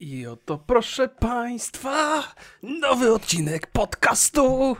I 0.00 0.26
oto 0.26 0.58
proszę 0.58 1.08
Państwa, 1.08 2.24
nowy 2.62 3.12
odcinek 3.12 3.66
podcastu. 3.66 4.76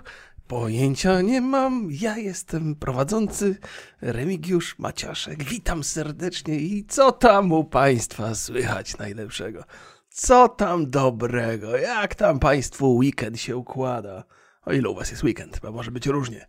Pojęcia 0.46 1.20
nie 1.20 1.40
mam, 1.40 1.88
ja 1.90 2.18
jestem 2.18 2.74
prowadzący 2.76 3.56
Remigiusz 4.00 4.78
Maciaszek. 4.78 5.44
Witam 5.44 5.84
serdecznie 5.84 6.54
i 6.54 6.86
co 6.86 7.12
tam 7.12 7.52
u 7.52 7.64
Państwa 7.64 8.34
słychać 8.34 8.98
najlepszego? 8.98 9.64
Co 10.08 10.48
tam 10.48 10.90
dobrego? 10.90 11.76
Jak 11.76 12.14
tam 12.14 12.38
Państwu 12.38 12.96
weekend 12.96 13.40
się 13.40 13.56
układa? 13.56 14.24
O 14.62 14.72
ile 14.72 14.88
u 14.88 14.94
Was 14.94 15.10
jest 15.10 15.22
weekend, 15.24 15.60
bo 15.62 15.72
może 15.72 15.90
być 15.90 16.06
różnie. 16.06 16.46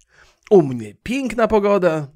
U 0.49 0.61
mnie 0.63 0.93
piękna 1.04 1.47
pogoda, 1.47 2.07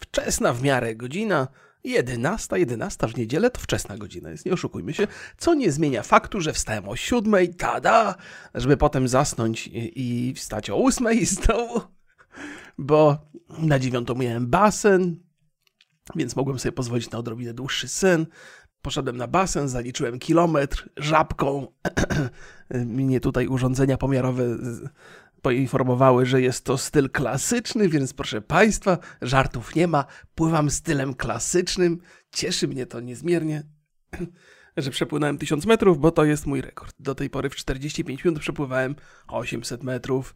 wczesna 0.00 0.52
w 0.52 0.62
miarę 0.62 0.96
godzina, 0.96 1.48
11, 1.84 2.58
11 2.58 3.08
w 3.08 3.16
niedzielę 3.16 3.50
to 3.50 3.60
wczesna 3.60 3.98
godzina 3.98 4.30
jest, 4.30 4.46
nie 4.46 4.52
oszukujmy 4.52 4.94
się, 4.94 5.06
co 5.36 5.54
nie 5.54 5.72
zmienia 5.72 6.02
faktu, 6.02 6.40
że 6.40 6.52
wstałem 6.52 6.88
o 6.88 6.96
7, 6.96 7.54
tada, 7.58 8.14
żeby 8.54 8.76
potem 8.76 9.08
zasnąć 9.08 9.66
i, 9.66 10.00
i 10.30 10.34
wstać 10.34 10.70
o 10.70 10.76
8 10.76 11.06
znowu, 11.26 11.80
bo 12.78 13.18
na 13.58 13.78
dziewiątą 13.78 14.14
miałem 14.14 14.46
basen, 14.46 15.16
więc 16.16 16.36
mogłem 16.36 16.58
sobie 16.58 16.72
pozwolić 16.72 17.10
na 17.10 17.18
odrobinę 17.18 17.54
dłuższy 17.54 17.88
sen. 17.88 18.26
Poszedłem 18.82 19.16
na 19.16 19.26
basen, 19.26 19.68
zaliczyłem 19.68 20.18
kilometr 20.18 20.88
żabką. 20.96 21.66
Mnie 22.70 23.20
tutaj 23.20 23.46
urządzenia 23.46 23.96
pomiarowe 23.96 24.44
poinformowały, 25.44 26.26
że 26.26 26.42
jest 26.42 26.64
to 26.64 26.78
styl 26.78 27.10
klasyczny, 27.10 27.88
więc 27.88 28.12
proszę 28.12 28.40
Państwa, 28.40 28.98
żartów 29.22 29.74
nie 29.74 29.86
ma. 29.86 30.04
Pływam 30.34 30.70
stylem 30.70 31.14
klasycznym. 31.14 32.00
Cieszy 32.32 32.68
mnie 32.68 32.86
to 32.86 33.00
niezmiernie, 33.00 33.62
że 34.76 34.90
przepłynąłem 34.90 35.38
1000 35.38 35.66
metrów, 35.66 35.98
bo 35.98 36.10
to 36.10 36.24
jest 36.24 36.46
mój 36.46 36.60
rekord. 36.60 36.96
Do 36.98 37.14
tej 37.14 37.30
pory 37.30 37.50
w 37.50 37.56
45 37.56 38.24
minut 38.24 38.40
przepływałem 38.40 38.96
800 39.28 39.82
metrów. 39.82 40.34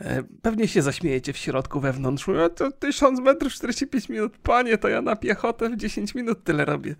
E, 0.00 0.22
pewnie 0.42 0.68
się 0.68 0.82
zaśmiejecie 0.82 1.32
w 1.32 1.36
środku, 1.36 1.80
wewnątrz. 1.80 2.28
A 2.28 2.48
to 2.48 2.72
1000 2.72 3.20
metrów 3.20 3.52
45 3.52 4.08
minut, 4.08 4.38
panie, 4.38 4.78
to 4.78 4.88
ja 4.88 5.02
na 5.02 5.16
piechotę 5.16 5.70
w 5.70 5.76
10 5.76 6.14
minut 6.14 6.44
tyle 6.44 6.64
robię. 6.64 6.96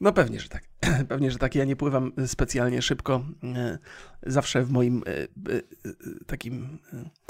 No 0.00 0.12
pewnie, 0.12 0.40
że 0.40 0.48
tak. 0.48 0.62
Pewnie, 1.08 1.30
że 1.30 1.38
tak. 1.38 1.54
Ja 1.54 1.64
nie 1.64 1.76
pływam 1.76 2.12
specjalnie 2.26 2.82
szybko. 2.82 3.24
E, 3.44 3.78
zawsze 4.22 4.64
w 4.64 4.70
moim 4.70 5.02
e, 5.06 5.62
takim 6.26 6.78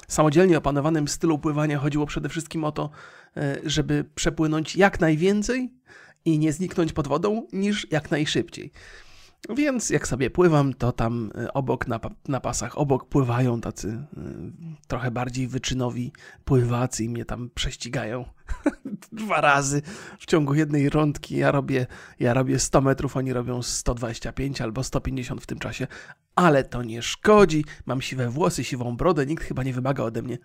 samodzielnie 0.08 0.58
opanowanym 0.58 1.08
stylu 1.08 1.38
pływania 1.38 1.78
chodziło 1.78 2.06
przede 2.06 2.28
wszystkim 2.28 2.64
o 2.64 2.72
to, 2.72 2.90
żeby 3.64 4.04
przepłynąć 4.14 4.76
jak 4.76 5.00
najwięcej 5.00 5.72
i 6.24 6.38
nie 6.38 6.52
zniknąć 6.52 6.92
pod 6.92 7.08
wodą, 7.08 7.46
niż 7.52 7.86
jak 7.90 8.10
najszybciej. 8.10 8.72
Więc 9.48 9.90
jak 9.90 10.08
sobie 10.08 10.30
pływam, 10.30 10.74
to 10.74 10.92
tam 10.92 11.30
y, 11.44 11.52
obok, 11.52 11.88
na, 11.88 12.00
na 12.28 12.40
pasach 12.40 12.78
obok 12.78 13.08
pływają 13.08 13.60
tacy 13.60 13.88
y, 13.88 14.86
trochę 14.88 15.10
bardziej 15.10 15.48
wyczynowi 15.48 16.12
pływacy 16.44 17.04
i 17.04 17.08
mnie 17.08 17.24
tam 17.24 17.50
prześcigają 17.54 18.24
dwa 19.12 19.40
razy 19.40 19.82
w 20.18 20.26
ciągu 20.26 20.54
jednej 20.54 20.90
rundki. 20.90 21.36
Ja 21.36 21.50
robię, 21.50 21.86
ja 22.20 22.34
robię 22.34 22.58
100 22.58 22.80
metrów, 22.80 23.16
oni 23.16 23.32
robią 23.32 23.62
125 23.62 24.60
albo 24.60 24.82
150 24.82 25.42
w 25.42 25.46
tym 25.46 25.58
czasie, 25.58 25.86
ale 26.34 26.64
to 26.64 26.82
nie 26.82 27.02
szkodzi. 27.02 27.64
Mam 27.86 28.02
siwe 28.02 28.30
włosy, 28.30 28.64
siwą 28.64 28.96
brodę, 28.96 29.26
nikt 29.26 29.44
chyba 29.44 29.62
nie 29.62 29.72
wymaga 29.72 30.02
ode 30.02 30.22
mnie 30.22 30.38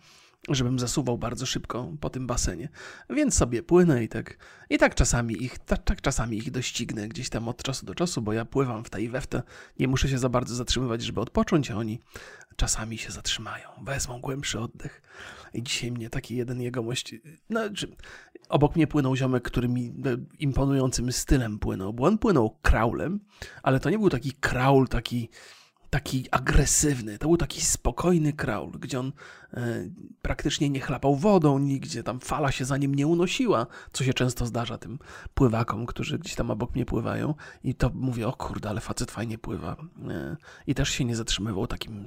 żebym 0.50 0.80
zasuwał 0.80 1.18
bardzo 1.18 1.46
szybko 1.46 1.94
po 2.00 2.10
tym 2.10 2.28
basenie. 2.28 2.70
Więc 3.10 3.36
sobie 3.36 3.64
płynę 3.64 4.04
i 4.04 4.08
tak, 4.08 4.38
i 4.70 4.78
tak 4.78 4.96
czasami 4.96 5.44
ich, 5.44 5.60
tak, 5.60 5.84
tak 5.84 6.02
czasami 6.02 6.38
ich 6.38 6.52
doścignę 6.52 7.08
gdzieś 7.08 7.30
tam 7.30 7.48
od 7.48 7.64
czasu 7.64 7.86
do 7.86 7.96
czasu, 7.96 8.22
bo 8.22 8.34
ja 8.34 8.46
pływam 8.46 8.84
w 8.84 8.90
tej 8.90 9.04
i 9.04 9.10
we 9.10 9.22
w 9.22 9.28
te, 9.28 9.44
nie 9.80 9.88
muszę 9.88 10.10
się 10.10 10.18
za 10.18 10.30
bardzo 10.30 10.56
zatrzymywać, 10.56 11.02
żeby 11.02 11.22
odpocząć, 11.22 11.72
a 11.72 11.78
oni 11.78 12.00
czasami 12.56 12.98
się 12.98 13.12
zatrzymają, 13.12 13.70
wezmą 13.82 14.22
głębszy 14.22 14.60
oddech. 14.60 15.02
I 15.54 15.64
dzisiaj 15.64 15.92
mnie 15.92 16.10
taki 16.10 16.36
jeden 16.36 16.62
jegomość, 16.62 17.16
no, 17.50 17.62
obok 18.50 18.76
mnie 18.76 18.88
płynął 18.88 19.16
ziomek, 19.16 19.44
który 19.44 19.68
mi 19.68 19.88
e, 19.88 19.92
imponującym 20.40 21.12
stylem 21.12 21.60
płynął, 21.60 21.94
bo 21.94 22.04
on 22.04 22.18
płynął 22.18 22.58
kraulem, 22.62 23.20
ale 23.64 23.80
to 23.80 23.90
nie 23.90 24.00
był 24.00 24.10
taki 24.10 24.32
kraul, 24.32 24.88
taki 24.88 25.30
taki 25.90 26.26
agresywny. 26.32 27.18
To 27.18 27.28
był 27.28 27.38
taki 27.38 27.62
spokojny 27.62 28.34
kraul, 28.34 28.72
gdzie 28.72 29.00
on 29.00 29.12
e, 29.54 29.90
praktycznie 30.22 30.70
nie 30.70 30.80
chlapał 30.80 31.16
wodą, 31.16 31.60
nigdzie 31.60 32.04
tam 32.04 32.20
fala 32.20 32.52
się 32.52 32.66
za 32.66 32.78
nim 32.78 32.96
nie 32.96 33.08
unosiła, 33.08 33.68
co 33.94 34.04
się 34.04 34.14
często 34.14 34.46
zdarza 34.46 34.78
tym 34.78 35.00
pływakom, 35.34 35.86
którzy 35.86 36.20
gdzieś 36.20 36.36
tam 36.36 36.52
obok 36.52 36.76
mnie 36.76 36.86
pływają. 36.86 37.36
I 37.64 37.76
to 37.76 37.92
mówię, 37.94 38.28
o 38.28 38.34
kurde, 38.34 38.70
ale 38.70 38.82
facet 38.82 39.12
fajnie 39.12 39.38
pływa. 39.38 39.76
E, 40.10 40.38
I 40.68 40.76
też 40.76 40.90
się 40.90 41.06
nie 41.06 41.16
zatrzymywał 41.16 41.68
takim 41.68 42.06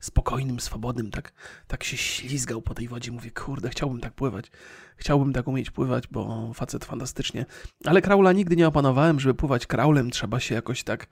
spokojnym, 0.00 0.60
swobodnym, 0.60 1.10
tak, 1.10 1.32
tak 1.66 1.84
się 1.84 1.96
ślizgał 1.96 2.62
po 2.62 2.74
tej 2.74 2.88
wodzie. 2.88 3.12
Mówię, 3.12 3.30
kurde, 3.30 3.70
chciałbym 3.70 4.00
tak 4.00 4.12
pływać. 4.12 4.50
Chciałbym 4.96 5.32
tak 5.32 5.48
umieć 5.48 5.70
pływać, 5.70 6.04
bo 6.10 6.52
facet 6.54 6.84
fantastycznie. 6.84 7.46
Ale 7.84 8.02
kraula 8.02 8.32
nigdy 8.32 8.56
nie 8.56 8.68
opanowałem, 8.68 9.20
żeby 9.20 9.34
pływać 9.34 9.66
kraulem, 9.66 10.10
trzeba 10.10 10.40
się 10.40 10.54
jakoś 10.54 10.82
tak 10.82 11.06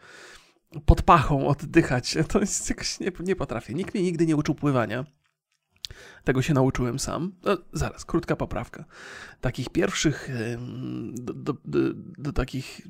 pod 0.87 1.03
pachą 1.03 1.47
oddychać. 1.48 2.16
To 2.28 2.41
jest 2.41 2.70
jakoś 2.70 3.00
nie, 3.00 3.12
nie 3.20 3.37
potrafię. 3.37 3.75
Nikt 3.75 3.94
mnie 3.94 4.03
nigdy 4.03 4.26
nie 4.26 4.37
uczył 4.37 4.54
pływania. 4.54 5.04
Tego 6.25 6.42
się 6.42 6.54
nauczyłem 6.54 6.98
sam. 6.98 7.32
No, 7.44 7.56
zaraz, 7.72 8.04
krótka 8.04 8.37
poprawka. 8.37 8.84
Takich 9.41 9.69
pierwszych, 9.69 10.31
do, 11.12 11.32
do, 11.32 11.56
do, 11.64 11.78
do, 12.19 12.32
takich. 12.32 12.81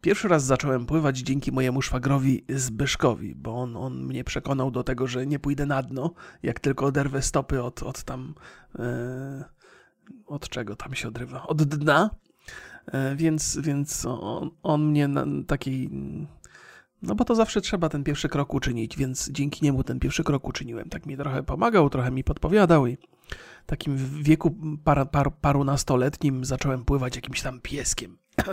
Pierwszy 0.00 0.28
raz 0.28 0.44
zacząłem 0.44 0.86
pływać 0.86 1.18
dzięki 1.18 1.52
mojemu 1.52 1.82
szwagrowi 1.82 2.44
Zbyszkowi, 2.48 3.34
bo 3.34 3.56
on, 3.62 3.76
on 3.76 4.04
mnie 4.04 4.24
przekonał 4.24 4.70
do 4.70 4.84
tego, 4.84 5.06
że 5.06 5.26
nie 5.26 5.38
pójdę 5.38 5.66
na 5.66 5.82
dno, 5.82 6.14
jak 6.42 6.60
tylko 6.60 6.86
oderwę 6.86 7.22
stopy 7.22 7.62
od, 7.62 7.82
od 7.82 8.02
tam. 8.02 8.34
E, 8.78 9.44
od 10.26 10.48
czego 10.48 10.76
tam 10.76 10.94
się 10.94 11.08
odrywa? 11.08 11.46
Od 11.46 11.62
dna. 11.62 12.10
E, 12.86 13.16
więc, 13.16 13.58
więc 13.58 14.06
on, 14.06 14.50
on 14.62 14.86
mnie 14.86 15.08
na 15.08 15.24
takiej 15.46 15.90
no 17.02 17.14
bo 17.14 17.24
to 17.24 17.34
zawsze 17.34 17.60
trzeba 17.60 17.88
ten 17.88 18.04
pierwszy 18.04 18.28
krok 18.28 18.54
uczynić, 18.54 18.96
więc 18.96 19.30
dzięki 19.30 19.64
niemu 19.64 19.84
ten 19.84 20.00
pierwszy 20.00 20.24
krok 20.24 20.48
uczyniłem. 20.48 20.88
Tak 20.88 21.06
mi 21.06 21.16
trochę 21.16 21.42
pomagał, 21.42 21.90
trochę 21.90 22.10
mi 22.10 22.24
podpowiadał 22.24 22.86
i 22.86 22.96
w 23.62 23.66
takim 23.66 23.96
wieku 24.22 24.56
par, 24.84 25.10
par, 25.10 25.34
parunastoletnim 25.34 26.44
zacząłem 26.44 26.84
pływać 26.84 27.16
jakimś 27.16 27.42
tam 27.42 27.60
pieskiem. 27.60 28.18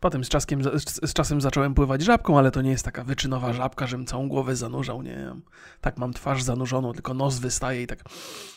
Potem 0.00 0.24
z, 0.24 0.28
czaskiem, 0.28 0.62
z, 1.02 1.12
czasem 1.12 1.40
zacząłem 1.40 1.74
pływać 1.74 2.02
żabką, 2.02 2.38
ale 2.38 2.50
to 2.50 2.62
nie 2.62 2.70
jest 2.70 2.84
taka 2.84 3.04
wyczynowa 3.04 3.52
żabka, 3.52 3.86
żebym 3.86 4.06
całą 4.06 4.28
głowę 4.28 4.56
zanurzał, 4.56 5.02
nie. 5.02 5.34
Tak 5.80 5.98
mam 5.98 6.12
twarz 6.12 6.42
zanurzoną, 6.42 6.92
tylko 6.92 7.14
nos 7.14 7.38
wystaje 7.38 7.82
i 7.82 7.86
tak 7.86 8.04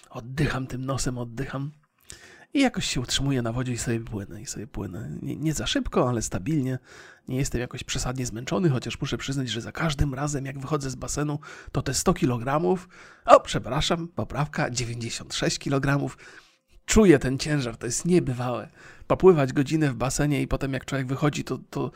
oddycham 0.09 0.67
tym 0.67 0.85
nosem, 0.85 1.17
oddycham. 1.17 1.71
I 2.53 2.59
jakoś 2.59 2.85
się 2.85 3.01
utrzymuję 3.01 3.41
na 3.41 3.51
wodzie 3.51 3.73
i 3.73 3.77
sobie 3.77 3.99
płynę, 3.99 4.41
i 4.41 4.45
sobie 4.45 4.67
płynę. 4.67 5.09
Nie, 5.21 5.35
nie, 5.35 5.53
za 5.53 5.67
szybko, 5.67 6.09
ale 6.09 6.21
stabilnie. 6.21 6.79
Nie 7.27 7.37
jestem 7.37 7.61
jakoś 7.61 7.83
przesadnie 7.83 8.25
zmęczony, 8.25 8.69
chociaż 8.69 9.01
muszę 9.01 9.17
przyznać, 9.17 9.49
że 9.49 9.61
za 9.61 9.71
każdym 9.71 10.13
razem, 10.13 10.45
jak 10.45 10.59
wychodzę 10.59 10.89
z 10.89 10.95
basenu, 10.95 11.39
to 11.71 11.81
te 11.81 11.93
100 11.93 12.13
kg, 12.13 12.77
o, 13.25 13.39
przepraszam, 13.39 14.07
poprawka, 14.07 14.69
96 14.69 15.59
kg, 15.59 16.15
czuję 16.85 17.19
ten 17.19 17.37
ciężar, 17.37 17.77
to 17.77 17.85
jest 17.85 18.05
niebywałe. 18.05 18.69
Popływać 19.07 19.53
godzinę 19.53 19.89
w 19.89 19.95
basenie 19.95 20.41
i 20.41 20.47
potem 20.47 20.73
jak 20.73 20.85
człowiek 20.85 21.07
wychodzi, 21.07 21.43
to, 21.43 21.59
to 21.69 21.91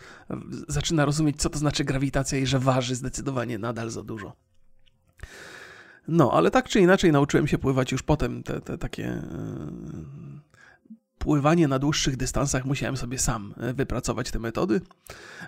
zaczyna 0.67 1.05
rozumieć, 1.05 1.41
co 1.41 1.49
to 1.49 1.59
znaczy 1.59 1.83
grawitacja 1.83 2.39
i 2.39 2.45
że 2.45 2.59
waży 2.59 2.95
zdecydowanie 2.95 3.57
nadal 3.57 3.89
za 3.89 4.03
dużo. 4.03 4.33
No, 6.07 6.31
ale 6.33 6.51
tak 6.51 6.69
czy 6.69 6.79
inaczej 6.79 7.11
nauczyłem 7.11 7.47
się 7.47 7.57
pływać 7.57 7.91
już 7.91 8.03
potem 8.03 8.43
te, 8.43 8.61
te 8.61 8.77
takie 8.77 9.03
yy, 9.03 10.46
pływanie 11.17 11.67
na 11.67 11.79
dłuższych 11.79 12.17
dystansach 12.17 12.65
musiałem 12.65 12.97
sobie 12.97 13.19
sam 13.19 13.53
e, 13.57 13.73
wypracować 13.73 14.31
te 14.31 14.39
metody, 14.39 14.81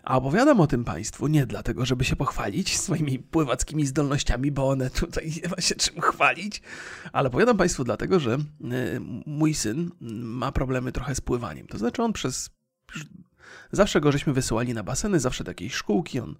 a 0.03 0.18
opowiadam 0.18 0.59
o 0.59 0.68
tym 0.68 0.85
Państwu 0.85 1.28
nie 1.28 1.46
dlatego, 1.46 1.85
żeby 1.85 2.06
się 2.06 2.16
pochwalić 2.16 2.77
swoimi 2.77 3.19
pływackimi 3.19 3.86
zdolnościami, 3.86 4.51
bo 4.51 4.69
one 4.69 4.89
tutaj 4.89 5.31
nie 5.44 5.50
ma 5.50 5.62
się 5.62 5.75
czym 5.75 6.01
chwalić, 6.01 6.62
ale 7.12 7.27
opowiadam 7.27 7.57
Państwu 7.57 7.83
dlatego, 7.83 8.19
że 8.19 8.33
e, 8.33 8.39
mój 9.25 9.54
syn 9.54 9.92
ma 10.21 10.51
problemy 10.51 10.92
trochę 10.92 11.16
z 11.16 11.21
pływaniem. 11.21 11.68
To 11.68 11.77
znaczy 11.77 12.04
on 12.04 12.13
przez... 12.13 12.50
Zawsze 13.72 14.01
go 14.01 14.12
żeśmy 14.12 14.33
wysyłali 14.33 14.74
na 14.74 14.83
baseny, 14.83 15.19
zawsze 15.19 15.44
do 15.44 15.51
jakiejś 15.51 15.74
szkółki, 15.74 16.19
on 16.19 16.36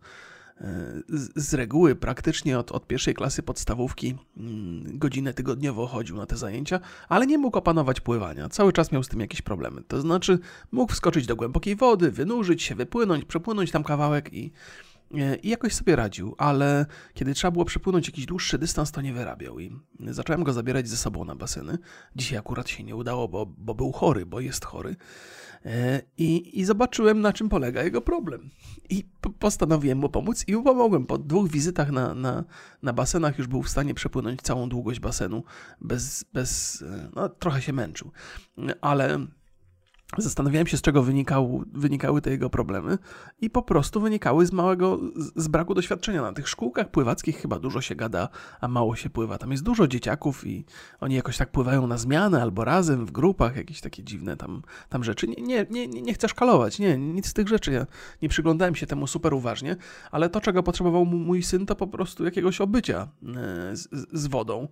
z 1.36 1.54
reguły 1.54 1.96
praktycznie 1.96 2.60
od, 2.60 2.72
od 2.72 2.88
pierwszej 2.88 3.14
klasy 3.14 3.44
podstawówki 3.44 4.16
mm, 4.38 4.98
godzinę 4.98 5.34
tygodniowo 5.34 5.88
chodził 5.88 6.18
na 6.18 6.26
te 6.26 6.38
zajęcia, 6.38 6.80
ale 7.10 7.28
nie 7.28 7.38
mógł 7.38 7.58
opanować 7.58 8.02
pływania. 8.02 8.50
Cały 8.50 8.74
czas 8.74 8.92
miał 8.92 9.04
z 9.04 9.08
tym 9.08 9.20
jakieś 9.20 9.42
problemy. 9.42 9.82
To 9.88 10.02
znaczy 10.02 10.40
mógł 10.72 10.94
wskoczyć 10.94 11.26
do 11.26 11.36
głębokiej 11.36 11.76
wody, 11.76 12.12
wynurzyć 12.12 12.64
się, 12.64 12.76
wypłynąć, 12.76 13.26
przepłynąć 13.26 13.72
tam 13.72 13.84
kawałek 13.84 14.34
i, 14.34 14.52
I 15.42 15.50
jakoś 15.50 15.74
sobie 15.74 15.96
radził, 15.96 16.36
ale 16.38 16.86
kiedy 17.14 17.34
trzeba 17.34 17.52
było 17.52 17.66
przepłynąć 17.66 18.08
jakiś 18.08 18.26
dłuższy 18.26 18.58
dystans, 18.58 18.92
to 18.92 19.02
nie 19.02 19.14
wyrabiał. 19.14 19.60
I 19.60 19.80
zacząłem 20.00 20.44
go 20.44 20.54
zabierać 20.54 20.88
ze 20.88 20.98
sobą 20.98 21.26
na 21.26 21.36
baseny. 21.36 21.78
Dzisiaj 22.16 22.40
akurat 22.40 22.70
się 22.70 22.84
nie 22.84 22.96
udało, 22.96 23.28
bo, 23.28 23.46
bo 23.46 23.76
był 23.76 23.92
chory, 23.92 24.26
bo 24.26 24.40
jest 24.40 24.66
chory. 24.66 24.96
E, 25.66 26.02
I, 26.18 26.60
I 26.60 26.66
zobaczyłem, 26.66 27.22
na 27.22 27.34
czym 27.34 27.50
polega 27.50 27.84
jego 27.84 28.02
problem. 28.02 28.50
I 28.90 29.04
postanowiłem 29.40 29.98
mu 29.98 30.10
pomóc 30.10 30.44
i 30.48 30.56
mu 30.56 30.64
pomogłem. 30.64 31.06
Po 31.06 31.18
dwóch 31.18 31.50
wizytach 31.50 31.92
na, 31.92 32.14
na, 32.14 32.44
na 32.84 32.94
basenach 32.94 33.38
już 33.38 33.48
był 33.48 33.64
w 33.64 33.70
stanie 33.70 33.94
przepłynąć 33.94 34.42
całą 34.42 34.70
długość 34.70 35.00
basenu 35.00 35.44
bez, 35.82 36.26
bez 36.34 36.84
no, 37.16 37.30
trochę 37.30 37.62
się 37.62 37.74
męczył. 37.74 38.12
Ale 38.82 39.28
Zastanawiałem 40.18 40.68
się, 40.68 40.78
z 40.78 40.82
czego 40.82 41.04
wynikał, 41.04 41.64
wynikały 41.74 42.22
te 42.22 42.30
jego 42.30 42.50
problemy 42.50 42.98
i 43.42 43.50
po 43.50 43.62
prostu 43.62 44.02
wynikały 44.02 44.46
z 44.46 44.52
małego, 44.52 45.00
z 45.36 45.48
braku 45.48 45.74
doświadczenia. 45.74 46.22
Na 46.22 46.34
tych 46.34 46.50
szkółkach 46.50 46.92
pływackich 46.92 47.38
chyba 47.38 47.60
dużo 47.60 47.82
się 47.82 47.96
gada, 47.96 48.30
a 48.62 48.68
mało 48.68 48.96
się 48.96 49.10
pływa. 49.10 49.38
Tam 49.38 49.52
jest 49.52 49.64
dużo 49.64 49.88
dzieciaków 49.88 50.48
i 50.48 50.66
oni 51.00 51.16
jakoś 51.16 51.38
tak 51.38 51.52
pływają 51.52 51.88
na 51.88 51.98
zmianę 51.98 52.42
albo 52.42 52.66
razem 52.66 53.06
w 53.06 53.12
grupach, 53.12 53.56
jakieś 53.56 53.82
takie 53.82 54.04
dziwne 54.04 54.38
tam, 54.38 54.62
tam 54.90 55.04
rzeczy. 55.04 55.28
Nie, 55.28 55.66
nie, 55.70 55.88
nie, 55.88 56.02
nie 56.02 56.14
chcę 56.14 56.30
szkalować, 56.30 56.80
nie, 56.80 56.98
nic 56.98 57.28
z 57.28 57.34
tych 57.34 57.48
rzeczy. 57.48 57.72
Ja 57.72 57.86
nie 58.22 58.30
przyglądałem 58.30 58.76
się 58.76 58.88
temu 58.88 59.08
super 59.08 59.34
uważnie, 59.34 59.76
ale 60.12 60.30
to, 60.30 60.42
czego 60.42 60.64
potrzebował 60.64 61.06
mój 61.06 61.44
syn, 61.44 61.66
to 61.66 61.76
po 61.76 61.88
prostu 61.88 62.26
jakiegoś 62.26 62.62
obycia 62.62 63.08
e, 63.24 63.76
z, 63.76 63.90
z 64.14 64.28
wodą, 64.28 64.68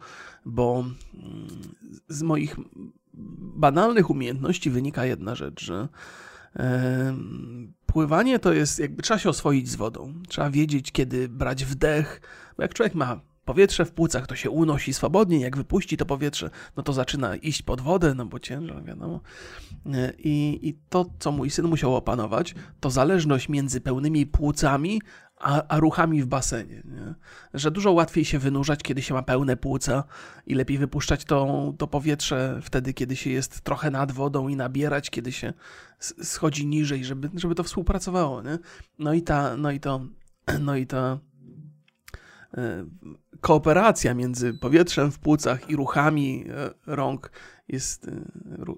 bo 0.46 0.86
mm, 1.14 1.48
z 2.08 2.24
moich 2.24 2.56
banalnych 3.40 4.10
umiejętności 4.10 4.70
wynika 4.70 5.06
jedna 5.06 5.36
rzecz, 5.36 5.66
że 5.66 5.88
pływanie 7.86 8.40
to 8.40 8.54
jest 8.54 8.80
jakby 8.80 9.04
trzeba 9.04 9.20
się 9.20 9.30
oswoić 9.30 9.70
z 9.70 9.76
wodą. 9.76 10.14
Trzeba 10.28 10.50
wiedzieć, 10.50 10.92
kiedy 10.92 11.30
brać 11.30 11.66
wdech, 11.66 12.22
bo 12.58 12.64
jak 12.64 12.74
człowiek 12.74 12.96
ma 12.96 13.22
powietrze 13.48 13.86
w 13.86 13.92
płucach, 13.92 14.28
to 14.28 14.36
się 14.36 14.50
unosi 14.50 14.94
swobodnie, 14.94 15.40
jak 15.40 15.58
wypuści 15.58 15.98
to 15.98 16.06
powietrze, 16.06 16.50
no 16.78 16.84
to 16.84 16.94
zaczyna 16.94 17.36
iść 17.36 17.62
pod 17.62 17.82
wodę, 17.82 18.14
no 18.16 18.26
bo 18.26 18.40
ciężar, 18.40 18.84
wiadomo. 18.84 19.22
E, 19.86 20.14
I, 20.18 20.60
I 20.68 20.78
to, 20.90 21.06
co 21.20 21.32
mój 21.32 21.50
syn 21.50 21.66
musiał 21.66 21.96
opanować, 21.96 22.56
to 22.80 22.90
zależność 22.90 23.50
między 23.50 23.82
pełnymi 23.82 24.26
płucami, 24.26 25.02
a, 25.40 25.64
a 25.68 25.80
ruchami 25.80 26.22
w 26.22 26.26
basenie. 26.26 26.82
Nie? 26.86 27.14
Że 27.54 27.72
dużo 27.72 27.92
łatwiej 27.92 28.26
się 28.26 28.40
wynurzać, 28.40 28.84
kiedy 28.84 29.02
się 29.02 29.14
ma 29.14 29.24
pełne 29.24 29.58
płuca 29.58 30.04
i 30.46 30.56
lepiej 30.56 30.78
wypuszczać 30.78 31.26
to, 31.26 31.74
to 31.78 31.88
powietrze 31.88 32.60
wtedy, 32.64 32.94
kiedy 32.94 33.16
się 33.16 33.30
jest 33.30 33.62
trochę 33.62 33.92
nad 33.92 34.12
wodą 34.12 34.48
i 34.48 34.56
nabierać, 34.56 35.10
kiedy 35.10 35.32
się 35.32 35.54
schodzi 36.00 36.68
niżej, 36.68 37.06
żeby, 37.06 37.30
żeby 37.34 37.56
to 37.56 37.64
współpracowało. 37.64 38.42
Nie? 38.42 38.60
No 39.00 39.14
i 39.14 39.22
ta, 39.22 39.58
no 39.58 39.72
i 39.72 39.80
to, 39.80 40.02
no 40.60 40.76
i 40.76 40.88
ta 40.88 41.20
e, 42.58 42.86
kooperacja 43.42 44.14
między 44.14 44.54
powietrzem 44.54 45.12
w 45.12 45.20
płucach 45.20 45.70
i 45.70 45.76
ruchami 45.76 46.46
e, 46.50 46.70
rąk 46.86 47.32
jest, 47.68 48.08
e, 48.08 48.12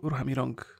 ruchami 0.01 0.35
rąk 0.35 0.79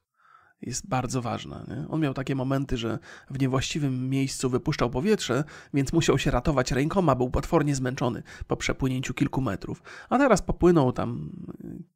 jest 0.62 0.88
bardzo 0.88 1.22
ważna. 1.22 1.66
Nie? 1.68 1.88
On 1.90 2.02
miał 2.02 2.14
takie 2.14 2.36
momenty, 2.36 2.78
że 2.78 3.00
w 3.30 3.40
niewłaściwym 3.40 4.10
miejscu 4.10 4.50
wypuszczał 4.50 4.90
powietrze, 4.90 5.44
więc 5.74 5.94
musiał 5.94 6.18
się 6.18 6.32
ratować 6.32 6.72
rękoma, 6.72 7.16
był 7.16 7.30
potwornie 7.30 7.76
zmęczony 7.76 8.24
po 8.48 8.58
przepłynięciu 8.58 9.14
kilku 9.14 9.42
metrów. 9.42 9.84
A 10.10 10.18
teraz 10.18 10.42
popłynął 10.42 10.92
tam 10.92 11.30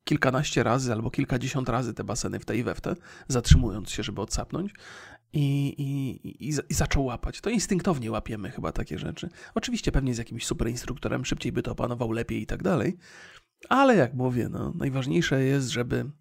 kilkanaście 0.04 0.64
razy 0.64 0.94
albo 0.94 1.12
kilkadziesiąt 1.12 1.70
razy 1.70 1.94
te 1.94 2.04
baseny 2.04 2.40
w 2.40 2.46
tej 2.46 2.64
we 2.64 2.76
w 2.76 2.82
te, 2.82 2.96
zatrzymując 3.28 3.90
się, 3.90 4.04
żeby 4.04 4.22
odsapnąć. 4.22 4.74
I, 5.36 5.68
i, 5.68 6.28
i, 6.28 6.50
i, 6.50 6.76
zaczął 6.76 7.06
łapać. 7.06 7.42
To 7.42 7.50
instynktownie 7.50 8.12
łapiemy 8.12 8.52
chyba 8.52 8.72
takie 8.72 9.00
rzeczy. 9.00 9.30
Oczywiście 9.56 9.92
pewnie 9.92 10.14
z 10.14 10.18
jakimś 10.18 10.46
super 10.46 10.70
instruktorem 10.70 11.26
szybciej 11.26 11.52
by 11.52 11.64
to 11.64 11.72
opanował 11.72 12.12
lepiej 12.12 12.42
i 12.42 12.46
tak 12.46 12.64
dalej. 12.64 12.98
Ale 13.70 13.96
jak 13.96 14.14
mówię, 14.14 14.50
no, 14.50 14.74
najważniejsze 14.76 15.44
jest, 15.44 15.70
żeby 15.70 16.12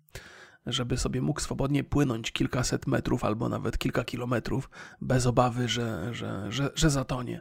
żeby 0.67 0.97
sobie 0.97 1.23
mógł 1.23 1.41
swobodnie 1.41 1.85
płynąć 1.85 2.33
kilkaset 2.33 2.87
metrów 2.87 3.25
albo 3.25 3.49
nawet 3.49 3.79
kilka 3.79 4.05
kilometrów 4.05 4.71
bez 5.01 5.27
obawy, 5.27 5.69
że, 5.69 6.15
że, 6.15 6.53
że, 6.53 6.71
że 6.75 6.91
zatonie, 6.91 7.41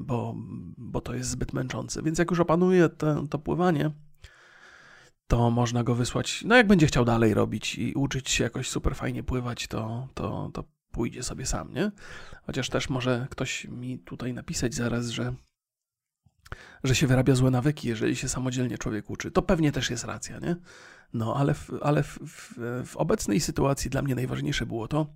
bo, 0.00 0.34
bo 0.76 1.00
to 1.00 1.14
jest 1.14 1.30
zbyt 1.30 1.52
męczące. 1.52 2.02
Więc 2.02 2.18
jak 2.18 2.30
już 2.30 2.40
opanuje 2.40 2.88
to, 3.30 3.38
pływanie, 3.38 3.90
to 5.26 5.50
można 5.50 5.84
go 5.84 5.94
wysłać. 5.94 6.44
No, 6.46 6.56
jak 6.56 6.66
będzie 6.66 6.86
chciał 6.86 7.04
dalej 7.04 7.34
robić 7.34 7.78
i 7.78 7.94
uczyć 7.94 8.30
się 8.30 8.44
jakoś 8.44 8.68
super 8.68 8.94
fajnie 8.94 9.22
pływać, 9.22 9.66
to, 9.66 10.08
to, 10.14 10.50
to 10.54 10.64
pójdzie 10.92 11.22
sobie 11.22 11.46
sam, 11.46 11.74
nie? 11.74 11.90
Chociaż 12.46 12.68
też 12.68 12.88
może 12.88 13.26
ktoś 13.30 13.64
mi 13.64 13.98
tutaj 13.98 14.34
napisać 14.34 14.74
zaraz, 14.74 15.08
że 15.08 15.34
że 16.84 16.94
się 16.94 17.06
wyrabia 17.06 17.34
złe 17.34 17.50
nawyki, 17.50 17.88
jeżeli 17.88 18.16
się 18.16 18.28
samodzielnie 18.28 18.78
człowiek 18.78 19.10
uczy. 19.10 19.30
To 19.30 19.42
pewnie 19.42 19.72
też 19.72 19.90
jest 19.90 20.04
racja, 20.04 20.38
nie? 20.38 20.56
No, 21.12 21.36
ale, 21.36 21.54
w, 21.54 21.70
ale 21.82 22.02
w, 22.02 22.18
w, 22.26 22.58
w 22.86 22.96
obecnej 22.96 23.40
sytuacji 23.40 23.90
dla 23.90 24.02
mnie 24.02 24.14
najważniejsze 24.14 24.66
było 24.66 24.88
to, 24.88 25.06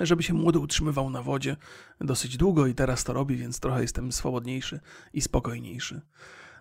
żeby 0.00 0.22
się 0.22 0.34
młody 0.34 0.58
utrzymywał 0.58 1.10
na 1.10 1.22
wodzie 1.22 1.56
dosyć 2.00 2.36
długo 2.36 2.66
i 2.66 2.74
teraz 2.74 3.04
to 3.04 3.12
robi, 3.12 3.36
więc 3.36 3.60
trochę 3.60 3.82
jestem 3.82 4.12
swobodniejszy 4.12 4.80
i 5.12 5.20
spokojniejszy. 5.20 6.00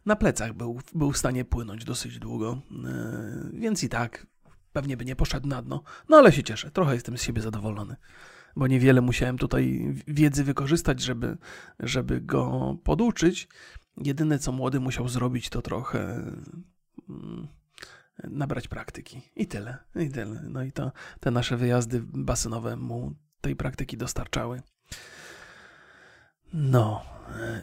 Na 0.05 0.15
plecach 0.15 0.53
był, 0.53 0.79
był 0.95 1.11
w 1.11 1.17
stanie 1.17 1.45
płynąć 1.45 1.85
dosyć 1.85 2.19
długo, 2.19 2.61
yy, 2.71 3.59
więc 3.59 3.83
i 3.83 3.89
tak 3.89 4.27
pewnie 4.73 4.97
by 4.97 5.05
nie 5.05 5.15
poszedł 5.15 5.47
na 5.47 5.61
dno, 5.61 5.83
no 6.09 6.17
ale 6.17 6.31
się 6.31 6.43
cieszę, 6.43 6.71
trochę 6.71 6.93
jestem 6.93 7.17
z 7.17 7.23
siebie 7.23 7.41
zadowolony, 7.41 7.95
bo 8.55 8.67
niewiele 8.67 9.01
musiałem 9.01 9.37
tutaj 9.37 9.95
wiedzy 10.07 10.43
wykorzystać, 10.43 11.01
żeby, 11.01 11.37
żeby 11.79 12.21
go 12.21 12.77
poduczyć. 12.83 13.47
Jedyne 13.97 14.39
co 14.39 14.51
młody 14.51 14.79
musiał 14.79 15.07
zrobić 15.07 15.49
to 15.49 15.61
trochę... 15.61 16.31
Yy, 17.09 17.60
nabrać 18.23 18.67
praktyki. 18.67 19.21
I 19.35 19.47
tyle, 19.47 19.77
i 19.95 20.09
tyle. 20.09 20.41
No 20.43 20.63
i 20.63 20.71
to 20.71 20.91
te 21.19 21.31
nasze 21.31 21.57
wyjazdy 21.57 22.01
basenowe 22.03 22.75
mu 22.75 23.13
tej 23.41 23.55
praktyki 23.55 23.97
dostarczały. 23.97 24.61
No, 26.53 27.01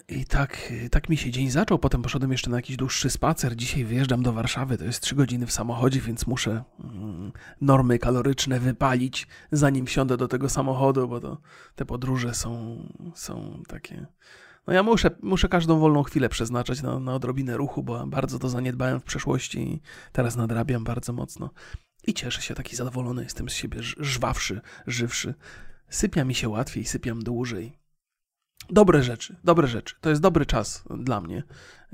i 0.09 0.25
tak, 0.25 0.73
tak 0.91 1.09
mi 1.09 1.17
się 1.17 1.31
dzień 1.31 1.51
zaczął. 1.51 1.79
Potem 1.79 2.03
poszedłem 2.03 2.33
jeszcze 2.33 2.51
na 2.51 2.57
jakiś 2.57 2.77
dłuższy 2.77 3.11
spacer. 3.11 3.57
Dzisiaj 3.57 3.85
wyjeżdżam 3.85 4.23
do 4.23 4.33
Warszawy. 4.33 4.79
To 4.79 4.85
jest 4.85 5.03
3 5.03 5.15
godziny 5.15 5.47
w 5.47 5.53
samochodzie, 5.53 6.01
więc 6.01 6.27
muszę 6.27 6.65
mm, 6.81 7.33
normy 7.61 7.99
kaloryczne 7.99 8.61
wypalić, 8.61 9.27
zanim 9.53 9.87
wsiądę 9.87 10.17
do 10.17 10.29
tego 10.29 10.49
samochodu, 10.49 11.09
bo 11.09 11.21
to, 11.21 11.41
te 11.75 11.85
podróże 11.85 12.35
są, 12.35 12.79
są 13.15 13.63
takie 13.69 14.07
no 14.69 14.75
ja 14.75 14.83
muszę, 14.83 15.11
muszę 15.23 15.49
każdą 15.49 15.79
wolną 15.79 16.03
chwilę 16.03 16.29
przeznaczać 16.29 16.83
na, 16.83 16.99
na 16.99 17.15
odrobinę 17.15 17.57
ruchu, 17.57 17.83
bo 17.83 18.07
bardzo 18.07 18.39
to 18.39 18.49
zaniedbałem 18.49 19.01
w 19.01 19.05
przeszłości 19.05 19.59
i 19.59 19.81
teraz 20.13 20.37
nadrabiam 20.37 20.85
bardzo 20.85 21.13
mocno. 21.13 21.51
I 22.07 22.15
cieszę 22.15 22.43
się, 22.43 22.55
taki 22.55 22.77
zadowolony 22.77 23.23
jestem 23.23 23.49
z 23.49 23.53
siebie, 23.53 23.83
żwawszy, 23.83 24.61
żywszy. 24.87 25.35
Sypia 25.89 26.25
mi 26.25 26.35
się 26.35 26.49
łatwiej, 26.49 26.85
sypiam 26.85 27.23
dłużej. 27.23 27.79
Dobre 28.71 29.03
rzeczy, 29.03 29.37
dobre 29.45 29.69
rzeczy. 29.69 29.95
To 30.01 30.11
jest 30.11 30.23
dobry 30.23 30.47
czas 30.47 30.85
dla 30.91 31.21
mnie. 31.21 31.43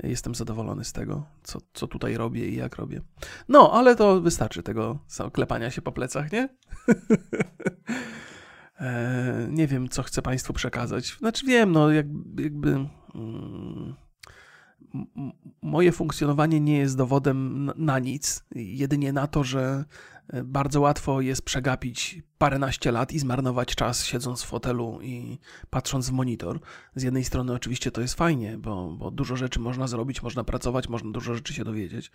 Jestem 0.03 0.35
zadowolony 0.35 0.83
z 0.83 0.93
tego, 0.93 1.25
co, 1.43 1.59
co 1.73 1.87
tutaj 1.87 2.17
robię 2.17 2.47
i 2.47 2.55
jak 2.55 2.75
robię. 2.75 3.01
No, 3.47 3.71
ale 3.73 3.95
to 3.95 4.21
wystarczy 4.21 4.63
tego 4.63 4.99
klepania 5.33 5.71
się 5.71 5.81
po 5.81 5.91
plecach, 5.91 6.31
nie? 6.31 6.49
E, 8.79 9.47
nie 9.49 9.67
wiem, 9.67 9.89
co 9.89 10.03
chcę 10.03 10.21
Państwu 10.21 10.53
przekazać. 10.53 11.17
Znaczy 11.19 11.45
wiem, 11.45 11.71
no 11.71 11.91
jakby 11.91 12.87
mm, 13.15 13.95
moje 15.61 15.91
funkcjonowanie 15.91 16.59
nie 16.59 16.77
jest 16.77 16.97
dowodem 16.97 17.71
na 17.75 17.99
nic, 17.99 18.43
jedynie 18.55 19.13
na 19.13 19.27
to, 19.27 19.43
że 19.43 19.85
e, 20.29 20.43
bardzo 20.43 20.81
łatwo 20.81 21.21
jest 21.21 21.41
przegapić 21.41 22.21
paręnaście 22.37 22.91
lat 22.91 23.11
i 23.11 23.19
zmarnować 23.19 23.75
czas 23.75 24.05
siedząc 24.05 24.43
w 24.43 24.47
fotelu 24.47 24.99
i 25.01 25.39
patrząc 25.69 26.09
w 26.09 26.13
monitor. 26.13 26.59
Z 26.95 27.03
jednej 27.03 27.23
strony 27.23 27.53
oczywiście 27.53 27.91
to 27.91 28.01
jest 28.01 28.13
fajnie, 28.13 28.57
bo, 28.57 28.91
bo 28.91 29.11
dużo 29.11 29.35
rzeczy 29.35 29.59
można 29.59 29.87
zrobić, 29.87 30.23
można 30.23 30.43
pracować, 30.43 30.89
można 30.89 31.11
dużo 31.11 31.35
rzeczy 31.35 31.53
się 31.53 31.63
dowiedzieć, 31.63 32.11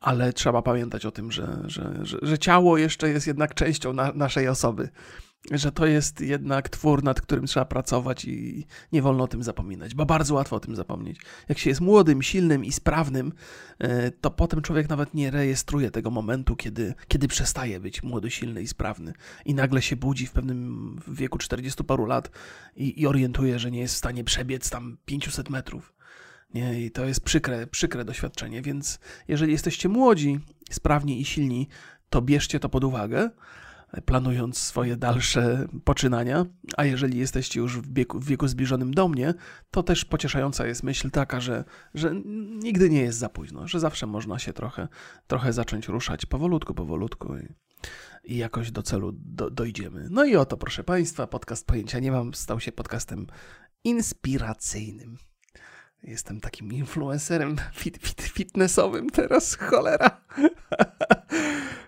ale 0.00 0.32
trzeba 0.32 0.62
pamiętać 0.62 1.06
o 1.06 1.10
tym, 1.10 1.32
że, 1.32 1.62
że, 1.64 1.98
że, 2.02 2.18
że 2.22 2.38
ciało 2.38 2.78
jeszcze 2.78 3.08
jest 3.08 3.26
jednak 3.26 3.54
częścią 3.54 3.92
na, 3.92 4.12
naszej 4.12 4.48
osoby 4.48 4.88
że 5.50 5.72
to 5.72 5.86
jest 5.86 6.20
jednak 6.20 6.68
twór, 6.68 7.04
nad 7.04 7.20
którym 7.20 7.46
trzeba 7.46 7.64
pracować 7.64 8.24
i 8.24 8.66
nie 8.92 9.02
wolno 9.02 9.24
o 9.24 9.28
tym 9.28 9.42
zapominać, 9.42 9.94
bo 9.94 10.06
bardzo 10.06 10.34
łatwo 10.34 10.56
o 10.56 10.60
tym 10.60 10.76
zapomnieć. 10.76 11.20
Jak 11.48 11.58
się 11.58 11.70
jest 11.70 11.80
młodym, 11.80 12.22
silnym 12.22 12.64
i 12.64 12.72
sprawnym, 12.72 13.32
e, 13.78 14.10
to 14.10 14.30
potem 14.30 14.62
człowiek 14.62 14.88
nawet 14.88 15.14
nie 15.14 15.30
rejestruje 15.30 15.90
tego 15.90 16.10
momentu, 16.10 16.56
kiedy, 16.56 16.94
kiedy 17.08 17.28
przestaje 17.28 17.80
być 17.80 18.02
młody, 18.02 18.30
silny 18.30 18.62
i 18.62 18.66
sprawny 18.66 19.12
i 19.44 19.54
nagle 19.54 19.82
się 19.82 19.96
budzi 19.96 20.26
w 20.26 20.32
pewnym 20.32 21.00
wieku 21.08 21.38
40 21.38 21.84
paru 21.84 22.06
lat 22.06 22.30
i, 22.76 23.00
i 23.00 23.06
orientuje, 23.06 23.58
że 23.58 23.70
nie 23.70 23.80
jest 23.80 23.94
w 23.94 23.98
stanie 23.98 24.24
przebiec 24.24 24.70
tam 24.70 24.96
500 25.04 25.50
metrów. 25.50 25.94
Nie, 26.54 26.80
i 26.80 26.90
to 26.90 27.04
jest 27.04 27.20
przykre, 27.20 27.66
przykre 27.66 28.04
doświadczenie, 28.04 28.62
więc 28.62 28.98
jeżeli 29.28 29.52
jesteście 29.52 29.88
młodzi, 29.88 30.40
sprawni 30.70 31.20
i 31.20 31.24
silni, 31.24 31.68
to 32.10 32.22
bierzcie 32.22 32.60
to 32.60 32.68
pod 32.68 32.84
uwagę 32.84 33.30
planując 34.00 34.58
swoje 34.58 34.96
dalsze 34.96 35.68
poczynania. 35.84 36.46
A 36.76 36.84
jeżeli 36.84 37.18
jesteście 37.18 37.60
już 37.60 37.78
w 37.78 37.94
wieku, 37.94 38.20
w 38.20 38.26
wieku 38.26 38.48
zbliżonym 38.48 38.94
do 38.94 39.08
mnie, 39.08 39.34
to 39.70 39.82
też 39.82 40.04
pocieszająca 40.04 40.66
jest 40.66 40.82
myśl 40.82 41.10
taka, 41.10 41.40
że, 41.40 41.64
że 41.94 42.14
nigdy 42.62 42.90
nie 42.90 43.00
jest 43.00 43.18
za 43.18 43.28
późno, 43.28 43.68
że 43.68 43.80
zawsze 43.80 44.06
można 44.06 44.38
się 44.38 44.52
trochę, 44.52 44.88
trochę 45.26 45.52
zacząć 45.52 45.88
ruszać 45.88 46.26
powolutku, 46.26 46.74
powolutku 46.74 47.36
i, 47.36 47.48
i 48.24 48.36
jakoś 48.36 48.70
do 48.70 48.82
celu 48.82 49.12
do, 49.12 49.50
dojdziemy. 49.50 50.08
No 50.10 50.24
i 50.24 50.36
oto, 50.36 50.56
proszę 50.56 50.84
Państwa, 50.84 51.26
podcast 51.26 51.66
Pojęcia 51.66 51.98
Nie 51.98 52.12
Mam 52.12 52.34
stał 52.34 52.60
się 52.60 52.72
podcastem 52.72 53.26
inspiracyjnym. 53.84 55.16
Jestem 56.04 56.40
takim 56.40 56.72
influencerem 56.72 57.56
fit, 57.74 57.98
fit, 57.98 58.22
fitnessowym 58.22 59.10
teraz, 59.10 59.54
cholera. 59.54 60.10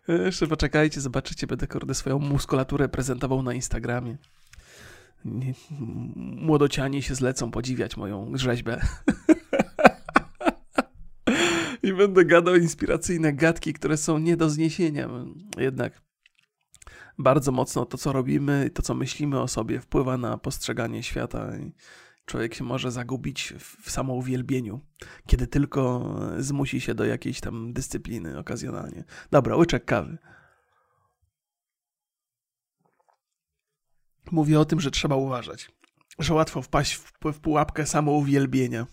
Jeszcze 0.09 0.47
poczekajcie, 0.47 1.01
zobaczycie, 1.01 1.47
będę 1.47 1.67
kurde 1.67 1.95
swoją 1.95 2.19
muskulaturę 2.19 2.89
prezentował 2.89 3.43
na 3.43 3.55
Instagramie. 3.55 4.17
Młodocianie 6.17 7.03
się 7.03 7.15
zlecą 7.15 7.51
podziwiać 7.51 7.97
moją 7.97 8.33
rzeźbę. 8.35 8.81
I 11.83 11.93
będę 11.93 12.25
gadał 12.25 12.57
inspiracyjne 12.57 13.33
gadki, 13.33 13.73
które 13.73 13.97
są 13.97 14.19
nie 14.19 14.37
do 14.37 14.51
zniesienia. 14.51 15.09
Jednak 15.59 16.03
bardzo 17.19 17.53
mocno 17.53 17.87
to, 17.87 17.99
co 17.99 18.13
robimy, 18.13 18.71
to, 18.75 18.83
co 18.83 18.95
myślimy 18.95 19.41
o 19.41 19.49
sobie, 19.49 19.81
wpływa 19.81 20.19
na 20.19 20.39
postrzeganie 20.39 21.03
świata. 21.03 21.57
I 21.57 21.73
człowiek 22.25 22.55
się 22.55 22.65
może 22.65 22.91
zagubić 22.91 23.55
w 23.59 23.91
samouwielbieniu, 23.91 24.81
kiedy 25.27 25.47
tylko 25.47 26.15
zmusi 26.39 26.81
się 26.81 26.95
do 26.95 27.05
jakiejś 27.05 27.41
tam 27.41 27.73
dyscypliny 27.73 28.39
okazjonalnie. 28.39 29.05
Dobra, 29.31 29.57
łyczek 29.57 29.85
kawy. 29.85 30.19
Mówię 34.31 34.61
o 34.61 34.65
tym, 34.65 34.81
że 34.81 34.91
trzeba 34.91 35.17
uważać, 35.17 35.71
że 36.19 36.35
łatwo 36.35 36.63
wpaść 36.63 36.95
w 37.33 37.41
pułapkę 37.41 37.87
samouwielbienia. 37.87 38.87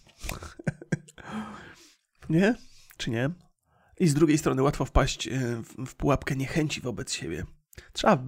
nie? 2.30 2.56
Czy 2.98 3.10
nie? 3.10 3.30
I 4.00 4.08
z 4.08 4.14
drugiej 4.14 4.38
strony 4.38 4.62
łatwo 4.62 4.86
wpaść 4.86 5.28
e, 5.28 5.62
w 5.86 5.96
pułapkę 5.96 6.36
niechęci 6.36 6.82
wobec 6.82 7.14
siebie. 7.14 7.46
Trzeba 7.94 8.24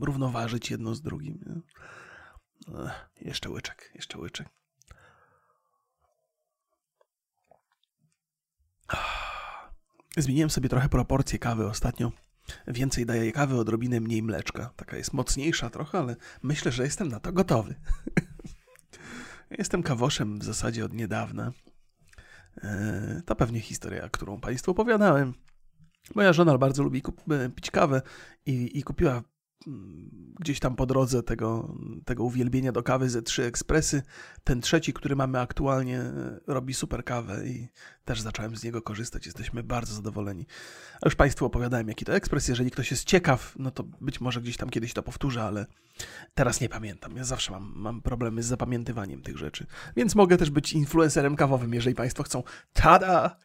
równoważyć 0.00 0.70
jedno 0.70 0.94
z 0.94 1.02
drugim. 1.02 1.38
Nie? 1.46 1.60
Ech, 2.86 3.10
jeszcze 3.20 3.50
łyczek, 3.50 3.90
jeszcze 3.94 4.18
łyczek. 4.18 4.48
Zmieniłem 10.16 10.50
sobie 10.50 10.68
trochę 10.68 10.88
proporcje 10.88 11.38
kawy 11.38 11.66
ostatnio. 11.66 12.12
Więcej 12.66 13.06
daję 13.06 13.32
kawy, 13.32 13.56
odrobinę 13.56 14.00
mniej 14.00 14.22
mleczka. 14.22 14.70
Taka 14.76 14.96
jest 14.96 15.12
mocniejsza 15.12 15.70
trochę, 15.70 15.98
ale 15.98 16.16
myślę, 16.42 16.72
że 16.72 16.82
jestem 16.82 17.08
na 17.08 17.20
to 17.20 17.32
gotowy. 17.32 17.74
jestem 19.58 19.82
kawoszem 19.82 20.38
w 20.38 20.44
zasadzie 20.44 20.84
od 20.84 20.92
niedawna. 20.92 21.52
Eee, 22.62 23.22
to 23.22 23.36
pewnie 23.36 23.60
historia, 23.60 24.08
którą 24.08 24.40
Państwu 24.40 24.70
opowiadałem. 24.70 25.34
Moja 26.14 26.32
żona 26.32 26.58
bardzo 26.58 26.82
lubi 26.82 27.02
pić 27.54 27.70
kawę 27.70 28.02
i, 28.46 28.78
i 28.78 28.82
kupiła 28.82 29.22
gdzieś 30.40 30.60
tam 30.60 30.76
po 30.76 30.86
drodze 30.86 31.22
tego, 31.22 31.74
tego 32.04 32.24
uwielbienia 32.24 32.72
do 32.72 32.82
kawy 32.82 33.10
ze 33.10 33.22
trzy 33.22 33.44
ekspresy. 33.44 34.02
Ten 34.44 34.60
trzeci, 34.60 34.92
który 34.92 35.16
mamy 35.16 35.40
aktualnie, 35.40 36.02
robi 36.46 36.74
super 36.74 37.04
kawę 37.04 37.46
i 37.46 37.68
też 38.04 38.20
zacząłem 38.20 38.56
z 38.56 38.64
niego 38.64 38.82
korzystać. 38.82 39.26
Jesteśmy 39.26 39.62
bardzo 39.62 39.94
zadowoleni. 39.94 40.46
A 41.02 41.06
już 41.06 41.14
Państwu 41.14 41.46
opowiadałem, 41.46 41.88
jaki 41.88 42.04
to 42.04 42.14
ekspres. 42.14 42.48
Jeżeli 42.48 42.70
ktoś 42.70 42.90
jest 42.90 43.04
ciekaw, 43.04 43.54
no 43.58 43.70
to 43.70 43.82
być 43.82 44.20
może 44.20 44.40
gdzieś 44.40 44.56
tam 44.56 44.70
kiedyś 44.70 44.92
to 44.92 45.02
powtórzę, 45.02 45.42
ale 45.42 45.66
teraz 46.34 46.60
nie 46.60 46.68
pamiętam. 46.68 47.16
Ja 47.16 47.24
zawsze 47.24 47.52
mam, 47.52 47.72
mam 47.76 48.02
problemy 48.02 48.42
z 48.42 48.46
zapamiętywaniem 48.46 49.22
tych 49.22 49.38
rzeczy. 49.38 49.66
Więc 49.96 50.14
mogę 50.14 50.36
też 50.36 50.50
być 50.50 50.72
influencerem 50.72 51.36
kawowym, 51.36 51.74
jeżeli 51.74 51.96
Państwo 51.96 52.22
chcą. 52.22 52.42
Tada! 52.72 53.36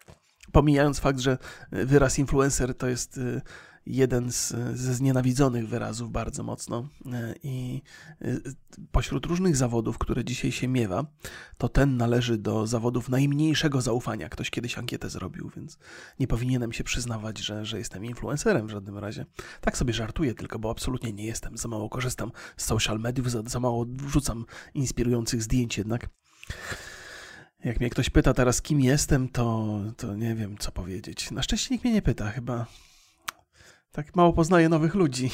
Pomijając 0.51 0.99
fakt, 0.99 1.19
że 1.19 1.37
wyraz 1.71 2.19
influencer 2.19 2.75
to 2.75 2.87
jest 2.87 3.17
y, 3.17 3.41
jeden 3.89 4.31
z, 4.31 4.55
ze 4.73 4.93
znienawidzonych 4.93 5.67
wyrazów 5.67 6.11
bardzo 6.11 6.43
mocno 6.43 6.87
e, 7.05 7.35
i 7.43 7.81
e, 8.21 8.27
pośród 8.91 9.25
różnych 9.25 9.55
zawodów, 9.55 9.97
które 9.97 10.25
dzisiaj 10.25 10.51
się 10.51 10.67
miewa, 10.67 11.05
to 11.57 11.69
ten 11.69 11.97
należy 11.97 12.37
do 12.37 12.67
zawodów 12.67 13.09
najmniejszego 13.09 13.81
zaufania. 13.81 14.29
Ktoś 14.29 14.49
kiedyś 14.49 14.77
ankietę 14.77 15.09
zrobił, 15.09 15.51
więc 15.55 15.77
nie 16.19 16.27
powinienem 16.27 16.73
się 16.73 16.83
przyznawać, 16.83 17.37
że, 17.39 17.65
że 17.65 17.77
jestem 17.77 18.05
influencerem 18.05 18.67
w 18.67 18.69
żadnym 18.69 18.97
razie. 18.97 19.25
Tak 19.61 19.77
sobie 19.77 19.93
żartuję 19.93 20.33
tylko, 20.33 20.59
bo 20.59 20.69
absolutnie 20.69 21.13
nie 21.13 21.25
jestem. 21.25 21.57
Za 21.57 21.67
mało 21.67 21.89
korzystam 21.89 22.31
z 22.57 22.65
social 22.65 22.99
mediów, 22.99 23.31
za, 23.31 23.41
za 23.45 23.59
mało 23.59 23.85
wrzucam 23.89 24.45
inspirujących 24.73 25.43
zdjęć 25.43 25.77
jednak. 25.77 26.09
Jak 27.63 27.79
mnie 27.79 27.89
ktoś 27.89 28.09
pyta 28.09 28.33
teraz, 28.33 28.61
kim 28.61 28.81
jestem, 28.81 29.29
to, 29.29 29.79
to 29.97 30.15
nie 30.15 30.35
wiem, 30.35 30.57
co 30.57 30.71
powiedzieć. 30.71 31.31
Na 31.31 31.43
szczęście 31.43 31.73
nikt 31.73 31.83
mnie 31.83 31.93
nie 31.93 32.01
pyta, 32.01 32.31
chyba 32.31 32.65
tak 33.91 34.15
mało 34.15 34.33
poznaję 34.33 34.69
nowych 34.69 34.95
ludzi, 34.95 35.31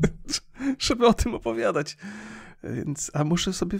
żeby 0.78 1.06
o 1.06 1.14
tym 1.14 1.34
opowiadać. 1.34 1.96
Więc, 2.62 3.10
a 3.14 3.24
muszę 3.24 3.52
sobie, 3.52 3.78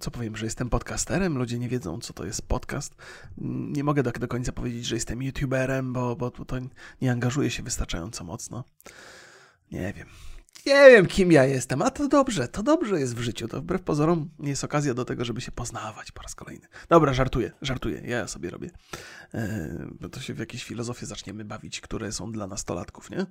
co 0.00 0.10
powiem, 0.10 0.36
że 0.36 0.46
jestem 0.46 0.68
podcasterem, 0.68 1.38
ludzie 1.38 1.58
nie 1.58 1.68
wiedzą, 1.68 1.98
co 1.98 2.12
to 2.12 2.24
jest 2.24 2.48
podcast. 2.48 2.94
Nie 3.38 3.84
mogę 3.84 4.02
do, 4.02 4.12
do 4.12 4.28
końca 4.28 4.52
powiedzieć, 4.52 4.84
że 4.86 4.94
jestem 4.94 5.22
youtuberem, 5.22 5.92
bo, 5.92 6.16
bo 6.16 6.30
to 6.30 6.56
nie 7.00 7.12
angażuję 7.12 7.50
się 7.50 7.62
wystarczająco 7.62 8.24
mocno. 8.24 8.64
Nie 9.72 9.92
wiem 9.92 10.06
nie 10.66 10.90
wiem, 10.90 11.06
kim 11.06 11.32
ja 11.32 11.44
jestem, 11.44 11.82
a 11.82 11.90
to 11.90 12.08
dobrze, 12.08 12.48
to 12.48 12.62
dobrze 12.62 13.00
jest 13.00 13.16
w 13.16 13.20
życiu. 13.20 13.48
To 13.48 13.60
wbrew 13.60 13.82
pozorom 13.82 14.30
jest 14.40 14.64
okazja 14.64 14.94
do 14.94 15.04
tego, 15.04 15.24
żeby 15.24 15.40
się 15.40 15.52
poznawać 15.52 16.12
po 16.12 16.22
raz 16.22 16.34
kolejny. 16.34 16.66
Dobra, 16.88 17.14
żartuję, 17.14 17.52
żartuję, 17.62 18.02
ja 18.04 18.28
sobie 18.28 18.50
robię. 18.50 18.70
Yy, 20.00 20.08
to 20.08 20.20
się 20.20 20.34
w 20.34 20.38
jakieś 20.38 20.64
filozofie 20.64 21.06
zaczniemy 21.06 21.44
bawić, 21.44 21.80
które 21.80 22.12
są 22.12 22.32
dla 22.32 22.46
nastolatków, 22.46 23.10
nie? 23.10 23.26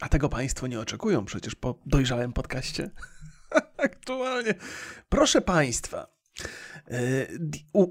A 0.00 0.08
tego 0.08 0.28
Państwo 0.28 0.66
nie 0.66 0.80
oczekują 0.80 1.24
przecież 1.24 1.54
po 1.54 1.78
dojrzałym 1.86 2.32
podcaście. 2.32 2.90
Aktualnie. 3.76 4.54
Proszę 5.08 5.40
Państwa, 5.40 6.06
E, 6.06 6.15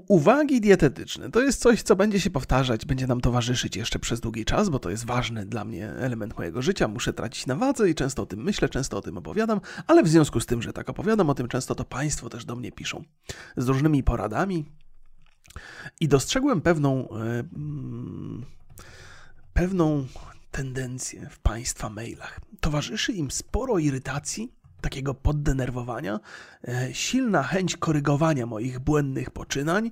uwagi 0.08 0.60
dietetyczne 0.60 1.30
to 1.30 1.40
jest 1.40 1.60
coś, 1.60 1.82
co 1.82 1.96
będzie 1.96 2.20
się 2.20 2.30
powtarzać, 2.30 2.86
będzie 2.86 3.06
nam 3.06 3.20
towarzyszyć 3.20 3.76
jeszcze 3.76 3.98
przez 3.98 4.20
długi 4.20 4.44
czas, 4.44 4.68
bo 4.68 4.78
to 4.78 4.90
jest 4.90 5.06
ważny 5.06 5.46
dla 5.46 5.64
mnie 5.64 5.90
element 5.90 6.38
mojego 6.38 6.62
życia. 6.62 6.88
Muszę 6.88 7.12
tracić 7.12 7.46
na 7.46 7.56
wadze 7.56 7.90
i 7.90 7.94
często 7.94 8.22
o 8.22 8.26
tym 8.26 8.42
myślę, 8.42 8.68
często 8.68 8.96
o 8.96 9.02
tym 9.02 9.18
opowiadam, 9.18 9.60
ale 9.86 10.02
w 10.02 10.08
związku 10.08 10.40
z 10.40 10.46
tym, 10.46 10.62
że 10.62 10.72
tak 10.72 10.88
opowiadam 10.88 11.30
o 11.30 11.34
tym 11.34 11.48
często, 11.48 11.74
to 11.74 11.84
Państwo 11.84 12.30
też 12.30 12.44
do 12.44 12.56
mnie 12.56 12.72
piszą 12.72 13.04
z 13.56 13.68
różnymi 13.68 14.02
poradami. 14.02 14.64
I 16.00 16.08
dostrzegłem 16.08 16.60
pewną, 16.60 17.08
e, 17.10 17.14
mm, 17.54 18.44
pewną 19.52 20.06
tendencję 20.50 21.28
w 21.30 21.38
Państwa 21.38 21.90
mailach. 21.90 22.40
Towarzyszy 22.60 23.12
im 23.12 23.30
sporo 23.30 23.78
irytacji 23.78 24.52
takiego 24.80 25.14
poddenerwowania, 25.14 26.20
e, 26.68 26.94
silna 26.94 27.42
chęć 27.42 27.76
korygowania 27.76 28.46
moich 28.46 28.78
błędnych 28.78 29.30
poczynań. 29.30 29.90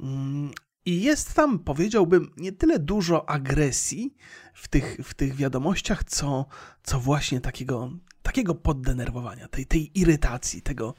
Mm, 0.00 0.50
I 0.86 1.02
jest 1.02 1.34
tam, 1.34 1.58
powiedziałbym, 1.58 2.30
nie 2.36 2.52
tyle 2.52 2.78
dużo 2.78 3.28
agresji 3.28 4.16
w 4.54 4.68
tych, 4.68 4.96
w 5.04 5.14
tych 5.14 5.34
wiadomościach, 5.34 6.04
co, 6.04 6.46
co 6.82 7.00
właśnie 7.00 7.40
takiego, 7.40 7.90
takiego 8.22 8.54
poddenerwowania, 8.54 9.48
tej, 9.48 9.66
tej 9.66 10.00
irytacji, 10.00 10.62
tego 10.62 10.94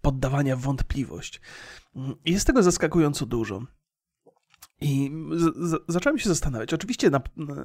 poddawania 0.00 0.56
wątpliwość. 0.56 1.40
Mm, 1.96 2.14
jest 2.24 2.46
tego 2.46 2.62
zaskakująco 2.62 3.26
dużo. 3.26 3.62
I 4.82 5.10
z, 5.32 5.70
z, 5.70 5.84
zacząłem 5.88 6.18
się 6.18 6.28
zastanawiać. 6.28 6.74
Oczywiście 6.74 7.10
na, 7.10 7.20
na, 7.36 7.64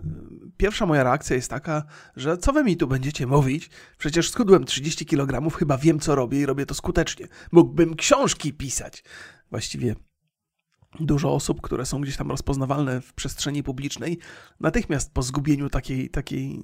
pierwsza 0.58 0.86
moja 0.86 1.04
reakcja 1.04 1.36
jest 1.36 1.50
taka, 1.50 1.84
że 2.16 2.38
co 2.38 2.54
wy 2.54 2.64
mi 2.64 2.78
tu 2.78 2.88
będziecie 2.88 3.28
mówić? 3.28 3.70
Przecież 3.98 4.30
schudłem 4.30 4.66
30 4.66 5.06
kg, 5.06 5.58
chyba 5.58 5.78
wiem 5.78 6.00
co 6.00 6.16
robię 6.16 6.40
i 6.40 6.46
robię 6.46 6.66
to 6.66 6.74
skutecznie. 6.74 7.28
Mógłbym 7.52 7.96
książki 7.96 8.54
pisać. 8.54 9.04
Właściwie 9.50 9.96
dużo 11.00 11.34
osób, 11.34 11.62
które 11.62 11.86
są 11.86 12.02
gdzieś 12.02 12.18
tam 12.18 12.32
rozpoznawalne 12.32 13.02
w 13.02 13.14
przestrzeni 13.14 13.64
publicznej, 13.64 14.18
natychmiast 14.60 15.14
po 15.14 15.22
zgubieniu 15.22 15.70
takiej, 15.70 16.10
takiej 16.10 16.64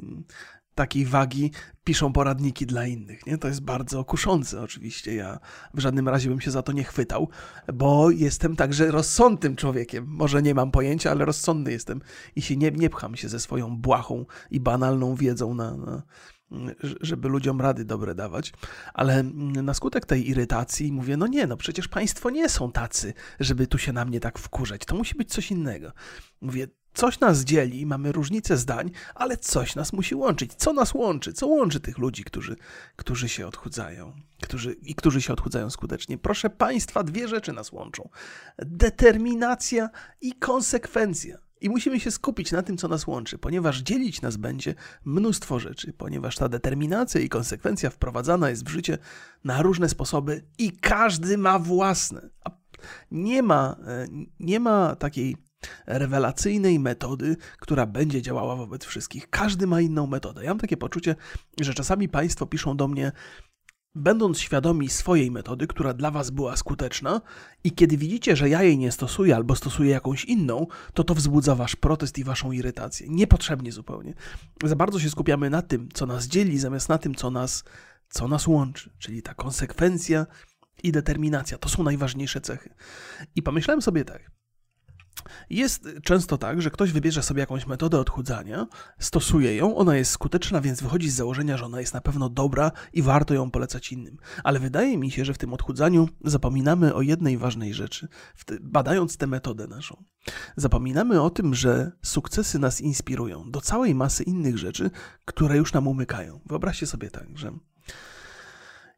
takiej 0.75 1.05
wagi 1.05 1.51
piszą 1.83 2.13
poradniki 2.13 2.65
dla 2.65 2.87
innych. 2.87 3.25
Nie? 3.25 3.37
To 3.37 3.47
jest 3.47 3.61
bardzo 3.61 4.03
kuszące 4.03 4.61
oczywiście. 4.61 5.15
Ja 5.15 5.39
w 5.73 5.79
żadnym 5.79 6.09
razie 6.09 6.29
bym 6.29 6.41
się 6.41 6.51
za 6.51 6.61
to 6.61 6.71
nie 6.71 6.83
chwytał, 6.83 7.29
bo 7.73 8.11
jestem 8.11 8.55
także 8.55 8.91
rozsądnym 8.91 9.55
człowiekiem. 9.55 10.05
Może 10.07 10.41
nie 10.41 10.55
mam 10.55 10.71
pojęcia, 10.71 11.11
ale 11.11 11.25
rozsądny 11.25 11.71
jestem 11.71 12.01
i 12.35 12.41
się 12.41 12.57
nie, 12.57 12.71
nie 12.71 12.89
pcham 12.89 13.15
się 13.15 13.29
ze 13.29 13.39
swoją 13.39 13.77
błahą 13.77 14.25
i 14.51 14.59
banalną 14.59 15.15
wiedzą 15.15 15.53
na, 15.53 15.77
na 15.77 16.03
żeby 17.01 17.29
ludziom 17.29 17.61
rady 17.61 17.85
dobre 17.85 18.15
dawać, 18.15 18.53
ale 18.93 19.23
na 19.63 19.73
skutek 19.73 20.05
tej 20.05 20.29
irytacji 20.29 20.91
mówię, 20.91 21.17
no 21.17 21.27
nie, 21.27 21.47
no 21.47 21.57
przecież 21.57 21.87
państwo 21.87 22.29
nie 22.29 22.49
są 22.49 22.71
tacy, 22.71 23.13
żeby 23.39 23.67
tu 23.67 23.77
się 23.77 23.93
na 23.93 24.05
mnie 24.05 24.19
tak 24.19 24.39
wkurzać, 24.39 24.85
to 24.85 24.95
musi 24.95 25.15
być 25.15 25.29
coś 25.29 25.51
innego. 25.51 25.91
Mówię, 26.41 26.67
Coś 26.93 27.19
nas 27.19 27.43
dzieli, 27.43 27.85
mamy 27.85 28.11
różnice 28.11 28.57
zdań, 28.57 28.91
ale 29.15 29.37
coś 29.37 29.75
nas 29.75 29.93
musi 29.93 30.15
łączyć. 30.15 30.53
Co 30.53 30.73
nas 30.73 30.93
łączy? 30.93 31.33
Co 31.33 31.47
łączy 31.47 31.79
tych 31.79 31.97
ludzi, 31.97 32.23
którzy, 32.23 32.55
którzy 32.95 33.29
się 33.29 33.47
odchudzają 33.47 34.13
którzy, 34.43 34.73
i 34.73 34.95
którzy 34.95 35.21
się 35.21 35.33
odchudzają 35.33 35.69
skutecznie? 35.69 36.17
Proszę 36.17 36.49
Państwa, 36.49 37.03
dwie 37.03 37.27
rzeczy 37.27 37.53
nas 37.53 37.71
łączą: 37.71 38.09
determinacja 38.57 39.89
i 40.21 40.33
konsekwencja. 40.33 41.37
I 41.61 41.69
musimy 41.69 41.99
się 41.99 42.11
skupić 42.11 42.51
na 42.51 42.63
tym, 42.63 42.77
co 42.77 42.87
nas 42.87 43.07
łączy, 43.07 43.37
ponieważ 43.37 43.81
dzielić 43.81 44.21
nas 44.21 44.37
będzie 44.37 44.75
mnóstwo 45.05 45.59
rzeczy, 45.59 45.93
ponieważ 45.93 46.35
ta 46.35 46.49
determinacja 46.49 47.21
i 47.21 47.29
konsekwencja 47.29 47.89
wprowadzana 47.89 48.49
jest 48.49 48.65
w 48.65 48.69
życie 48.69 48.97
na 49.43 49.61
różne 49.61 49.89
sposoby 49.89 50.43
i 50.57 50.71
każdy 50.71 51.37
ma 51.37 51.59
własne. 51.59 52.29
Nie 53.11 53.43
ma, 53.43 53.75
e, 53.87 54.07
nie 54.39 54.59
ma 54.59 54.95
takiej 54.95 55.37
rewelacyjnej 55.85 56.79
metody, 56.79 57.37
która 57.59 57.85
będzie 57.85 58.21
działała 58.21 58.55
wobec 58.55 58.85
wszystkich. 58.85 59.29
Każdy 59.29 59.67
ma 59.67 59.81
inną 59.81 60.07
metodę. 60.07 60.43
Ja 60.43 60.49
mam 60.49 60.59
takie 60.59 60.77
poczucie, 60.77 61.15
że 61.61 61.73
czasami 61.73 62.09
Państwo 62.09 62.45
piszą 62.45 62.77
do 62.77 62.87
mnie, 62.87 63.11
będąc 63.95 64.39
świadomi 64.39 64.89
swojej 64.89 65.31
metody, 65.31 65.67
która 65.67 65.93
dla 65.93 66.11
Was 66.11 66.29
była 66.29 66.55
skuteczna, 66.55 67.21
i 67.63 67.71
kiedy 67.71 67.97
widzicie, 67.97 68.35
że 68.35 68.49
ja 68.49 68.63
jej 68.63 68.77
nie 68.77 68.91
stosuję 68.91 69.35
albo 69.35 69.55
stosuję 69.55 69.89
jakąś 69.89 70.25
inną, 70.25 70.67
to 70.93 71.03
to 71.03 71.13
wzbudza 71.15 71.55
Wasz 71.55 71.75
protest 71.75 72.17
i 72.17 72.23
Waszą 72.23 72.51
irytację. 72.51 73.07
Niepotrzebnie 73.09 73.71
zupełnie. 73.71 74.13
Za 74.63 74.75
bardzo 74.75 74.99
się 74.99 75.09
skupiamy 75.09 75.49
na 75.49 75.61
tym, 75.61 75.89
co 75.93 76.05
nas 76.05 76.27
dzieli, 76.27 76.59
zamiast 76.59 76.89
na 76.89 76.97
tym, 76.97 77.15
co 77.15 77.31
nas, 77.31 77.63
co 78.09 78.27
nas 78.27 78.47
łączy, 78.47 78.93
czyli 78.97 79.21
ta 79.21 79.33
konsekwencja 79.33 80.25
i 80.83 80.91
determinacja. 80.91 81.57
To 81.57 81.69
są 81.69 81.83
najważniejsze 81.83 82.41
cechy. 82.41 82.73
I 83.35 83.43
pomyślałem 83.43 83.81
sobie 83.81 84.05
tak. 84.05 84.31
Jest 85.49 85.89
często 86.03 86.37
tak, 86.37 86.61
że 86.61 86.71
ktoś 86.71 86.91
wybierze 86.91 87.23
sobie 87.23 87.39
jakąś 87.39 87.67
metodę 87.67 87.99
odchudzania, 87.99 88.67
stosuje 88.99 89.55
ją, 89.55 89.75
ona 89.75 89.95
jest 89.95 90.11
skuteczna, 90.11 90.61
więc 90.61 90.81
wychodzi 90.81 91.09
z 91.09 91.15
założenia, 91.15 91.57
że 91.57 91.65
ona 91.65 91.79
jest 91.79 91.93
na 91.93 92.01
pewno 92.01 92.29
dobra 92.29 92.71
i 92.93 93.01
warto 93.01 93.33
ją 93.33 93.51
polecać 93.51 93.91
innym. 93.91 94.17
Ale 94.43 94.59
wydaje 94.59 94.97
mi 94.97 95.11
się, 95.11 95.25
że 95.25 95.33
w 95.33 95.37
tym 95.37 95.53
odchudzaniu 95.53 96.09
zapominamy 96.23 96.93
o 96.93 97.01
jednej 97.01 97.37
ważnej 97.37 97.73
rzeczy, 97.73 98.07
badając 98.61 99.17
tę 99.17 99.27
metodę 99.27 99.67
naszą. 99.67 100.03
Zapominamy 100.55 101.21
o 101.21 101.29
tym, 101.29 101.55
że 101.55 101.91
sukcesy 102.01 102.59
nas 102.59 102.81
inspirują 102.81 103.51
do 103.51 103.61
całej 103.61 103.95
masy 103.95 104.23
innych 104.23 104.57
rzeczy, 104.57 104.91
które 105.25 105.57
już 105.57 105.73
nam 105.73 105.87
umykają. 105.87 106.39
Wyobraźcie 106.45 106.87
sobie 106.87 107.11
tak, 107.11 107.37
że 107.37 107.51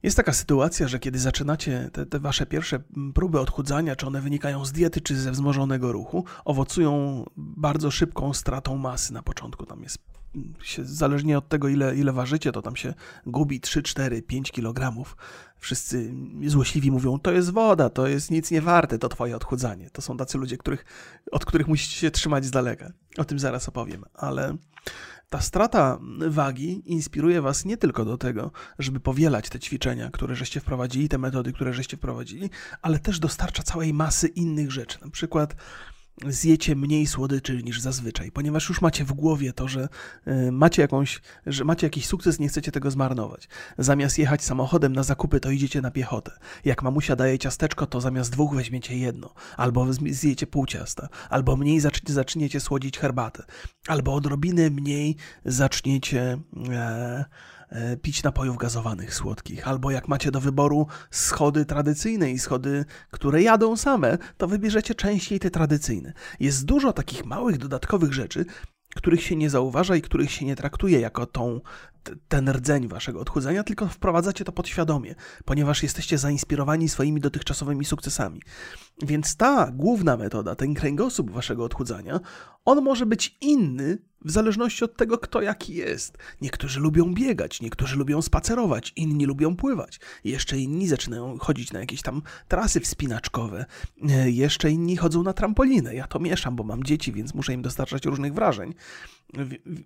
jest 0.03 0.17
taka 0.17 0.33
sytuacja, 0.33 0.87
że 0.87 0.99
kiedy 0.99 1.19
zaczynacie 1.19 1.89
te, 1.93 2.05
te, 2.05 2.19
wasze 2.19 2.45
pierwsze 2.45 2.79
próby 3.13 3.39
odchudzania, 3.39 3.95
czy 3.95 4.07
one 4.07 4.21
wynikają 4.21 4.65
z 4.65 4.71
diety, 4.71 5.01
czy 5.01 5.15
ze 5.15 5.31
wzmożonego 5.31 5.91
ruchu, 5.91 6.25
owocują 6.45 7.23
bardzo 7.37 7.91
szybką 7.91 8.33
stratą 8.33 8.77
masy 8.77 9.13
na 9.13 9.23
początku. 9.23 9.65
Tam 9.65 9.83
jest, 9.83 9.97
się, 10.63 10.85
zależnie 10.85 11.37
od 11.37 11.49
tego, 11.49 11.67
ile, 11.67 11.95
ile 11.95 12.13
ważycie, 12.13 12.51
to 12.51 12.61
tam 12.61 12.75
się 12.75 12.93
gubi 13.25 13.59
3, 13.59 13.83
4, 13.83 14.21
5 14.21 14.51
kg. 14.51 15.05
Wszyscy 15.57 16.13
złośliwi 16.45 16.91
mówią, 16.91 17.19
to 17.19 17.31
jest 17.31 17.51
woda, 17.51 17.89
to 17.89 18.07
jest 18.07 18.31
nic 18.31 18.51
nie 18.51 18.61
warte, 18.61 18.97
to 18.97 19.09
twoje 19.09 19.35
odchudzanie. 19.35 19.89
To 19.89 20.01
są 20.01 20.17
tacy 20.17 20.37
ludzie, 20.37 20.57
których, 20.57 20.85
od 21.31 21.45
których 21.45 21.67
musicie 21.67 21.95
się 21.95 22.11
trzymać 22.11 22.45
z 22.45 22.51
daleka. 22.51 22.91
O 23.17 23.25
tym 23.25 23.39
zaraz 23.39 23.69
opowiem, 23.69 24.03
ale 24.13 24.57
ta 25.35 25.41
strata 25.41 25.99
wagi 26.29 26.81
inspiruje 26.85 27.41
Was 27.41 27.65
nie 27.65 27.77
tylko 27.77 28.05
do 28.05 28.17
tego, 28.17 28.51
żeby 28.79 28.99
powielać 28.99 29.49
te 29.49 29.59
ćwiczenia, 29.59 30.09
które 30.11 30.35
żeście 30.35 30.59
wprowadzili, 30.59 31.09
te 31.09 31.17
metody, 31.17 31.53
które 31.53 31.73
żeście 31.73 31.97
wprowadzili, 31.97 32.49
ale 32.81 32.99
też 32.99 33.19
dostarcza 33.19 33.63
całej 33.63 33.93
masy 33.93 34.27
innych 34.27 34.71
rzeczy. 34.71 34.97
Na 35.01 35.09
przykład 35.09 35.55
zjecie 36.27 36.75
mniej 36.75 37.07
słodyczy 37.07 37.63
niż 37.63 37.81
zazwyczaj, 37.81 38.31
ponieważ 38.31 38.69
już 38.69 38.81
macie 38.81 39.05
w 39.05 39.13
głowie 39.13 39.53
to, 39.53 39.67
że 39.67 39.89
y, 40.27 40.51
macie 40.51 40.81
jakąś, 40.81 41.21
że 41.45 41.63
macie 41.63 41.87
jakiś 41.87 42.05
sukces, 42.05 42.39
nie 42.39 42.47
chcecie 42.47 42.71
tego 42.71 42.91
zmarnować. 42.91 43.49
Zamiast 43.77 44.17
jechać 44.17 44.43
samochodem 44.43 44.93
na 44.93 45.03
zakupy, 45.03 45.39
to 45.39 45.51
idziecie 45.51 45.81
na 45.81 45.91
piechotę. 45.91 46.31
Jak 46.65 46.83
mamusia 46.83 47.15
daje 47.15 47.39
ciasteczko, 47.39 47.87
to 47.87 48.01
zamiast 48.01 48.31
dwóch 48.31 48.55
weźmiecie 48.55 48.97
jedno, 48.97 49.33
albo 49.57 49.93
zjecie 49.93 50.47
pół 50.47 50.65
ciasta, 50.65 51.09
albo 51.29 51.55
mniej 51.55 51.79
zaczniecie 52.07 52.59
słodzić 52.59 52.99
herbatę, 52.99 53.43
albo 53.87 54.13
odrobinę 54.13 54.69
mniej 54.69 55.15
zaczniecie 55.45 56.37
e, 56.69 57.25
E, 57.25 57.25
pić 58.01 58.23
napojów 58.23 58.57
gazowanych 58.57 59.15
słodkich, 59.15 59.67
albo 59.67 59.91
jak 59.91 60.07
macie 60.07 60.31
do 60.31 60.41
wyboru 60.41 60.87
schody 61.11 61.65
tradycyjne 61.65 62.31
i 62.31 62.39
schody, 62.39 62.85
które 63.11 63.41
jadą 63.41 63.77
same, 63.77 64.17
to 64.37 64.47
wybierzecie 64.47 64.95
częściej 64.95 65.39
te 65.39 65.51
tradycyjne. 65.51 66.13
Jest 66.39 66.65
dużo 66.65 66.93
takich 66.93 67.25
małych 67.25 67.57
dodatkowych 67.57 68.13
rzeczy, 68.13 68.45
których 68.95 69.23
się 69.23 69.35
nie 69.35 69.49
zauważa 69.49 69.95
i 69.95 70.01
których 70.01 70.31
się 70.31 70.45
nie 70.45 70.55
traktuje 70.55 70.99
jako 70.99 71.25
tą, 71.25 71.61
ten 72.27 72.49
rdzeń 72.49 72.87
waszego 72.87 73.19
odchudzania, 73.19 73.63
tylko 73.63 73.87
wprowadzacie 73.87 74.45
to 74.45 74.51
podświadomie, 74.51 75.15
ponieważ 75.45 75.83
jesteście 75.83 76.17
zainspirowani 76.17 76.89
swoimi 76.89 77.21
dotychczasowymi 77.21 77.85
sukcesami. 77.85 78.41
Więc 79.01 79.35
ta 79.35 79.71
główna 79.71 80.17
metoda, 80.17 80.55
ten 80.55 80.73
kręgosłup 80.73 81.31
waszego 81.31 81.63
odchudzania, 81.63 82.19
on 82.65 82.83
może 82.83 83.05
być 83.05 83.37
inny 83.41 83.97
w 84.25 84.31
zależności 84.31 84.83
od 84.83 84.97
tego, 84.97 85.17
kto 85.17 85.41
jaki 85.41 85.75
jest. 85.75 86.17
Niektórzy 86.41 86.79
lubią 86.79 87.13
biegać, 87.13 87.61
niektórzy 87.61 87.95
lubią 87.95 88.21
spacerować, 88.21 88.93
inni 88.95 89.25
lubią 89.25 89.55
pływać, 89.55 89.99
jeszcze 90.23 90.59
inni 90.59 90.87
zaczynają 90.87 91.37
chodzić 91.37 91.73
na 91.73 91.79
jakieś 91.79 92.01
tam 92.01 92.21
trasy 92.47 92.79
wspinaczkowe, 92.79 93.65
e, 94.09 94.31
jeszcze 94.31 94.71
inni 94.71 94.97
chodzą 94.97 95.23
na 95.23 95.33
trampolinę. 95.33 95.95
Ja 95.95 96.07
to 96.07 96.19
mieszam, 96.19 96.55
bo 96.55 96.63
mam 96.63 96.83
dzieci, 96.83 97.11
więc 97.11 97.33
muszę 97.33 97.53
im 97.53 97.61
dostarczać 97.61 98.05
różnych 98.05 98.33
wrażeń. 98.33 98.73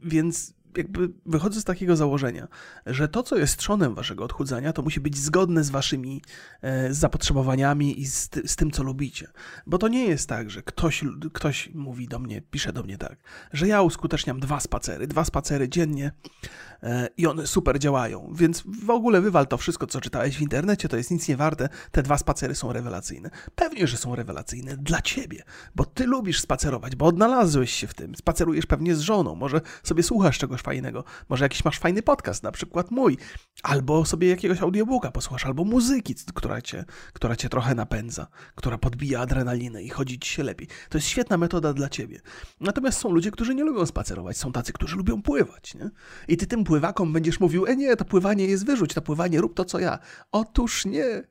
Więc 0.03 0.53
jakby 0.77 1.09
wychodzę 1.25 1.61
z 1.61 1.63
takiego 1.63 1.95
założenia, 1.95 2.47
że 2.85 3.07
to, 3.07 3.23
co 3.23 3.37
jest 3.37 3.57
trzonem 3.57 3.95
waszego 3.95 4.23
odchudzania, 4.23 4.73
to 4.73 4.81
musi 4.81 4.99
być 4.99 5.17
zgodne 5.17 5.63
z 5.63 5.69
waszymi 5.69 6.21
e, 6.61 6.93
zapotrzebowaniami 6.93 8.01
i 8.01 8.07
z, 8.07 8.29
z, 8.45 8.55
tym, 8.55 8.71
co 8.71 8.83
lubicie. 8.83 9.27
Bo 9.67 9.77
to 9.77 9.87
nie 9.87 10.05
jest 10.05 10.29
tak, 10.29 10.49
że 10.49 10.63
ktoś, 10.63 11.03
ktoś 11.33 11.69
mówi 11.73 12.07
do 12.07 12.19
mnie, 12.19 12.41
pisze 12.41 12.73
do 12.73 12.83
mnie 12.83 12.97
tak, 12.97 13.17
że 13.53 13.67
ja 13.67 13.81
uskuteczniam 13.81 14.39
dwa 14.39 14.59
spacery, 14.59 15.07
dwa 15.07 15.25
spacery 15.25 15.69
dziennie 15.69 16.11
e, 16.83 17.07
i 17.17 17.27
one 17.27 17.47
super 17.47 17.79
działają, 17.79 18.33
więc 18.35 18.63
w 18.83 18.89
ogóle 18.89 19.21
wywal 19.21 19.47
to 19.47 19.57
wszystko, 19.57 19.87
co 19.87 20.01
czytałeś 20.01 20.37
w 20.37 20.41
internecie, 20.41 20.89
to 20.89 20.97
jest 20.97 21.11
nic 21.11 21.27
nie 21.27 21.37
warte, 21.37 21.69
te 21.91 22.03
dwa 22.03 22.17
spacery 22.17 22.55
są 22.55 22.73
rewelacyjne. 22.73 23.29
Pewnie, 23.55 23.87
że 23.87 23.97
są 23.97 24.15
rewelacyjne 24.15 24.77
dla 24.77 25.01
ciebie, 25.01 25.43
bo 25.75 25.85
ty 25.85 26.05
lubisz 26.05 26.41
spacerować, 26.41 26.95
bo 26.95 27.05
odnalazłeś 27.05 27.71
się 27.71 27.87
w 27.87 27.93
tym, 27.93 28.15
spacerujesz 28.15 28.65
pewnie 28.65 28.95
z 28.95 28.99
żoną, 28.99 29.35
może 29.35 29.61
sobie 29.83 30.03
słuchasz 30.03 30.37
czegoś 30.37 30.58
fajnego. 30.61 31.03
Może 31.29 31.45
jakiś 31.45 31.65
masz 31.65 31.79
fajny 31.79 32.01
podcast, 32.01 32.43
na 32.43 32.51
przykład 32.51 32.91
mój, 32.91 33.17
albo 33.63 34.05
sobie 34.05 34.29
jakiegoś 34.29 34.61
audiobooka 34.61 35.11
posłuchasz, 35.11 35.45
albo 35.45 35.63
muzyki, 35.65 36.15
która 36.33 36.61
cię, 36.61 36.85
która 37.13 37.35
cię 37.35 37.49
trochę 37.49 37.75
napędza, 37.75 38.27
która 38.55 38.77
podbija 38.77 39.21
adrenalinę 39.21 39.83
i 39.83 39.89
chodzi 39.89 40.19
ci 40.19 40.29
się 40.29 40.43
lepiej. 40.43 40.67
To 40.89 40.97
jest 40.97 41.07
świetna 41.07 41.37
metoda 41.37 41.73
dla 41.73 41.89
ciebie. 41.89 42.21
Natomiast 42.59 42.99
są 42.99 43.11
ludzie, 43.11 43.31
którzy 43.31 43.55
nie 43.55 43.63
lubią 43.63 43.85
spacerować, 43.85 44.37
są 44.37 44.51
tacy, 44.51 44.73
którzy 44.73 44.95
lubią 44.95 45.21
pływać, 45.21 45.75
nie? 45.75 45.89
I 46.27 46.37
ty 46.37 46.47
tym 46.47 46.63
pływakom 46.63 47.13
będziesz 47.13 47.39
mówił, 47.39 47.65
e 47.65 47.75
nie, 47.75 47.95
to 47.95 48.05
pływanie 48.05 48.45
jest 48.45 48.65
wyrzuć, 48.65 48.93
to 48.93 49.01
pływanie 49.01 49.41
rób 49.41 49.53
to, 49.53 49.65
co 49.65 49.79
ja. 49.79 49.99
Otóż 50.31 50.85
nie. 50.85 51.23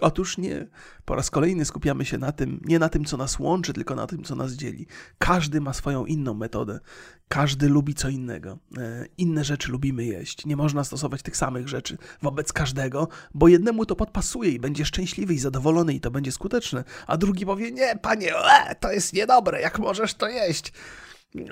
Otóż 0.00 0.38
nie. 0.38 0.66
Po 1.04 1.14
raz 1.14 1.30
kolejny 1.30 1.64
skupiamy 1.64 2.04
się 2.04 2.18
na 2.18 2.32
tym, 2.32 2.60
nie 2.64 2.78
na 2.78 2.88
tym, 2.88 3.04
co 3.04 3.16
nas 3.16 3.38
łączy, 3.38 3.72
tylko 3.72 3.94
na 3.94 4.06
tym, 4.06 4.24
co 4.24 4.34
nas 4.34 4.52
dzieli. 4.52 4.86
Każdy 5.18 5.60
ma 5.60 5.72
swoją 5.72 6.06
inną 6.06 6.34
metodę. 6.34 6.80
Każdy 7.28 7.68
lubi 7.68 7.94
co 7.94 8.08
innego. 8.08 8.58
E, 8.78 9.06
inne 9.18 9.44
rzeczy 9.44 9.72
lubimy 9.72 10.04
jeść. 10.04 10.46
Nie 10.46 10.56
można 10.56 10.84
stosować 10.84 11.22
tych 11.22 11.36
samych 11.36 11.68
rzeczy 11.68 11.98
wobec 12.22 12.52
każdego, 12.52 13.08
bo 13.34 13.48
jednemu 13.48 13.86
to 13.86 13.96
podpasuje 13.96 14.50
i 14.50 14.60
będzie 14.60 14.84
szczęśliwy 14.84 15.34
i 15.34 15.38
zadowolony 15.38 15.94
i 15.94 16.00
to 16.00 16.10
będzie 16.10 16.32
skuteczne, 16.32 16.84
a 17.06 17.16
drugi 17.16 17.46
powie: 17.46 17.72
Nie, 17.72 17.96
panie, 17.96 18.36
e, 18.36 18.74
to 18.74 18.92
jest 18.92 19.12
niedobre, 19.12 19.60
jak 19.60 19.78
możesz 19.78 20.14
to 20.14 20.28
jeść? 20.28 20.72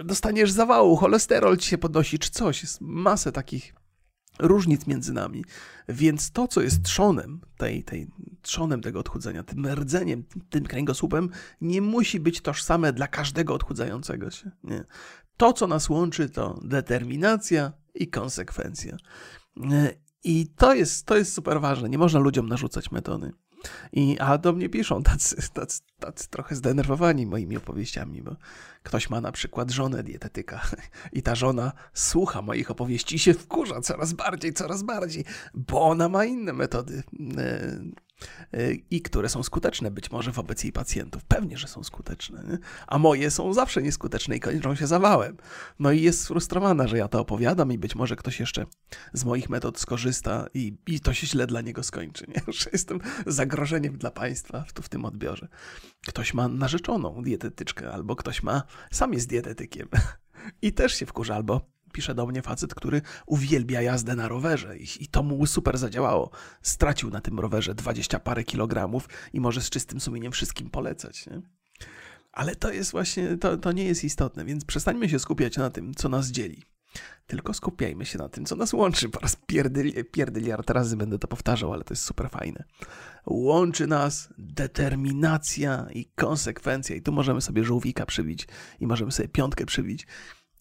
Dostaniesz 0.04 0.50
zawału, 0.50 0.96
cholesterol 0.96 1.56
ci 1.56 1.68
się 1.68 1.78
podnosi, 1.78 2.18
czy 2.18 2.30
coś. 2.30 2.62
Jest 2.62 2.80
masę 2.80 3.32
takich 3.32 3.79
różnic 4.38 4.86
między 4.86 5.12
nami. 5.12 5.44
Więc 5.88 6.30
to, 6.30 6.48
co 6.48 6.60
jest 6.60 6.82
trzonem, 6.82 7.40
tej, 7.56 7.84
tej, 7.84 8.08
trzonem 8.42 8.80
tego 8.80 9.00
odchudzania, 9.00 9.42
tym 9.42 9.66
rdzeniem, 9.66 10.24
tym 10.50 10.64
kręgosłupem, 10.64 11.30
nie 11.60 11.82
musi 11.82 12.20
być 12.20 12.40
tożsame 12.40 12.92
dla 12.92 13.08
każdego 13.08 13.54
odchudzającego 13.54 14.30
się. 14.30 14.50
Nie. 14.64 14.84
To, 15.36 15.52
co 15.52 15.66
nas 15.66 15.88
łączy, 15.88 16.28
to 16.28 16.60
determinacja 16.64 17.72
i 17.94 18.08
konsekwencja. 18.08 18.96
I 20.24 20.46
to 20.56 20.74
jest, 20.74 21.06
to 21.06 21.16
jest 21.16 21.32
super 21.32 21.60
ważne. 21.60 21.88
Nie 21.88 21.98
można 21.98 22.20
ludziom 22.20 22.48
narzucać 22.48 22.90
metody. 22.90 23.32
I, 23.92 24.18
a 24.18 24.38
do 24.38 24.52
mnie 24.52 24.68
piszą 24.68 25.02
tacy, 25.02 25.36
tacy 25.52 25.80
tacy 26.00 26.28
trochę 26.30 26.54
zdenerwowani 26.54 27.26
moimi 27.26 27.56
opowieściami, 27.56 28.22
bo 28.22 28.36
ktoś 28.82 29.10
ma 29.10 29.20
na 29.20 29.32
przykład 29.32 29.70
żonę 29.70 30.02
dietetyka 30.02 30.60
i 31.12 31.22
ta 31.22 31.34
żona 31.34 31.72
słucha 31.94 32.42
moich 32.42 32.70
opowieści 32.70 33.16
i 33.16 33.18
się 33.18 33.34
wkurza 33.34 33.80
coraz 33.80 34.12
bardziej, 34.12 34.52
coraz 34.52 34.82
bardziej, 34.82 35.24
bo 35.54 35.82
ona 35.82 36.08
ma 36.08 36.24
inne 36.24 36.52
metody 36.52 37.02
e, 37.38 37.78
i 38.90 39.02
które 39.02 39.28
są 39.28 39.42
skuteczne 39.42 39.90
być 39.90 40.10
może 40.10 40.32
wobec 40.32 40.64
jej 40.64 40.72
pacjentów. 40.72 41.24
Pewnie, 41.24 41.58
że 41.58 41.68
są 41.68 41.84
skuteczne, 41.84 42.44
nie? 42.50 42.58
a 42.86 42.98
moje 42.98 43.30
są 43.30 43.52
zawsze 43.52 43.82
nieskuteczne 43.82 44.36
i 44.36 44.40
kończą 44.40 44.74
się 44.74 44.86
zawałem. 44.86 45.36
No 45.78 45.92
i 45.92 46.02
jest 46.02 46.20
sfrustrowana, 46.20 46.86
że 46.86 46.98
ja 46.98 47.08
to 47.08 47.20
opowiadam 47.20 47.72
i 47.72 47.78
być 47.78 47.94
może 47.94 48.16
ktoś 48.16 48.40
jeszcze 48.40 48.66
z 49.12 49.24
moich 49.24 49.50
metod 49.50 49.80
skorzysta 49.80 50.46
i, 50.54 50.76
i 50.86 51.00
to 51.00 51.14
się 51.14 51.26
źle 51.26 51.46
dla 51.46 51.60
niego 51.60 51.82
skończy. 51.82 52.26
Nie? 52.28 52.42
Że 52.52 52.70
jestem 52.72 53.00
zagrożeniem 53.26 53.98
dla 53.98 54.10
państwa 54.10 54.64
tu 54.74 54.82
w 54.82 54.88
tym 54.88 55.04
odbiorze. 55.04 55.48
Ktoś 56.06 56.34
ma 56.34 56.48
narzeczoną 56.48 57.22
dietetyczkę 57.22 57.92
albo 57.92 58.16
ktoś 58.16 58.42
ma, 58.42 58.62
sam 58.90 59.12
jest 59.12 59.28
dietetykiem 59.28 59.88
i 60.62 60.72
też 60.72 60.94
się 60.94 61.06
wkurza 61.06 61.34
albo 61.34 61.60
pisze 61.92 62.14
do 62.14 62.26
mnie 62.26 62.42
facet, 62.42 62.74
który 62.74 63.02
uwielbia 63.26 63.82
jazdę 63.82 64.16
na 64.16 64.28
rowerze 64.28 64.78
i, 64.78 64.86
i 65.00 65.06
to 65.06 65.22
mu 65.22 65.46
super 65.46 65.78
zadziałało. 65.78 66.30
Stracił 66.62 67.10
na 67.10 67.20
tym 67.20 67.40
rowerze 67.40 67.74
20 67.74 68.20
parę 68.20 68.44
kilogramów 68.44 69.08
i 69.32 69.40
może 69.40 69.60
z 69.60 69.70
czystym 69.70 70.00
sumieniem 70.00 70.32
wszystkim 70.32 70.70
polecać. 70.70 71.26
Nie? 71.26 71.42
Ale 72.32 72.56
to 72.56 72.72
jest 72.72 72.90
właśnie, 72.90 73.36
to, 73.36 73.56
to 73.56 73.72
nie 73.72 73.84
jest 73.84 74.04
istotne, 74.04 74.44
więc 74.44 74.64
przestańmy 74.64 75.08
się 75.08 75.18
skupiać 75.18 75.56
na 75.56 75.70
tym, 75.70 75.94
co 75.94 76.08
nas 76.08 76.28
dzieli. 76.28 76.62
Tylko 77.26 77.54
skupiajmy 77.54 78.06
się 78.06 78.18
na 78.18 78.28
tym, 78.28 78.44
co 78.44 78.56
nas 78.56 78.72
łączy. 78.72 79.08
Po 79.08 79.20
raz 79.20 79.36
pierdyli, 79.36 80.04
pierdyliard 80.04 80.70
razy 80.70 80.96
będę 80.96 81.18
to 81.18 81.28
powtarzał, 81.28 81.72
ale 81.72 81.84
to 81.84 81.94
jest 81.94 82.04
super 82.04 82.30
fajne. 82.30 82.64
Łączy 83.26 83.86
nas 83.86 84.28
determinacja 84.38 85.86
i 85.94 86.04
konsekwencja. 86.04 86.96
I 86.96 87.02
tu 87.02 87.12
możemy 87.12 87.40
sobie 87.40 87.64
żółwika 87.64 88.06
przybić 88.06 88.48
i 88.80 88.86
możemy 88.86 89.12
sobie 89.12 89.28
piątkę 89.28 89.66
przybić. 89.66 90.06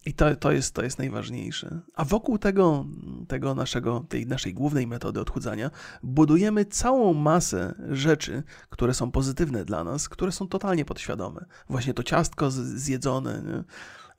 I 0.10 0.14
to, 0.14 0.36
to, 0.36 0.52
jest, 0.52 0.74
to 0.74 0.84
jest 0.84 0.98
najważniejsze. 0.98 1.82
A 1.96 2.06
wokół 2.06 2.38
tego, 2.38 2.86
tego 3.28 3.56
naszego, 3.56 4.06
tej 4.10 4.28
naszej 4.28 4.54
głównej 4.54 4.88
metody 4.88 5.20
odchudzania 5.20 5.72
budujemy 6.04 6.66
całą 6.66 7.14
masę 7.14 7.76
rzeczy, 7.90 8.44
które 8.70 8.94
są 8.94 9.12
pozytywne 9.12 9.66
dla 9.66 9.84
nas, 9.84 10.10
które 10.10 10.32
są 10.32 10.48
totalnie 10.48 10.86
podświadome. 10.86 11.46
Właśnie 11.70 11.94
to 11.94 12.04
ciastko 12.04 12.52
zjedzone. 12.52 13.44
Nie? 13.46 13.64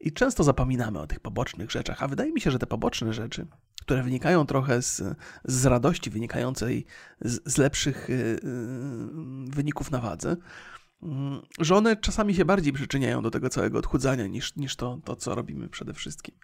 I 0.00 0.12
często 0.12 0.44
zapominamy 0.44 0.98
o 1.00 1.06
tych 1.06 1.20
pobocznych 1.20 1.70
rzeczach, 1.70 2.02
a 2.02 2.08
wydaje 2.08 2.32
mi 2.32 2.40
się, 2.40 2.50
że 2.50 2.58
te 2.58 2.66
poboczne 2.66 3.12
rzeczy, 3.12 3.46
które 3.82 4.02
wynikają 4.02 4.46
trochę 4.46 4.82
z, 4.82 5.02
z 5.44 5.66
radości 5.66 6.10
wynikającej 6.10 6.86
z, 7.20 7.52
z 7.52 7.58
lepszych 7.58 8.08
yy, 8.08 8.40
wyników 9.46 9.90
na 9.90 9.98
wadze, 9.98 10.36
że 11.58 11.76
one 11.76 11.96
czasami 11.96 12.34
się 12.34 12.44
bardziej 12.44 12.72
przyczyniają 12.72 13.22
do 13.22 13.30
tego 13.30 13.48
całego 13.48 13.78
odchudzania 13.78 14.26
niż, 14.26 14.56
niż 14.56 14.76
to, 14.76 14.98
to, 15.04 15.16
co 15.16 15.34
robimy 15.34 15.68
przede 15.68 15.94
wszystkim. 15.94 16.34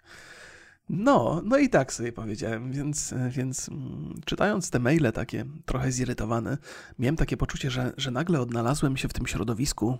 No, 0.89 1.41
no 1.45 1.57
i 1.57 1.69
tak 1.69 1.93
sobie 1.93 2.11
powiedziałem, 2.11 2.71
więc, 2.71 3.13
więc 3.29 3.69
mm, 3.69 4.13
czytając 4.25 4.69
te 4.69 4.79
maile 4.79 5.11
takie 5.13 5.45
trochę 5.65 5.91
zirytowane, 5.91 6.57
miałem 6.99 7.15
takie 7.15 7.37
poczucie, 7.37 7.71
że, 7.71 7.93
że 7.97 8.11
nagle 8.11 8.41
odnalazłem 8.41 8.97
się 8.97 9.07
w 9.07 9.13
tym 9.13 9.27
środowisku 9.27 9.97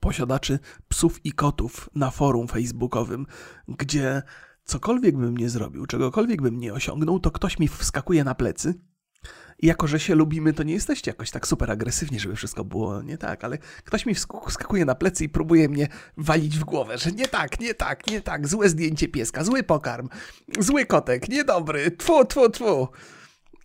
posiadaczy 0.00 0.58
psów 0.88 1.26
i 1.26 1.32
kotów 1.32 1.90
na 1.94 2.10
forum 2.10 2.48
facebookowym, 2.48 3.26
gdzie 3.68 4.22
cokolwiek 4.64 5.16
bym 5.16 5.36
nie 5.36 5.48
zrobił, 5.48 5.86
czegokolwiek 5.86 6.42
bym 6.42 6.60
nie 6.60 6.74
osiągnął, 6.74 7.20
to 7.20 7.30
ktoś 7.30 7.58
mi 7.58 7.68
wskakuje 7.68 8.24
na 8.24 8.34
plecy 8.34 8.74
i 9.58 9.66
jako, 9.66 9.86
że 9.86 10.00
się 10.00 10.14
lubimy, 10.14 10.52
to 10.52 10.62
nie 10.62 10.74
jesteście 10.74 11.10
jakoś 11.10 11.30
tak 11.30 11.46
super 11.46 11.70
agresywni, 11.70 12.20
żeby 12.20 12.36
wszystko 12.36 12.64
było 12.64 13.02
nie 13.02 13.18
tak, 13.18 13.44
ale 13.44 13.58
ktoś 13.84 14.06
mi 14.06 14.14
wskakuje 14.46 14.84
na 14.84 14.94
plecy 14.94 15.24
i 15.24 15.28
próbuje 15.28 15.68
mnie 15.68 15.88
walić 16.16 16.58
w 16.58 16.64
głowę, 16.64 16.98
że 16.98 17.12
nie 17.12 17.28
tak, 17.28 17.60
nie 17.60 17.74
tak, 17.74 18.06
nie 18.06 18.20
tak, 18.20 18.48
złe 18.48 18.68
zdjęcie 18.68 19.08
pieska, 19.08 19.44
zły 19.44 19.62
pokarm, 19.62 20.08
zły 20.58 20.86
kotek, 20.86 21.28
niedobry, 21.28 21.90
tfu, 21.90 22.24
tfu, 22.24 22.50
tfu. 22.50 22.88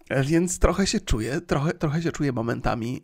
Więc 0.09 0.59
trochę 0.59 0.87
się 0.87 0.99
czuję, 0.99 1.41
trochę, 1.41 1.73
trochę 1.73 2.01
się 2.01 2.11
czuję 2.11 2.31
momentami 2.31 3.01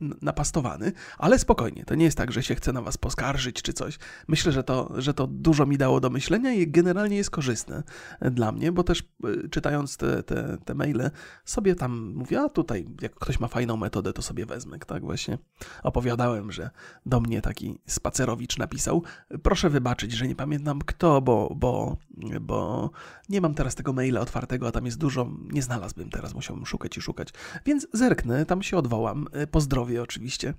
yy, 0.00 0.16
napastowany, 0.22 0.92
ale 1.18 1.38
spokojnie, 1.38 1.84
to 1.84 1.94
nie 1.94 2.04
jest 2.04 2.18
tak, 2.18 2.32
że 2.32 2.42
się 2.42 2.54
chcę 2.54 2.72
na 2.72 2.82
was 2.82 2.98
poskarżyć 2.98 3.62
czy 3.62 3.72
coś. 3.72 3.98
Myślę, 4.28 4.52
że 4.52 4.64
to, 4.64 4.92
że 4.96 5.14
to 5.14 5.26
dużo 5.26 5.66
mi 5.66 5.78
dało 5.78 6.00
do 6.00 6.10
myślenia 6.10 6.52
i 6.52 6.68
generalnie 6.68 7.16
jest 7.16 7.30
korzystne 7.30 7.82
dla 8.20 8.52
mnie, 8.52 8.72
bo 8.72 8.84
też 8.84 9.02
yy, 9.22 9.48
czytając 9.50 9.96
te, 9.96 10.22
te, 10.22 10.58
te 10.64 10.74
maile 10.74 11.10
sobie 11.44 11.74
tam 11.74 12.12
mówię, 12.14 12.40
a 12.40 12.48
tutaj 12.48 12.86
jak 13.00 13.14
ktoś 13.14 13.40
ma 13.40 13.48
fajną 13.48 13.76
metodę, 13.76 14.12
to 14.12 14.22
sobie 14.22 14.46
wezmę, 14.46 14.78
tak 14.78 15.04
właśnie 15.04 15.38
opowiadałem, 15.82 16.52
że 16.52 16.70
do 17.06 17.20
mnie 17.20 17.42
taki 17.42 17.78
spacerowicz 17.86 18.58
napisał, 18.58 19.02
proszę 19.42 19.70
wybaczyć, 19.70 20.12
że 20.12 20.28
nie 20.28 20.36
pamiętam 20.36 20.78
kto, 20.86 21.20
bo, 21.20 21.54
bo, 21.56 21.96
bo 22.40 22.90
nie 23.28 23.40
mam 23.40 23.54
teraz 23.54 23.74
tego 23.74 23.92
maila 23.92 24.20
otwartego, 24.20 24.68
a 24.68 24.72
tam 24.72 24.86
jest 24.86 24.98
dużo, 24.98 25.30
nie 25.52 25.62
znalazłbym 25.62 26.10
teraz 26.10 26.21
teraz 26.22 26.34
musiałbym 26.34 26.66
szukać 26.66 26.96
i 26.96 27.00
szukać. 27.00 27.28
Więc 27.66 27.86
zerknę, 27.92 28.46
tam 28.46 28.62
się 28.62 28.76
odwołam. 28.76 29.26
E, 29.32 29.46
pozdrowie 29.46 30.02
oczywiście. 30.02 30.54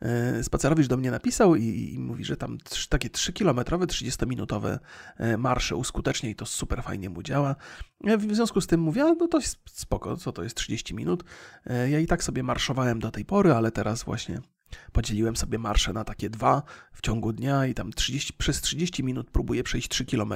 E, 0.00 0.44
Spacerowicz 0.44 0.86
do 0.86 0.96
mnie 0.96 1.10
napisał 1.10 1.54
i, 1.54 1.92
i 1.94 1.98
mówi, 1.98 2.24
że 2.24 2.36
tam 2.36 2.58
trzy, 2.58 2.88
takie 2.88 3.08
3-kilometrowe, 3.08 3.86
30-minutowe 3.86 4.78
e, 5.16 5.36
marsze 5.36 5.76
uskutecznia 5.76 6.30
i 6.30 6.34
to 6.34 6.46
super 6.46 6.82
fajnie 6.82 7.10
mu 7.10 7.22
działa. 7.22 7.56
W 8.18 8.34
związku 8.34 8.60
z 8.60 8.66
tym 8.66 8.80
mówię, 8.80 9.04
no 9.20 9.28
to 9.28 9.38
jest 9.38 9.58
spoko, 9.64 10.16
co 10.16 10.32
to 10.32 10.42
jest 10.42 10.56
30 10.56 10.94
minut. 10.94 11.24
Ja 11.90 11.98
i 11.98 12.06
tak 12.06 12.24
sobie 12.24 12.42
marszowałem 12.42 12.98
do 12.98 13.10
tej 13.10 13.24
pory, 13.24 13.52
ale 13.52 13.70
teraz 13.70 14.02
właśnie 14.02 14.40
Podzieliłem 14.92 15.36
sobie 15.36 15.58
marsze 15.58 15.92
na 15.92 16.04
takie 16.04 16.30
dwa 16.30 16.62
w 16.92 17.00
ciągu 17.00 17.32
dnia 17.32 17.66
i 17.66 17.74
tam 17.74 17.92
30, 17.92 18.32
przez 18.32 18.60
30 18.60 19.04
minut 19.04 19.30
próbuję 19.32 19.62
przejść 19.62 19.88
3 19.88 20.04
km, 20.04 20.34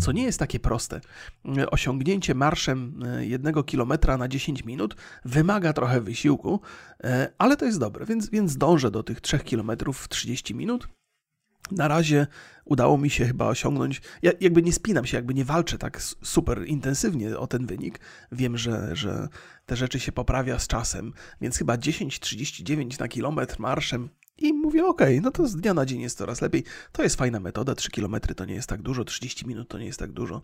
co 0.00 0.12
nie 0.12 0.22
jest 0.22 0.38
takie 0.38 0.60
proste. 0.60 1.00
Osiągnięcie 1.70 2.34
marszem 2.34 3.02
e, 3.02 3.26
jednego 3.26 3.64
kilometra 3.64 4.18
na 4.18 4.28
10 4.28 4.64
minut 4.64 4.96
wymaga 5.24 5.72
trochę 5.72 6.00
wysiłku, 6.00 6.60
e, 7.04 7.32
ale 7.38 7.56
to 7.56 7.64
jest 7.64 7.78
dobre, 7.78 8.06
więc, 8.06 8.30
więc 8.30 8.56
dążę 8.56 8.90
do 8.90 9.02
tych 9.02 9.20
3 9.20 9.38
km 9.38 9.70
w 9.94 10.08
30 10.08 10.54
minut. 10.54 10.88
Na 11.70 11.88
razie 11.88 12.26
udało 12.64 12.98
mi 12.98 13.10
się 13.10 13.26
chyba 13.26 13.46
osiągnąć. 13.46 14.00
Ja 14.22 14.32
jakby 14.40 14.62
nie 14.62 14.72
spinam 14.72 15.06
się, 15.06 15.16
jakby 15.16 15.34
nie 15.34 15.44
walczę 15.44 15.78
tak 15.78 16.02
super 16.22 16.66
intensywnie 16.66 17.38
o 17.38 17.46
ten 17.46 17.66
wynik. 17.66 18.00
Wiem, 18.32 18.58
że, 18.58 18.96
że 18.96 19.28
te 19.66 19.76
rzeczy 19.76 20.00
się 20.00 20.12
poprawia 20.12 20.58
z 20.58 20.66
czasem, 20.66 21.12
więc 21.40 21.58
chyba 21.58 21.76
10,39 21.76 23.00
na 23.00 23.08
kilometr 23.08 23.60
marszem 23.60 24.08
i 24.38 24.52
mówię, 24.52 24.86
ok, 24.86 25.02
no 25.22 25.30
to 25.30 25.46
z 25.46 25.56
dnia 25.56 25.74
na 25.74 25.86
dzień 25.86 26.00
jest 26.00 26.18
coraz 26.18 26.42
lepiej. 26.42 26.64
To 26.92 27.02
jest 27.02 27.16
fajna 27.16 27.40
metoda, 27.40 27.74
3 27.74 27.90
km 27.90 28.16
to 28.36 28.44
nie 28.44 28.54
jest 28.54 28.68
tak 28.68 28.82
dużo, 28.82 29.04
30 29.04 29.46
minut 29.46 29.68
to 29.68 29.78
nie 29.78 29.86
jest 29.86 29.98
tak 29.98 30.12
dużo. 30.12 30.42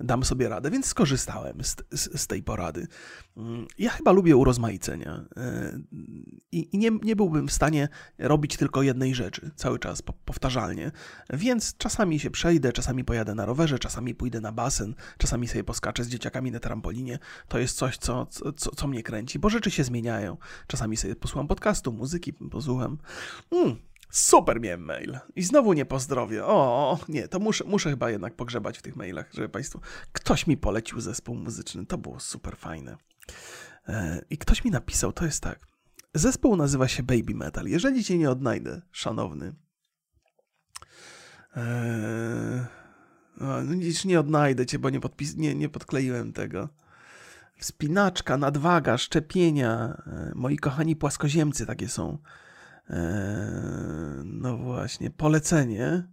Dam 0.00 0.24
sobie 0.24 0.48
radę, 0.48 0.70
więc 0.70 0.86
skorzystałem 0.86 1.64
z, 1.64 1.76
z, 1.90 2.20
z 2.20 2.26
tej 2.26 2.42
porady. 2.42 2.86
Mm, 3.36 3.66
ja 3.78 3.90
chyba 3.90 4.12
lubię 4.12 4.36
urozmaicenia 4.36 5.24
e, 5.36 5.78
i, 6.52 6.68
i 6.72 6.78
nie, 6.78 6.90
nie, 7.02 7.16
byłbym 7.16 7.48
w 7.48 7.52
stanie 7.52 7.88
robić 8.18 8.56
tylko 8.56 8.82
jednej 8.82 9.14
rzeczy 9.14 9.50
cały 9.56 9.78
czas, 9.78 10.02
powtarzalnie. 10.02 10.92
Więc 11.32 11.76
czasami 11.76 12.20
się 12.20 12.30
przejdę, 12.30 12.72
czasami 12.72 13.04
pojadę 13.04 13.34
na 13.34 13.46
rowerze, 13.46 13.78
czasami 13.78 14.14
pójdę 14.14 14.40
na 14.40 14.52
basen, 14.52 14.94
czasami 15.18 15.48
sobie 15.48 15.64
poskaczę 15.64 16.04
z 16.04 16.08
dzieciakami 16.08 16.50
na 16.50 16.60
trampolinie. 16.60 17.18
To 17.48 17.58
jest 17.58 17.76
coś, 17.76 17.96
co, 17.96 18.26
co, 18.26 18.52
co 18.52 18.86
mnie 18.86 19.02
kręci, 19.02 19.38
bo 19.38 19.50
rzeczy 19.50 19.70
się 19.70 19.84
zmieniają. 19.84 20.36
Czasami 20.66 20.96
sobie 20.96 21.16
posłucham 21.16 21.48
podcastu, 21.48 21.92
muzyki 21.92 22.32
posłucham. 22.32 22.98
Mm, 23.52 23.76
super 24.10 24.60
miałem 24.60 24.84
mail. 24.84 25.18
I 25.36 25.42
znowu 25.42 25.72
nie 25.72 25.84
pozdrowię. 25.84 26.44
O, 26.44 26.98
nie, 27.08 27.28
to 27.28 27.38
muszę, 27.38 27.64
muszę 27.64 27.90
chyba 27.90 28.10
jednak 28.10 28.34
pogrzebać 28.34 28.78
w 28.78 28.82
tych 28.82 28.96
mailach, 28.96 29.30
żeby 29.32 29.48
Państwu... 29.48 29.80
Ktoś 30.12 30.46
mi 30.46 30.56
polecił 30.56 31.00
zespół 31.00 31.34
muzyczny, 31.34 31.86
to 31.86 31.98
było 31.98 32.20
super 32.20 32.56
fajne. 32.56 32.96
E, 33.88 34.22
I 34.30 34.38
ktoś 34.38 34.64
mi 34.64 34.70
napisał, 34.70 35.12
to 35.12 35.24
jest 35.24 35.42
tak. 35.42 35.58
Zespół 36.14 36.56
nazywa 36.56 36.88
się 36.88 37.02
Baby 37.02 37.34
Metal. 37.34 37.66
Jeżeli 37.66 38.04
cię 38.04 38.18
nie 38.18 38.30
odnajdę, 38.30 38.82
szanowny, 38.92 39.54
Eee, 41.56 42.64
no, 43.40 43.62
nic 43.62 44.04
nie 44.04 44.20
odnajdę 44.20 44.66
cię, 44.66 44.78
bo 44.78 44.90
nie, 44.90 45.00
podpis, 45.00 45.36
nie, 45.36 45.54
nie 45.54 45.68
podkleiłem 45.68 46.32
tego. 46.32 46.68
Wspinaczka, 47.58 48.36
nadwaga, 48.36 48.98
szczepienia. 48.98 50.02
Eee, 50.06 50.32
moi 50.34 50.56
kochani 50.56 50.96
płaskoziemcy 50.96 51.66
takie 51.66 51.88
są. 51.88 52.18
Eee, 52.90 54.24
no 54.24 54.56
właśnie, 54.56 55.10
polecenie. 55.10 56.08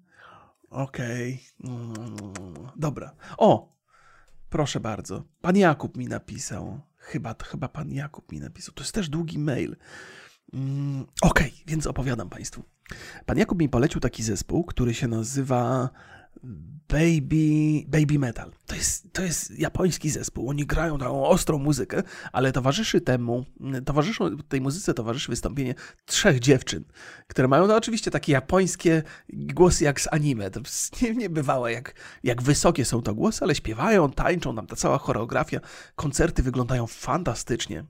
Okej. 0.69 1.43
Okay. 1.63 2.73
Dobra. 2.75 3.15
O! 3.37 3.75
Proszę 4.49 4.79
bardzo. 4.79 5.23
Pan 5.41 5.57
Jakub 5.57 5.97
mi 5.97 6.07
napisał. 6.07 6.81
Chyba, 6.97 7.35
chyba 7.43 7.67
pan 7.67 7.91
Jakub 7.91 8.31
mi 8.31 8.39
napisał. 8.39 8.73
To 8.73 8.83
jest 8.83 8.93
też 8.93 9.09
długi 9.09 9.39
mail. 9.39 9.75
Mm, 10.53 11.05
Okej, 11.21 11.51
okay, 11.51 11.63
więc 11.67 11.87
opowiadam 11.87 12.29
Państwu. 12.29 12.63
Pan 13.25 13.37
Jakub 13.37 13.59
mi 13.59 13.69
polecił 13.69 14.01
taki 14.01 14.23
zespół, 14.23 14.63
który 14.63 14.93
się 14.93 15.07
nazywa 15.07 15.89
Baby, 16.87 17.83
baby 17.87 18.19
Metal. 18.19 18.51
To 18.65 18.75
jest, 18.75 19.13
to 19.13 19.23
jest 19.23 19.59
japoński 19.59 20.09
zespół. 20.09 20.49
Oni 20.49 20.65
grają 20.65 20.97
taką 20.97 21.25
ostrą 21.27 21.57
muzykę, 21.57 22.03
ale 22.33 22.51
towarzyszy 22.51 23.01
temu, 23.01 23.45
towarzyszą, 23.85 24.37
tej 24.37 24.61
muzyce 24.61 24.93
towarzyszy 24.93 25.31
wystąpienie 25.31 25.75
trzech 26.05 26.39
dziewczyn, 26.39 26.83
które 27.27 27.47
mają 27.47 27.67
no, 27.67 27.75
oczywiście 27.75 28.11
takie 28.11 28.31
japońskie 28.33 29.03
głosy 29.29 29.83
jak 29.83 30.01
z 30.01 30.07
anime. 30.13 30.51
To 30.51 30.61
nie, 31.01 31.15
nie 31.15 31.29
bywało 31.29 31.67
jak, 31.67 31.93
jak 32.23 32.41
wysokie 32.41 32.85
są 32.85 33.01
to 33.01 33.15
głosy, 33.15 33.39
ale 33.43 33.55
śpiewają, 33.55 34.11
tańczą, 34.11 34.55
tam 34.55 34.67
ta 34.67 34.75
cała 34.75 34.97
choreografia, 34.97 35.59
koncerty 35.95 36.43
wyglądają 36.43 36.87
fantastycznie. 36.87 37.85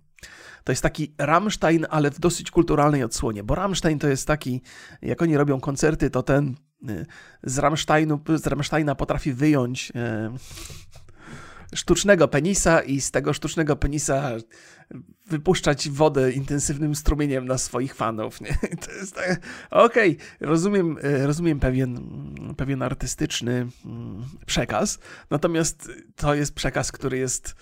To 0.64 0.72
jest 0.72 0.84
taki 0.84 1.16
Rammstein, 1.18 1.86
ale 1.90 2.12
w 2.12 2.20
dosyć 2.20 2.52
kulturalnej 2.52 3.04
odsłonie, 3.04 3.44
bo 3.44 3.56
Rammstein 3.56 4.00
to 4.00 4.08
jest 4.08 4.28
taki, 4.28 4.62
jak 5.02 5.22
oni 5.22 5.38
robią 5.38 5.60
koncerty, 5.60 6.10
to 6.10 6.24
ten 6.24 6.56
z, 7.44 7.58
Rammsteinu, 7.58 8.20
z 8.36 8.48
Rammsteina 8.48 8.96
potrafi 8.96 9.34
wyjąć 9.34 9.92
e, 9.96 10.32
sztucznego 11.76 12.28
penisa 12.28 12.82
i 12.82 13.02
z 13.02 13.12
tego 13.12 13.34
sztucznego 13.34 13.76
penisa 13.76 14.32
wypuszczać 15.30 15.90
wodę 15.90 16.32
intensywnym 16.32 16.96
strumieniem 16.96 17.48
na 17.48 17.58
swoich 17.58 17.96
fanów. 17.96 18.42
Nie? 18.42 18.58
To 18.86 18.92
jest 18.92 19.16
tak, 19.16 19.40
okej, 19.72 20.12
okay, 20.12 20.48
rozumiem, 20.48 20.98
e, 21.04 21.28
rozumiem 21.28 21.60
pewien, 21.60 22.00
pewien 22.58 22.82
artystyczny 22.82 23.68
mm, 23.86 24.26
przekaz, 24.46 25.00
natomiast 25.30 25.92
to 26.16 26.36
jest 26.36 26.56
przekaz, 26.56 26.92
który 26.92 27.18
jest 27.18 27.56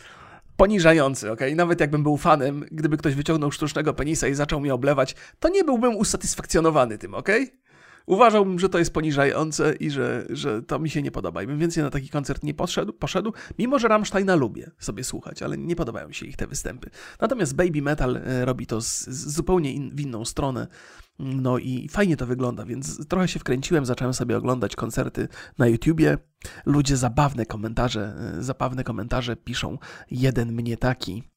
poniżający, 0.58 1.32
ok? 1.32 1.40
Nawet 1.56 1.80
jakbym 1.80 2.04
był 2.04 2.18
fanem, 2.18 2.66
gdyby 2.72 2.98
ktoś 2.98 3.16
wyciągnął 3.16 3.52
sztucznego 3.52 3.94
penisa 3.94 4.28
i 4.28 4.34
zaczął 4.34 4.60
mnie 4.60 4.74
oblewać, 4.74 5.16
to 5.40 5.50
nie 5.50 5.64
byłbym 5.64 5.96
usatysfakcjonowany 5.96 6.98
tym, 6.98 7.14
ok? 7.14 7.30
Uważałbym, 8.06 8.60
że 8.60 8.70
to 8.70 8.80
jest 8.80 8.94
poniżające 8.94 9.76
i 9.76 9.90
że, 9.90 10.26
że 10.30 10.62
to 10.62 10.80
mi 10.80 10.90
się 10.90 11.02
nie 11.02 11.12
podoba. 11.12 11.44
I 11.44 11.48
bym 11.48 11.60
więcej 11.60 11.84
na 11.84 11.90
taki 11.90 12.10
koncert 12.10 12.44
nie 12.44 12.54
poszedł, 12.54 12.94
poszedł, 12.94 13.34
mimo 13.60 13.80
że 13.80 13.88
Rammsteina 13.88 14.36
lubię 14.36 14.72
sobie 14.80 15.04
słuchać, 15.04 15.44
ale 15.44 15.58
nie 15.58 15.76
podobają 15.76 16.08
mi 16.08 16.14
się 16.14 16.26
ich 16.26 16.38
te 16.38 16.48
występy. 16.48 16.90
Natomiast 17.22 17.56
Baby 17.56 17.82
Metal 17.82 18.18
e, 18.18 18.46
robi 18.46 18.68
to 18.68 18.82
z, 18.82 19.06
z 19.06 19.34
zupełnie 19.34 19.74
in, 19.74 19.96
w 19.96 20.00
inną 20.00 20.26
stronę. 20.26 20.68
No 21.20 21.58
i 21.58 21.88
fajnie 21.92 22.18
to 22.18 22.26
wygląda, 22.26 22.66
więc 22.66 23.08
trochę 23.08 23.28
się 23.28 23.40
wkręciłem, 23.40 23.86
zacząłem 23.86 24.14
sobie 24.14 24.38
oglądać 24.38 24.76
koncerty 24.76 25.28
na 25.58 25.68
YouTubie. 25.68 26.18
Ludzie 26.66 26.98
zabawne 26.98 27.46
komentarze, 27.46 28.16
e, 28.38 28.44
zabawne 28.44 28.84
komentarze 28.84 29.36
piszą. 29.36 29.78
Jeden 30.12 30.52
mnie 30.52 30.78
taki 30.78 31.33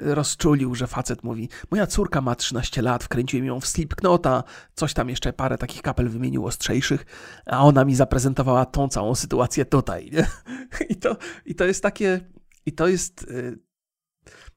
rozczulił, 0.00 0.74
że 0.74 0.86
facet 0.86 1.24
mówi: 1.24 1.48
Moja 1.70 1.86
córka 1.86 2.20
ma 2.20 2.34
13 2.34 2.82
lat, 2.82 3.04
wkręciłem 3.04 3.46
ją 3.46 3.60
w 3.60 3.66
Slipknota, 3.66 4.44
coś 4.74 4.94
tam 4.94 5.08
jeszcze 5.08 5.32
parę 5.32 5.58
takich 5.58 5.82
kapel 5.82 6.08
wymienił 6.08 6.46
ostrzejszych, 6.46 7.06
a 7.46 7.64
ona 7.64 7.84
mi 7.84 7.94
zaprezentowała 7.94 8.66
tą 8.66 8.88
całą 8.88 9.14
sytuację 9.14 9.64
tutaj. 9.64 10.10
Nie? 10.12 10.26
I, 10.90 10.96
to, 10.96 11.16
I 11.46 11.54
to 11.54 11.64
jest 11.64 11.82
takie. 11.82 12.20
I 12.66 12.72
to 12.72 12.88
jest 12.88 13.26
e, 13.30 13.74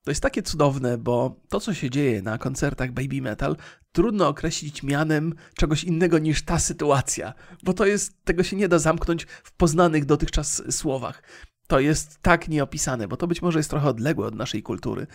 to 0.07 0.11
jest 0.11 0.21
takie 0.21 0.43
cudowne, 0.43 0.97
bo 0.97 1.39
to, 1.49 1.59
co 1.59 1.73
się 1.73 1.89
dzieje 1.89 2.21
na 2.21 2.37
koncertach 2.37 2.91
Baby 2.91 3.21
Metal, 3.21 3.55
trudno 3.91 4.27
określić 4.27 4.83
mianem 4.83 5.33
czegoś 5.55 5.83
innego 5.83 6.19
niż 6.19 6.45
ta 6.45 6.59
sytuacja, 6.59 7.33
bo 7.63 7.73
to 7.73 7.85
jest, 7.85 8.23
tego 8.23 8.43
się 8.43 8.55
nie 8.55 8.67
da 8.67 8.79
zamknąć 8.79 9.27
w 9.43 9.51
poznanych 9.51 10.05
dotychczas 10.05 10.63
słowach. 10.69 11.23
To 11.67 11.79
jest 11.79 12.21
tak 12.21 12.47
nieopisane, 12.47 13.07
bo 13.07 13.17
to 13.17 13.27
być 13.27 13.41
może 13.41 13.59
jest 13.59 13.69
trochę 13.69 13.89
odległe 13.89 14.27
od 14.27 14.35
naszej 14.35 14.63
kultury, 14.63 15.07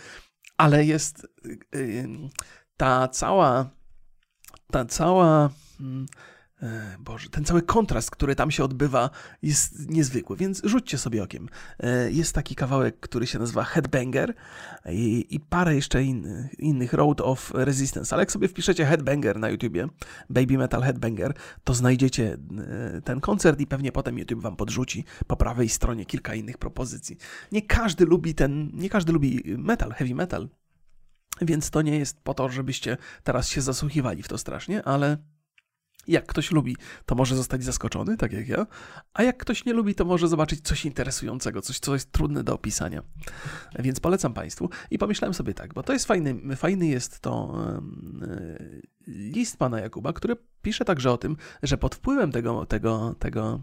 ale 0.57 0.85
jest 0.85 1.27
yy, 1.73 2.07
ta 2.77 3.07
cała, 3.07 3.69
ta 4.71 4.85
cała. 4.85 5.49
E, 6.63 6.97
Boże, 6.99 7.29
ten 7.29 7.45
cały 7.45 7.61
kontrast, 7.61 8.11
który 8.11 8.35
tam 8.35 8.51
się 8.51 8.63
odbywa, 8.63 9.09
jest 9.41 9.89
niezwykły, 9.89 10.37
więc 10.37 10.61
rzućcie 10.63 10.97
sobie 10.97 11.23
okiem. 11.23 11.49
E, 11.79 12.11
jest 12.11 12.35
taki 12.35 12.55
kawałek, 12.55 12.99
który 12.99 13.27
się 13.27 13.39
nazywa 13.39 13.63
Headbanger 13.63 14.33
i, 14.89 15.27
i 15.29 15.39
parę 15.39 15.75
jeszcze 15.75 16.03
in, 16.03 16.49
innych 16.59 16.93
Road 16.93 17.21
of 17.21 17.51
Resistance, 17.53 18.15
ale 18.15 18.21
jak 18.21 18.31
sobie 18.31 18.47
wpiszecie 18.47 18.85
Headbanger 18.85 19.39
na 19.39 19.49
YouTubie, 19.49 19.87
Baby 20.29 20.57
Metal 20.57 20.81
Headbanger, 20.81 21.33
to 21.63 21.73
znajdziecie 21.73 22.37
e, 22.97 23.01
ten 23.01 23.19
koncert 23.19 23.59
i 23.59 23.67
pewnie 23.67 23.91
potem 23.91 24.19
YouTube 24.19 24.41
wam 24.41 24.55
podrzuci 24.55 25.03
po 25.27 25.37
prawej 25.37 25.69
stronie 25.69 26.05
kilka 26.05 26.35
innych 26.35 26.57
propozycji. 26.57 27.17
Nie 27.51 27.61
każdy 27.61 28.05
lubi 28.05 28.35
ten, 28.35 28.71
nie 28.73 28.89
każdy 28.89 29.13
lubi 29.13 29.43
metal, 29.57 29.91
heavy 29.91 30.15
metal, 30.15 30.49
więc 31.41 31.69
to 31.69 31.81
nie 31.81 31.99
jest 31.99 32.21
po 32.21 32.33
to, 32.33 32.49
żebyście 32.49 32.97
teraz 33.23 33.49
się 33.49 33.61
zasłuchiwali 33.61 34.23
w 34.23 34.27
to 34.27 34.37
strasznie, 34.37 34.83
ale 34.83 35.17
jak 36.07 36.25
ktoś 36.25 36.51
lubi, 36.51 36.77
to 37.05 37.15
może 37.15 37.35
zostać 37.35 37.63
zaskoczony, 37.63 38.17
tak 38.17 38.33
jak 38.33 38.47
ja, 38.47 38.67
a 39.13 39.23
jak 39.23 39.37
ktoś 39.37 39.65
nie 39.65 39.73
lubi, 39.73 39.95
to 39.95 40.05
może 40.05 40.27
zobaczyć 40.27 40.61
coś 40.61 40.85
interesującego, 40.85 41.61
coś, 41.61 41.79
co 41.79 41.93
jest 41.93 42.11
trudne 42.11 42.43
do 42.43 42.53
opisania. 42.53 43.03
Więc 43.79 43.99
polecam 43.99 44.33
Państwu. 44.33 44.69
I 44.91 44.97
pomyślałem 44.97 45.33
sobie 45.33 45.53
tak, 45.53 45.73
bo 45.73 45.83
to 45.83 45.93
jest 45.93 46.05
fajny, 46.05 46.55
fajny 46.55 46.87
jest 46.87 47.19
to 47.19 47.53
list 49.07 49.57
pana 49.57 49.79
Jakuba, 49.79 50.13
który 50.13 50.35
pisze 50.61 50.85
także 50.85 51.11
o 51.11 51.17
tym, 51.17 51.37
że 51.63 51.77
pod 51.77 51.95
wpływem 51.95 52.31
tego, 52.31 52.65
tego, 52.65 53.15
tego 53.19 53.59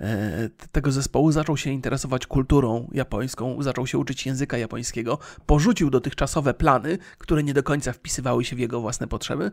e, 0.00 0.48
tego 0.72 0.92
zespołu 0.92 1.32
zaczął 1.32 1.56
się 1.56 1.70
interesować 1.70 2.26
kulturą 2.26 2.90
japońską, 2.92 3.62
zaczął 3.62 3.86
się 3.86 3.98
uczyć 3.98 4.26
języka 4.26 4.58
japońskiego, 4.58 5.18
porzucił 5.46 5.90
dotychczasowe 5.90 6.54
plany, 6.54 6.98
które 7.18 7.42
nie 7.42 7.54
do 7.54 7.62
końca 7.62 7.92
wpisywały 7.92 8.44
się 8.44 8.56
w 8.56 8.58
jego 8.58 8.80
własne 8.80 9.06
potrzeby 9.06 9.52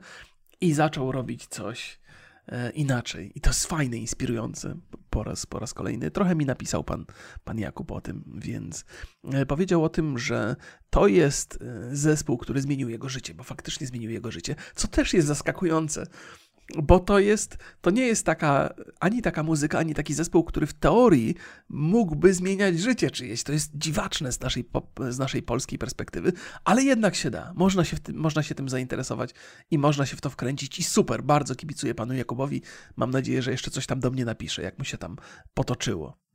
i 0.61 0.73
zaczął 0.73 1.11
robić 1.11 1.47
coś 1.47 1.99
e, 2.47 2.71
inaczej. 2.71 3.31
I 3.35 3.41
to 3.41 3.49
jest 3.49 3.65
fajne, 3.65 3.97
inspirujące 3.97 4.75
po 5.09 5.23
raz, 5.23 5.45
po 5.45 5.59
raz 5.59 5.73
kolejny. 5.73 6.11
Trochę 6.11 6.35
mi 6.35 6.45
napisał 6.45 6.83
pan, 6.83 7.05
pan 7.43 7.59
Jakub 7.59 7.91
o 7.91 8.01
tym, 8.01 8.23
więc 8.37 8.85
e, 9.33 9.45
powiedział 9.45 9.83
o 9.83 9.89
tym, 9.89 10.17
że 10.17 10.55
to 10.89 11.07
jest 11.07 11.59
e, 11.61 11.95
zespół, 11.95 12.37
który 12.37 12.61
zmienił 12.61 12.89
jego 12.89 13.09
życie, 13.09 13.33
bo 13.33 13.43
faktycznie 13.43 13.87
zmienił 13.87 14.11
jego 14.11 14.31
życie, 14.31 14.55
co 14.75 14.87
też 14.87 15.13
jest 15.13 15.27
zaskakujące 15.27 16.07
bo 16.75 16.99
to 16.99 17.19
jest, 17.19 17.57
to 17.81 17.91
nie 17.91 18.01
jest 18.07 18.25
taka, 18.25 18.73
ani 18.99 19.21
taka 19.21 19.43
muzyka, 19.43 19.79
ani 19.79 19.93
taki 19.93 20.13
zespół, 20.13 20.43
który 20.43 20.67
w 20.67 20.73
teorii 20.73 21.35
mógłby 21.69 22.33
zmieniać 22.33 22.79
życie 22.79 23.11
czyjeś. 23.11 23.43
To 23.43 23.51
jest 23.51 23.71
dziwaczne 23.75 24.31
z 24.31 24.39
naszej, 24.39 24.69
z 25.09 25.19
naszej 25.19 25.43
polskiej 25.43 25.79
perspektywy, 25.79 26.33
ale 26.63 26.83
jednak 26.83 27.15
się 27.15 27.31
da. 27.31 27.53
Można 27.55 27.85
się, 27.85 27.97
tym, 27.97 28.15
można 28.15 28.43
się 28.43 28.55
tym 28.55 28.69
zainteresować 28.69 29.33
i 29.71 29.77
można 29.77 30.05
się 30.05 30.17
w 30.17 30.21
to 30.21 30.29
wkręcić 30.29 30.79
i 30.79 30.83
super, 30.83 31.23
bardzo 31.23 31.55
kibicuję 31.55 31.95
panu 31.95 32.13
Jakubowi. 32.13 32.61
Mam 32.95 33.11
nadzieję, 33.11 33.41
że 33.41 33.51
jeszcze 33.51 33.71
coś 33.71 33.87
tam 33.87 33.99
do 33.99 34.11
mnie 34.11 34.25
napisze, 34.25 34.61
jak 34.61 34.79
mu 34.79 34.85
się 34.85 34.97
tam 34.97 35.15
potoczyło. 35.53 36.26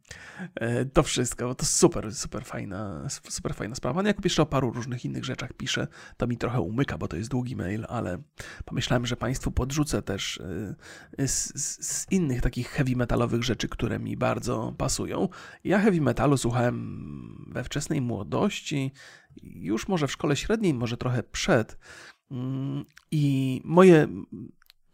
E, 0.55 0.85
to 0.85 1.03
wszystko, 1.03 1.55
to 1.55 1.64
super, 1.64 2.14
super 2.14 2.44
fajna, 2.44 3.09
super 3.29 3.55
fajna 3.55 3.75
sprawa. 3.75 4.03
No 4.03 4.09
jak 4.09 4.25
jeszcze 4.25 4.42
o 4.42 4.46
paru 4.46 4.70
różnych 4.70 5.05
innych 5.05 5.25
rzeczach 5.25 5.53
piszę, 5.53 5.87
to 6.16 6.27
mi 6.27 6.37
trochę 6.37 6.61
umyka, 6.61 6.98
bo 6.98 7.09
to 7.09 7.16
jest 7.16 7.31
długi 7.31 7.57
mail, 7.57 7.85
ale 7.88 8.18
pomyślałem, 8.64 9.07
że 9.07 9.16
Państwu 9.16 9.51
podrzucę 9.51 10.03
też 10.03 10.40
e, 11.18 11.29
z, 11.29 11.53
z 11.87 12.12
innych 12.12 12.42
takich 12.42 12.68
heavy 12.68 12.96
metalowych 12.96 13.42
rzeczy, 13.42 13.68
które 13.68 13.98
mi 13.98 14.16
bardzo 14.16 14.75
pasują. 14.79 15.29
Ja 15.64 15.79
heavy 15.79 16.01
metalu 16.01 16.37
słuchałem 16.37 17.46
we 17.48 17.64
wczesnej 17.64 18.01
młodości, 18.01 18.92
już 19.42 19.88
może 19.88 20.07
w 20.07 20.12
szkole 20.12 20.37
średniej, 20.37 20.75
może 20.75 20.96
trochę 20.96 21.22
przed. 21.22 21.79
Mm, 22.31 22.85
I 23.11 23.61
moje 23.64 24.09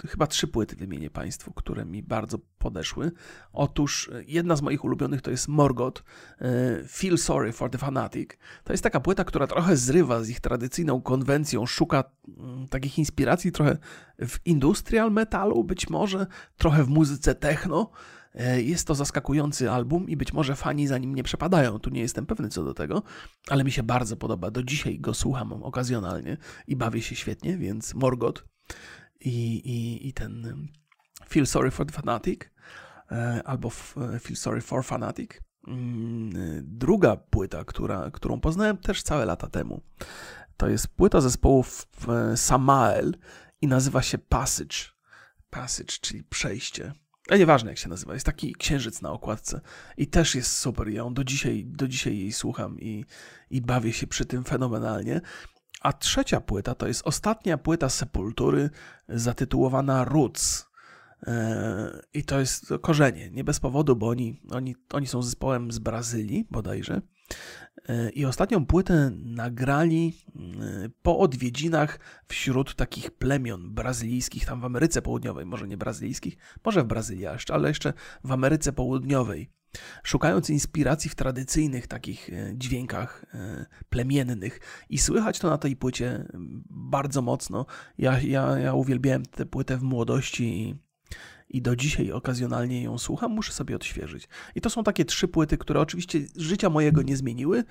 chyba 0.07 0.27
trzy 0.27 0.47
płyty 0.47 0.77
wymienię 0.77 1.11
Państwu, 1.11 1.53
które 1.53 1.85
mi 1.85 2.03
bardzo 2.03 2.39
podeszły. 2.59 3.13
Otóż 3.53 4.11
e, 4.15 4.23
jedna 4.27 4.57
z 4.57 4.63
moich 4.63 4.85
ulubionych 4.85 5.23
to 5.23 5.31
jest 5.31 5.49
Morgoth, 5.49 6.03
e, 6.41 6.85
Feel 6.89 7.19
Sorry 7.19 7.53
for 7.53 7.71
the 7.71 7.79
Fanatic. 7.79 8.31
To 8.65 8.73
jest 8.73 8.83
taka 8.83 9.01
płyta, 9.01 9.25
która 9.25 9.47
trochę 9.47 9.77
zrywa 9.77 10.23
z 10.25 10.29
ich 10.29 10.41
tradycyjną 10.41 11.03
konwencją, 11.03 11.67
szuka 11.67 12.05
mm, 12.39 12.69
takich 12.69 12.99
inspiracji 12.99 13.53
trochę 13.53 13.79
w 14.19 14.39
industrial 14.45 15.13
metalu, 15.13 15.65
być 15.65 15.91
może 15.91 16.27
trochę 16.57 16.85
w 16.85 16.89
muzyce 16.89 17.35
techno. 17.35 17.91
E, 18.35 18.63
jest 18.63 18.87
to 18.87 18.95
zaskakujący 18.95 19.71
album 19.71 20.09
i 20.09 20.17
być 20.17 20.33
może 20.33 20.57
fani 20.57 20.87
za 20.87 20.99
nim 20.99 21.15
nie 21.15 21.23
przepadają, 21.23 21.79
tu 21.79 21.91
nie 21.91 22.01
jestem 22.01 22.27
pewny 22.27 22.49
co 22.49 22.65
do 22.65 22.75
tego, 22.75 23.03
ale 23.49 23.65
mi 23.65 23.73
się 23.73 23.83
bardzo 23.83 24.17
podoba. 24.17 24.51
Do 24.51 24.63
dzisiaj 24.63 24.99
go 25.01 25.15
słucham 25.15 25.53
okazjonalnie 25.53 26.37
i 26.67 26.77
bawię 26.77 27.03
się 27.03 27.17
świetnie, 27.17 27.59
więc 27.59 27.95
Morgoth 27.95 28.45
i, 29.21 29.57
i, 29.57 30.09
i 30.09 30.13
ten 30.13 30.67
Feel 31.29 31.47
Sorry 31.47 31.71
for 31.71 31.87
the 31.87 31.93
Fanatic 31.93 32.41
e, 33.11 33.43
albo 33.45 33.71
Feel 34.21 34.37
Sorry 34.37 34.61
for 34.61 34.85
Fanatic. 34.85 35.41
Mm, 35.67 36.33
druga 36.65 37.17
płyta, 37.17 37.65
która, 37.65 38.11
którą 38.11 38.41
poznałem 38.41 38.77
też 38.77 39.03
całe 39.03 39.25
lata 39.25 39.47
temu, 39.49 39.83
to 40.57 40.69
jest 40.69 40.89
płyta 40.89 41.21
zespołów 41.21 41.89
Samael 42.37 43.15
i 43.61 43.67
nazywa 43.67 44.03
się 44.03 44.19
Passage. 44.19 44.77
Passage, 45.51 45.93
czyli 46.01 46.25
przejście. 46.25 46.93
A 47.31 47.37
nieważne 47.37 47.71
jak 47.71 47.79
się 47.79 47.89
nazywa, 47.89 48.15
jest 48.15 48.27
taki 48.27 48.53
księżyc 48.53 49.03
na 49.03 49.13
okładce 49.13 49.61
i 49.97 50.07
też 50.07 50.35
jest 50.35 50.57
super. 50.57 50.89
Ja 50.89 50.97
ją 50.97 51.15
do 51.15 51.25
dzisiaj, 51.25 51.65
do 51.67 51.89
dzisiaj 51.89 52.19
jej 52.19 52.33
słucham 52.33 52.81
i, 52.81 53.05
i 53.51 53.61
bawię 53.61 53.93
się 53.93 54.07
przy 54.07 54.27
tym 54.27 54.45
fenomenalnie. 54.45 55.21
A 55.81 55.93
trzecia 55.93 56.41
płyta 56.41 56.75
to 56.75 56.87
jest 56.89 57.03
ostatnia 57.05 57.59
płyta 57.59 57.89
Sepultury 57.89 58.71
zatytułowana 59.09 60.05
Roots. 60.05 60.69
E, 61.27 62.01
I 62.15 62.25
to 62.25 62.41
jest 62.41 62.67
korzenie, 62.81 63.31
nie 63.31 63.45
bez 63.45 63.61
powodu, 63.61 63.97
bo 63.97 64.09
oni, 64.09 64.41
oni, 64.51 64.77
oni 64.93 65.07
są 65.07 65.23
zespołem 65.23 65.73
z 65.73 65.79
Brazylii 65.79 66.47
bodajże. 66.51 67.01
E, 67.89 68.11
I 68.11 68.25
ostatnią 68.25 68.67
płytę 68.67 69.11
nagrali 69.15 70.25
e, 70.37 70.89
po 71.03 71.19
odwiedzinach 71.19 72.01
wśród 72.29 72.75
takich 72.75 73.11
plemion 73.11 73.75
brazylijskich, 73.75 74.47
tam 74.47 74.61
w 74.61 74.65
Ameryce 74.65 75.03
Południowej, 75.03 75.47
może 75.47 75.69
nie 75.69 75.77
brazylijskich, 75.77 76.37
może 76.65 76.83
w 76.83 76.87
Brazylii 76.87 77.23
jeszcze, 77.23 77.55
ale 77.55 77.69
jeszcze 77.69 77.93
w 78.25 78.33
Ameryce 78.33 78.73
Południowej. 78.73 79.58
Szukając 80.03 80.51
inspiracji 80.51 81.11
w 81.11 81.15
tradycyjnych 81.15 81.87
takich 81.87 82.31
dźwiękach 82.55 83.25
plemiennych, 83.89 84.61
i 84.89 84.99
słychać 84.99 85.39
to 85.39 85.51
na 85.51 85.59
tej 85.59 85.77
płycie 85.77 86.29
bardzo 86.71 87.23
mocno. 87.23 87.67
Ja, 87.99 88.21
ja, 88.21 88.59
ja 88.59 88.75
uwielbiałem 88.75 89.23
tę 89.27 89.47
płytę 89.47 89.77
w 89.77 89.83
młodości 89.83 90.45
i 90.45 90.89
i 91.51 91.63
do 91.63 91.77
dzisiaj 91.77 92.13
okazjonalnie 92.13 92.83
ją 92.83 92.99
słucham, 92.99 93.33
muszę 93.33 93.53
sobie 93.53 93.77
odświeżyć. 93.77 94.29
I 94.55 94.61
to 94.61 94.71
są 94.71 94.85
takie 94.85 95.05
trzy 95.05 95.29
płyty, 95.29 95.59
które 95.59 95.81
oczywiście 95.81 96.21
życia 96.37 96.71
mojego 96.71 97.03
nie 97.03 97.17
zmieniły, 97.17 97.65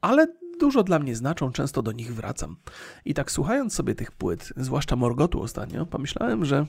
ale 0.00 0.26
dużo 0.60 0.82
dla 0.82 0.98
mnie 0.98 1.16
znaczą, 1.16 1.52
często 1.52 1.82
do 1.82 1.92
nich 1.92 2.14
wracam. 2.14 2.56
I 3.04 3.14
tak 3.14 3.30
słuchając 3.30 3.74
sobie 3.74 3.94
tych 3.94 4.12
płyt, 4.12 4.52
zwłaszcza 4.56 4.96
Morgotu 4.96 5.42
ostatnio, 5.42 5.86
pomyślałem, 5.86 6.44
że 6.44 6.66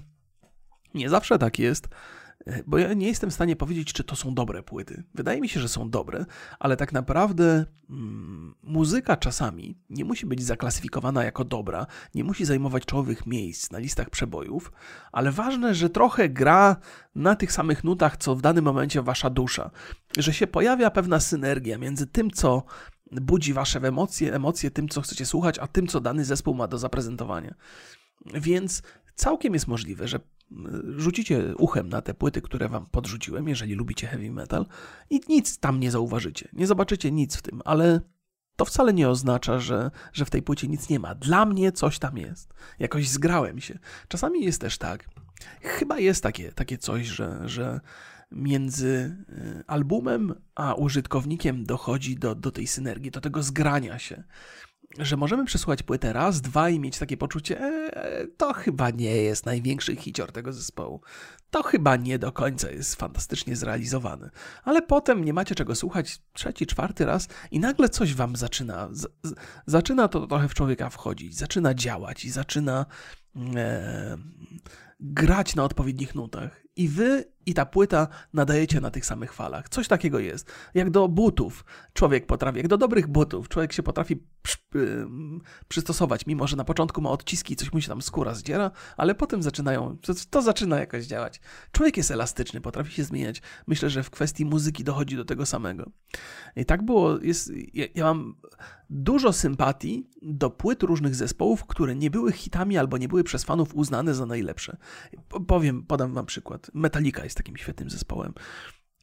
nie 0.93 1.09
zawsze 1.09 1.39
tak 1.39 1.59
jest, 1.59 1.87
E, 1.87 2.28
bo 2.67 2.77
ja 2.77 2.93
nie 2.93 3.07
jestem 3.07 3.29
w 3.29 3.33
stanie 3.33 3.55
powiedzieć, 3.55 3.93
czy 3.93 4.03
to 4.03 4.15
są 4.15 4.33
dobre 4.33 4.63
płyty. 4.63 5.03
Wydaje 5.13 5.41
mi 5.41 5.49
się, 5.49 5.59
że 5.59 5.69
są 5.69 5.89
dobre, 5.89 6.25
ale 6.59 6.77
tak 6.77 6.93
naprawdę 6.93 7.65
mm, 7.89 8.55
muzyka 8.63 9.17
czasami 9.17 9.77
nie 9.89 10.05
musi 10.05 10.25
być 10.25 10.43
zaklasyfikowana 10.43 11.23
jako 11.23 11.45
dobra, 11.45 11.87
nie 12.15 12.23
musi 12.23 12.45
zajmować 12.45 12.85
czołowych 12.85 13.25
miejsc 13.25 13.71
na 13.71 13.79
listach 13.79 14.09
przebojów, 14.09 14.71
ale 15.11 15.31
ważne, 15.31 15.75
że 15.75 15.89
trochę 15.89 16.29
gra 16.29 16.75
na 17.15 17.35
tych 17.35 17.51
samych 17.51 17.83
nutach, 17.83 18.17
co 18.17 18.35
w 18.35 18.41
danym 18.41 18.65
momencie 18.65 19.01
wasza 19.01 19.29
dusza, 19.29 19.71
że 20.17 20.33
się 20.33 20.47
pojawia 20.47 20.91
pewna 20.91 21.19
synergia 21.19 21.77
między 21.77 22.07
tym, 22.07 22.31
co 22.31 22.63
budzi 23.11 23.53
wasze 23.53 23.79
emocje, 23.79 24.35
emocje 24.35 24.71
tym, 24.71 24.89
co 24.89 25.01
chcecie 25.01 25.25
słuchać, 25.25 25.59
a 25.59 25.67
tym, 25.67 25.87
co 25.87 25.99
dany 25.99 26.25
zespół 26.25 26.55
ma 26.55 26.67
do 26.67 26.77
zaprezentowania. 26.77 27.55
Więc 28.33 28.81
całkiem 29.15 29.53
jest 29.53 29.67
możliwe, 29.67 30.07
że 30.07 30.19
rzucicie 30.97 31.55
uchem 31.57 31.89
na 31.89 32.01
te 32.01 32.13
płyty, 32.13 32.41
które 32.41 32.69
wam 32.69 32.85
podrzuciłem, 32.85 33.47
jeżeli 33.47 33.73
lubicie 33.73 34.07
heavy 34.07 34.31
metal 34.31 34.65
i 35.09 35.21
nic 35.29 35.59
tam 35.59 35.79
nie 35.79 35.91
zauważycie. 35.91 36.49
Nie 36.53 36.67
zobaczycie 36.67 37.11
nic 37.11 37.35
w 37.35 37.41
tym, 37.41 37.61
ale 37.65 38.01
to 38.55 38.65
wcale 38.65 38.93
nie 38.93 39.09
oznacza, 39.09 39.59
że, 39.59 39.91
że 40.13 40.25
w 40.25 40.29
tej 40.29 40.41
płycie 40.41 40.67
nic 40.67 40.89
nie 40.89 40.99
ma. 40.99 41.15
Dla 41.15 41.45
mnie 41.45 41.71
coś 41.71 41.99
tam 41.99 42.17
jest. 42.17 42.53
Jakoś 42.79 43.09
zgrałem 43.09 43.59
się. 43.59 43.79
Czasami 44.07 44.45
jest 44.45 44.61
też 44.61 44.77
tak, 44.77 45.09
chyba 45.61 45.99
jest 45.99 46.23
takie, 46.23 46.51
takie 46.51 46.77
coś, 46.77 47.07
że, 47.07 47.41
że 47.45 47.79
między 48.31 49.15
y, 49.29 49.63
albumem 49.67 50.35
a 50.55 50.73
użytkownikiem 50.73 51.65
dochodzi 51.65 52.15
do, 52.15 52.35
do 52.35 52.51
tej 52.51 52.67
synergii, 52.67 53.11
do 53.11 53.21
tego 53.21 53.43
zgrania 53.43 53.99
się 53.99 54.23
że 54.97 55.17
możemy 55.17 55.45
przesłuchać 55.45 55.83
płytę 55.83 56.13
raz, 56.13 56.41
dwa 56.41 56.69
i 56.69 56.79
mieć 56.79 56.99
takie 56.99 57.17
poczucie, 57.17 57.59
e, 57.59 58.27
to 58.27 58.53
chyba 58.53 58.89
nie 58.89 59.15
jest 59.15 59.45
największy 59.45 59.95
hicior 59.95 60.31
tego 60.31 60.53
zespołu. 60.53 61.01
To 61.49 61.63
chyba 61.63 61.95
nie 61.95 62.19
do 62.19 62.31
końca 62.31 62.71
jest 62.71 62.95
fantastycznie 62.95 63.55
zrealizowany. 63.55 64.29
Ale 64.63 64.81
potem 64.81 65.25
nie 65.25 65.33
macie 65.33 65.55
czego 65.55 65.75
słuchać 65.75 66.21
trzeci, 66.33 66.67
czwarty 66.67 67.05
raz 67.05 67.27
i 67.51 67.59
nagle 67.59 67.89
coś 67.89 68.13
wam 68.13 68.35
zaczyna, 68.35 68.89
z, 68.91 69.07
z, 69.23 69.35
zaczyna 69.65 70.07
to 70.07 70.27
trochę 70.27 70.47
w 70.47 70.53
człowieka 70.53 70.89
wchodzić, 70.89 71.37
zaczyna 71.37 71.73
działać 71.73 72.25
i 72.25 72.29
zaczyna 72.29 72.85
e, 73.55 74.17
grać 74.99 75.55
na 75.55 75.63
odpowiednich 75.63 76.15
nutach. 76.15 76.63
I 76.75 76.87
wy 76.87 77.25
i 77.49 77.53
ta 77.53 77.65
płyta 77.65 78.07
nadajecie 78.33 78.81
na 78.81 78.91
tych 78.91 79.05
samych 79.05 79.33
falach. 79.33 79.69
Coś 79.69 79.87
takiego 79.87 80.19
jest. 80.19 80.51
Jak 80.73 80.89
do 80.89 81.07
butów 81.07 81.65
człowiek 81.93 82.25
potrafi, 82.25 82.57
jak 82.57 82.67
do 82.67 82.77
dobrych 82.77 83.07
butów, 83.07 83.49
człowiek 83.49 83.73
się 83.73 83.83
potrafi 83.83 84.23
przystosować, 85.67 86.25
mimo 86.25 86.47
że 86.47 86.55
na 86.55 86.63
początku 86.63 87.01
ma 87.01 87.09
odciski, 87.09 87.55
coś 87.55 87.73
mu 87.73 87.81
się 87.81 87.87
tam 87.87 88.01
skóra 88.01 88.33
zdziera, 88.33 88.71
ale 88.97 89.15
potem 89.15 89.43
zaczynają, 89.43 89.97
to, 89.97 90.13
to 90.29 90.41
zaczyna 90.41 90.79
jakoś 90.79 91.05
działać. 91.05 91.41
Człowiek 91.71 91.97
jest 91.97 92.11
elastyczny, 92.11 92.61
potrafi 92.61 92.93
się 92.93 93.03
zmieniać. 93.03 93.41
Myślę, 93.67 93.89
że 93.89 94.03
w 94.03 94.09
kwestii 94.09 94.45
muzyki 94.45 94.83
dochodzi 94.83 95.15
do 95.15 95.25
tego 95.25 95.45
samego. 95.45 95.91
I 96.55 96.65
tak 96.65 96.83
było, 96.83 97.19
jest, 97.19 97.51
ja, 97.73 97.85
ja 97.95 98.03
mam 98.03 98.35
dużo 98.89 99.33
sympatii 99.33 100.09
do 100.21 100.49
płyt 100.49 100.83
różnych 100.83 101.15
zespołów, 101.15 101.65
które 101.65 101.95
nie 101.95 102.11
były 102.11 102.31
hitami 102.31 102.77
albo 102.77 102.97
nie 102.97 103.07
były 103.07 103.23
przez 103.23 103.43
fanów 103.43 103.75
uznane 103.75 104.15
za 104.15 104.25
najlepsze. 104.25 104.77
Powiem, 105.47 105.83
podam 105.83 106.13
wam 106.13 106.25
przykład. 106.25 106.71
Metallica 106.73 107.23
jest 107.23 107.37
takim 107.39 107.57
świetnym 107.57 107.89
zespołem. 107.89 108.33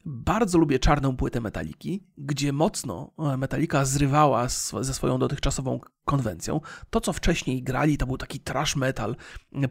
Bardzo 0.09 0.59
lubię 0.59 0.79
czarną 0.79 1.16
płytę 1.16 1.40
Metaliki, 1.40 2.07
gdzie 2.18 2.53
mocno 2.53 3.12
e, 3.18 3.37
Metallica 3.37 3.85
zrywała 3.85 4.49
ze 4.81 4.94
swoją 4.94 5.18
dotychczasową 5.18 5.81
konwencją. 6.05 6.61
To, 6.90 7.01
co 7.01 7.12
wcześniej 7.12 7.62
grali, 7.62 7.99
to 7.99 8.07
był 8.07 8.18
taki 8.18 8.40
trash 8.40 8.77
metal, 8.77 9.16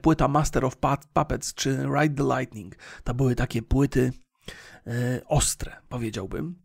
płyta 0.02 0.28
Master 0.28 0.66
of 0.66 0.78
Puppets 1.14 1.54
czy 1.54 1.88
Ride 2.02 2.16
the 2.16 2.38
Lightning. 2.38 2.76
To 3.04 3.14
były 3.14 3.36
takie 3.36 3.62
płyty 3.62 4.12
e, 4.88 5.22
ostre, 5.28 5.78
powiedziałbym. 5.90 6.65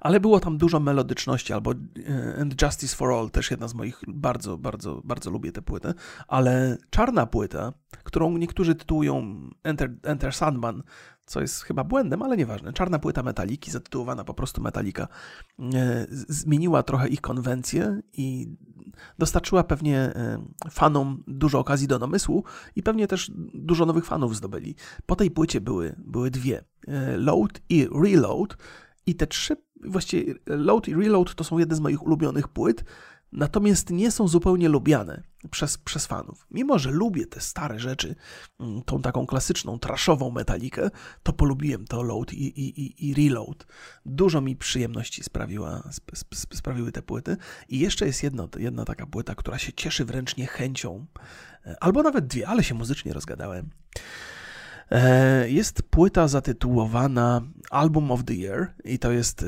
Ale 0.00 0.20
było 0.20 0.40
tam 0.40 0.58
dużo 0.58 0.80
melodyczności, 0.80 1.52
albo 1.52 1.72
e, 1.72 2.40
And 2.40 2.62
Justice 2.62 2.96
for 2.96 3.12
All, 3.12 3.30
też 3.30 3.50
jedna 3.50 3.68
z 3.68 3.74
moich, 3.74 4.00
bardzo, 4.08 4.58
bardzo, 4.58 5.00
bardzo 5.04 5.30
lubię 5.30 5.52
tę 5.52 5.62
płytę, 5.62 5.94
ale 6.28 6.76
czarna 6.90 7.26
płyta, 7.26 7.72
którą 8.04 8.38
niektórzy 8.38 8.74
tytułują 8.74 9.40
Enter, 9.62 9.90
Enter 10.02 10.32
Sandman, 10.32 10.82
co 11.26 11.40
jest 11.40 11.62
chyba 11.62 11.84
błędem, 11.84 12.22
ale 12.22 12.36
nieważne. 12.36 12.72
Czarna 12.72 12.98
płyta 12.98 13.22
Metaliki, 13.22 13.70
zatytułowana 13.70 14.24
po 14.24 14.34
prostu 14.34 14.62
Metalika, 14.62 15.08
e, 15.58 16.06
zmieniła 16.10 16.82
trochę 16.82 17.08
ich 17.08 17.20
konwencję 17.20 18.00
i 18.12 18.56
dostarczyła 19.18 19.64
pewnie 19.64 19.98
e, 19.98 20.44
fanom 20.70 21.24
dużo 21.26 21.58
okazji 21.58 21.88
do 21.88 21.98
namysłu 21.98 22.44
i 22.76 22.82
pewnie 22.82 23.06
też 23.06 23.30
dużo 23.54 23.86
nowych 23.86 24.06
fanów 24.06 24.36
zdobyli. 24.36 24.74
Po 25.06 25.16
tej 25.16 25.30
płycie 25.30 25.60
były, 25.60 25.94
były 25.98 26.30
dwie. 26.30 26.64
Load 27.16 27.60
i 27.68 27.88
Reload 28.02 28.56
i 29.06 29.14
te 29.14 29.26
trzy, 29.26 29.56
właściwie 29.84 30.34
Load 30.46 30.88
i 30.88 30.94
Reload 30.94 31.34
to 31.34 31.44
są 31.44 31.58
jedne 31.58 31.76
z 31.76 31.80
moich 31.80 32.02
ulubionych 32.02 32.48
płyt, 32.48 32.84
natomiast 33.32 33.90
nie 33.90 34.10
są 34.10 34.28
zupełnie 34.28 34.68
lubiane 34.68 35.22
przez, 35.50 35.78
przez 35.78 36.06
fanów. 36.06 36.46
Mimo, 36.50 36.78
że 36.78 36.90
lubię 36.90 37.26
te 37.26 37.40
stare 37.40 37.78
rzeczy, 37.78 38.14
mm, 38.60 38.82
tą 38.82 39.02
taką 39.02 39.26
klasyczną, 39.26 39.78
traszową 39.78 40.30
metalikę, 40.30 40.90
to 41.22 41.32
polubiłem 41.32 41.84
to 41.84 42.02
Load 42.02 42.32
i, 42.32 42.44
i, 42.44 42.80
i, 42.80 43.08
i 43.08 43.14
Reload. 43.14 43.66
Dużo 44.06 44.40
mi 44.40 44.56
przyjemności 44.56 45.24
sprawiła, 45.24 45.82
sp, 45.98 46.08
sp, 46.42 46.50
sprawiły 46.56 46.92
te 46.92 47.02
płyty. 47.02 47.36
I 47.68 47.78
jeszcze 47.78 48.06
jest 48.06 48.22
jedno, 48.22 48.48
jedna 48.58 48.84
taka 48.84 49.06
płyta, 49.06 49.34
która 49.34 49.58
się 49.58 49.72
cieszy 49.72 50.04
wręcz 50.04 50.36
niechęcią, 50.36 51.06
e, 51.66 51.76
albo 51.80 52.02
nawet 52.02 52.26
dwie, 52.26 52.48
ale 52.48 52.64
się 52.64 52.74
muzycznie 52.74 53.12
rozgadałem. 53.12 53.70
E, 54.90 55.50
jest 55.50 55.82
płyta 55.82 56.28
zatytułowana 56.28 57.42
Album 57.70 58.10
of 58.10 58.24
the 58.24 58.34
Year 58.34 58.74
i 58.84 58.98
to 58.98 59.12
jest 59.12 59.42
e, 59.42 59.46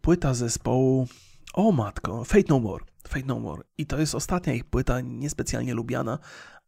płyta 0.00 0.34
zespołu, 0.34 1.08
o 1.54 1.72
matko, 1.72 2.24
Fate 2.24 2.44
No 2.48 2.58
More. 2.58 2.84
Fate 3.08 3.26
No 3.26 3.38
More. 3.38 3.62
I 3.78 3.86
to 3.86 3.98
jest 3.98 4.14
ostatnia 4.14 4.54
ich 4.54 4.64
płyta, 4.64 5.00
niespecjalnie 5.00 5.74
lubiana, 5.74 6.18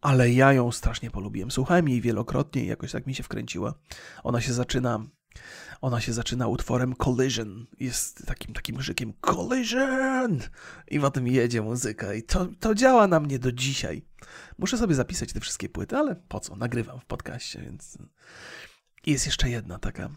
ale 0.01 0.31
ja 0.31 0.53
ją 0.53 0.73
strasznie 0.73 1.11
polubiłem. 1.11 1.51
Słuchałem 1.51 1.89
jej 1.89 2.01
wielokrotnie 2.01 2.65
i 2.65 2.67
jakoś 2.67 2.93
tak 2.93 3.07
mi 3.07 3.15
się 3.15 3.23
wkręciła. 3.23 3.75
Ona 4.23 4.41
się 4.41 4.53
zaczyna 4.53 5.07
ona 5.81 6.01
się 6.01 6.13
zaczyna 6.13 6.49
utworem 6.49 6.95
Collision. 6.95 7.67
Jest 7.81 8.27
takim 8.27 8.55
takim 8.55 8.77
krzykiem 8.77 9.13
Collision! 9.21 10.41
I 10.91 11.01
potem 11.01 11.27
jedzie 11.27 11.63
muzyka 11.63 12.15
i 12.15 12.23
to, 12.23 12.47
to 12.61 12.75
działa 12.75 13.07
na 13.07 13.21
mnie 13.21 13.39
do 13.39 13.53
dzisiaj. 13.53 14.03
Muszę 14.59 14.79
sobie 14.79 14.95
zapisać 14.95 15.33
te 15.33 15.41
wszystkie 15.41 15.69
płyty, 15.69 15.97
ale 15.97 16.17
po 16.17 16.41
co? 16.41 16.57
Nagrywam 16.57 17.01
w 17.01 17.05
podcaście, 17.05 17.63
więc... 17.63 17.99
jest 19.07 19.27
jeszcze 19.27 19.51
jedna 19.51 19.79
taka 19.79 20.11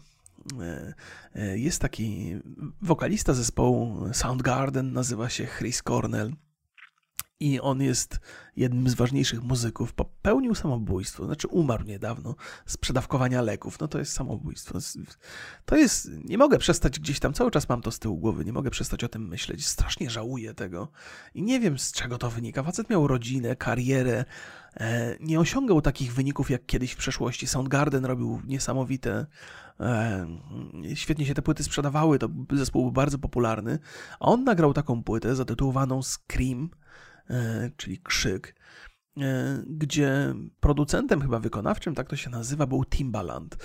e, 0.60 0.94
e, 1.34 1.58
jest 1.58 1.80
taki 1.80 2.36
wokalista 2.82 3.34
zespołu 3.34 4.12
Soundgarden, 4.12 4.92
nazywa 4.92 5.28
się 5.28 5.46
Chris 5.58 5.82
Cornell 5.82 6.32
i 7.40 7.60
on 7.60 7.82
jest 7.82 8.20
jednym 8.56 8.88
z 8.88 8.94
ważniejszych 8.94 9.42
muzyków. 9.42 9.92
Popełnił 9.92 10.54
samobójstwo, 10.54 11.26
znaczy 11.26 11.48
umarł 11.48 11.84
niedawno 11.84 12.34
z 12.66 12.76
przedawkowania 12.76 13.42
leków. 13.42 13.80
No 13.80 13.88
to 13.88 13.98
jest 13.98 14.12
samobójstwo. 14.12 14.78
To 15.64 15.76
jest, 15.76 16.10
nie 16.24 16.38
mogę 16.38 16.58
przestać 16.58 17.00
gdzieś 17.00 17.20
tam, 17.20 17.32
cały 17.32 17.50
czas 17.50 17.68
mam 17.68 17.82
to 17.82 17.90
z 17.90 17.98
tyłu 17.98 18.18
głowy, 18.18 18.44
nie 18.44 18.52
mogę 18.52 18.70
przestać 18.70 19.04
o 19.04 19.08
tym 19.08 19.28
myśleć. 19.28 19.66
Strasznie 19.66 20.10
żałuję 20.10 20.54
tego 20.54 20.88
i 21.34 21.42
nie 21.42 21.60
wiem 21.60 21.78
z 21.78 21.92
czego 21.92 22.18
to 22.18 22.30
wynika. 22.30 22.62
Facet 22.62 22.90
miał 22.90 23.06
rodzinę, 23.06 23.56
karierę, 23.56 24.24
e, 24.76 25.16
nie 25.20 25.40
osiągał 25.40 25.80
takich 25.82 26.14
wyników 26.14 26.50
jak 26.50 26.66
kiedyś 26.66 26.92
w 26.92 26.96
przeszłości. 26.96 27.46
Soundgarden 27.46 28.04
robił 28.04 28.42
niesamowite 28.46 29.26
e, 29.80 30.26
świetnie 30.94 31.26
się 31.26 31.34
te 31.34 31.42
płyty 31.42 31.64
sprzedawały, 31.64 32.18
to 32.18 32.28
zespół 32.52 32.82
był 32.82 32.92
bardzo 32.92 33.18
popularny, 33.18 33.78
a 34.20 34.26
on 34.26 34.44
nagrał 34.44 34.72
taką 34.72 35.02
płytę 35.02 35.34
zatytułowaną 35.34 36.02
Scream, 36.02 36.70
czyli 37.76 37.98
krzyk. 37.98 38.54
gdzie 39.66 40.34
producentem 40.60 41.20
chyba 41.22 41.38
wykonawczym, 41.38 41.94
tak 41.94 42.08
to 42.08 42.16
się 42.16 42.30
nazywa, 42.30 42.66
był 42.66 42.84
Timbaland. 42.84 43.56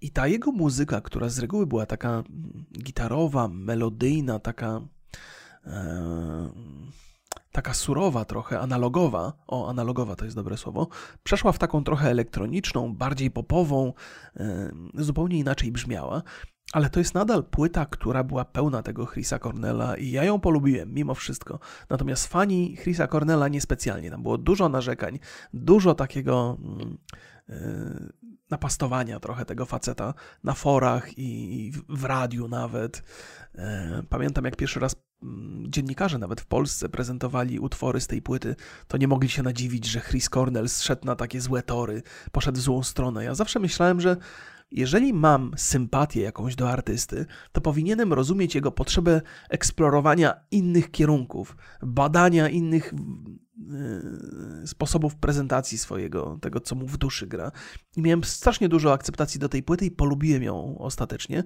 I 0.00 0.10
ta 0.10 0.26
jego 0.26 0.52
muzyka, 0.52 1.00
która 1.00 1.28
z 1.28 1.38
reguły 1.38 1.66
była 1.66 1.86
taka 1.86 2.10
mm, 2.10 2.64
gitarowa, 2.72 3.48
melodyjna, 3.48 4.38
taka 4.38 4.80
taka 7.52 7.74
surowa, 7.74 8.24
trochę 8.24 8.60
analogowa, 8.60 9.32
o 9.46 9.68
analogowa 9.68 10.16
to 10.16 10.24
jest 10.24 10.36
dobre 10.36 10.56
słowo, 10.56 10.88
przeszła 11.22 11.52
w 11.52 11.58
taką 11.58 11.84
trochę 11.84 12.10
elektroniczną, 12.10 12.94
bardziej 12.94 13.30
popową, 13.30 13.92
zupełnie 14.94 15.38
inaczej 15.38 15.72
brzmiała. 15.72 16.22
Ale 16.72 16.90
to 16.90 17.00
jest 17.00 17.14
nadal 17.14 17.44
płyta, 17.44 17.86
która 17.86 18.24
była 18.24 18.44
pełna 18.44 18.82
tego 18.82 19.06
Chrisa 19.06 19.38
Cornella 19.38 19.96
i 19.96 20.10
ja 20.10 20.24
ją 20.24 20.40
polubiłem 20.40 20.94
mimo 20.94 21.14
wszystko. 21.14 21.58
Natomiast 21.90 22.26
fani 22.26 22.76
Chrisa 22.76 23.06
Cornella 23.06 23.48
niespecjalnie. 23.48 24.10
Tam 24.10 24.22
było 24.22 24.38
dużo 24.38 24.68
narzekań, 24.68 25.18
dużo 25.54 25.94
takiego 25.94 26.58
yy, 27.48 27.56
napastowania 28.50 29.20
trochę 29.20 29.44
tego 29.44 29.66
faceta 29.66 30.14
na 30.44 30.52
forach 30.52 31.18
i 31.18 31.72
w 31.88 32.04
radiu 32.04 32.48
nawet. 32.48 33.02
Yy, 33.54 33.62
pamiętam 34.08 34.44
jak 34.44 34.56
pierwszy 34.56 34.80
raz 34.80 34.96
dziennikarze 35.68 36.18
nawet 36.18 36.40
w 36.40 36.46
Polsce 36.46 36.88
prezentowali 36.88 37.58
utwory 37.58 38.00
z 38.00 38.06
tej 38.06 38.22
płyty, 38.22 38.56
to 38.88 38.96
nie 38.96 39.08
mogli 39.08 39.28
się 39.28 39.42
nadziwić, 39.42 39.84
że 39.84 40.00
Chris 40.00 40.28
Cornell 40.28 40.68
zszedł 40.68 41.06
na 41.06 41.16
takie 41.16 41.40
złe 41.40 41.62
tory, 41.62 42.02
poszedł 42.32 42.58
w 42.58 42.62
złą 42.62 42.82
stronę. 42.82 43.24
Ja 43.24 43.34
zawsze 43.34 43.60
myślałem, 43.60 44.00
że 44.00 44.16
jeżeli 44.70 45.12
mam 45.12 45.52
sympatię 45.56 46.20
jakąś 46.20 46.56
do 46.56 46.70
artysty, 46.70 47.26
to 47.52 47.60
powinienem 47.60 48.12
rozumieć 48.12 48.54
jego 48.54 48.72
potrzebę 48.72 49.22
eksplorowania 49.48 50.34
innych 50.50 50.90
kierunków, 50.90 51.56
badania 51.82 52.48
innych 52.48 52.94
sposobów 54.66 55.16
prezentacji 55.16 55.78
swojego, 55.78 56.38
tego 56.40 56.60
co 56.60 56.74
mu 56.74 56.86
w 56.86 56.96
duszy 56.96 57.26
gra. 57.26 57.52
I 57.96 58.02
miałem 58.02 58.24
strasznie 58.24 58.68
dużo 58.68 58.92
akceptacji 58.92 59.40
do 59.40 59.48
tej 59.48 59.62
płyty 59.62 59.86
i 59.86 59.90
polubiłem 59.90 60.42
ją 60.42 60.78
ostatecznie. 60.78 61.44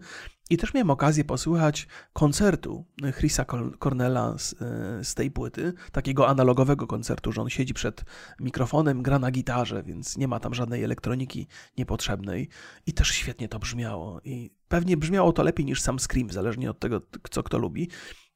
I 0.50 0.56
też 0.56 0.74
miałem 0.74 0.90
okazję 0.90 1.24
posłuchać 1.24 1.86
koncertu 2.12 2.84
Chrisa 3.18 3.44
Cornella 3.78 4.38
z, 4.38 4.52
y, 4.52 4.56
z 5.04 5.14
tej 5.14 5.30
płyty, 5.30 5.72
takiego 5.92 6.28
analogowego 6.28 6.86
koncertu, 6.86 7.32
że 7.32 7.42
on 7.42 7.50
siedzi 7.50 7.74
przed 7.74 8.04
mikrofonem, 8.40 9.02
gra 9.02 9.18
na 9.18 9.30
gitarze, 9.30 9.82
więc 9.82 10.16
nie 10.16 10.28
ma 10.28 10.40
tam 10.40 10.54
żadnej 10.54 10.84
elektroniki 10.84 11.46
niepotrzebnej. 11.78 12.48
I 12.86 12.92
też 12.92 13.08
świetnie 13.08 13.48
to 13.48 13.58
brzmiało. 13.58 14.20
I 14.24 14.50
pewnie 14.68 14.96
brzmiało 14.96 15.32
to 15.32 15.42
lepiej 15.42 15.66
niż 15.66 15.80
sam 15.80 15.98
Scream, 15.98 16.30
zależnie 16.30 16.70
od 16.70 16.78
tego, 16.78 17.00
co 17.30 17.42
kto 17.42 17.58
lubi 17.58 17.88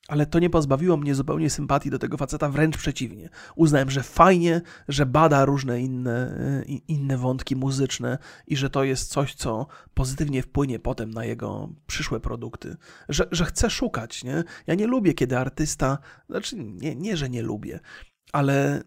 ale 0.09 0.27
to 0.27 0.39
nie 0.39 0.51
pozbawiło 0.51 0.97
mnie 0.97 1.15
zupełnie 1.15 1.51
sympatii 1.51 1.91
do 1.91 1.99
tego 1.99 2.17
faceta, 2.17 2.49
wręcz 2.49 2.77
przeciwnie. 2.77 3.29
Uznałem, 3.57 3.91
że 3.91 4.03
fajnie, 4.03 4.61
że 4.89 5.07
bada 5.07 5.45
różne 5.45 5.81
inne, 5.81 6.39
inne 6.89 7.19
wątki 7.19 7.57
muzyczne 7.57 8.19
i 8.47 8.57
że 8.57 8.71
to 8.71 8.85
jest 8.85 9.11
coś, 9.11 9.35
co 9.35 9.67
pozytywnie 9.95 10.43
wpłynie 10.43 10.79
potem 10.79 11.11
na 11.11 11.25
jego 11.25 11.69
przyszłe 11.87 12.21
produkty. 12.21 12.77
Że, 13.09 13.29
że 13.33 13.45
chce 13.45 13.71
szukać, 13.71 14.25
nie? 14.25 14.45
Ja 14.67 14.75
nie 14.75 14.87
lubię, 14.87 15.15
kiedy 15.15 15.39
artysta, 15.39 15.99
znaczy 16.31 16.57
nie, 16.59 16.97
nie, 16.97 17.17
że 17.17 17.31
nie 17.31 17.43
lubię, 17.43 17.81
ale 18.33 18.83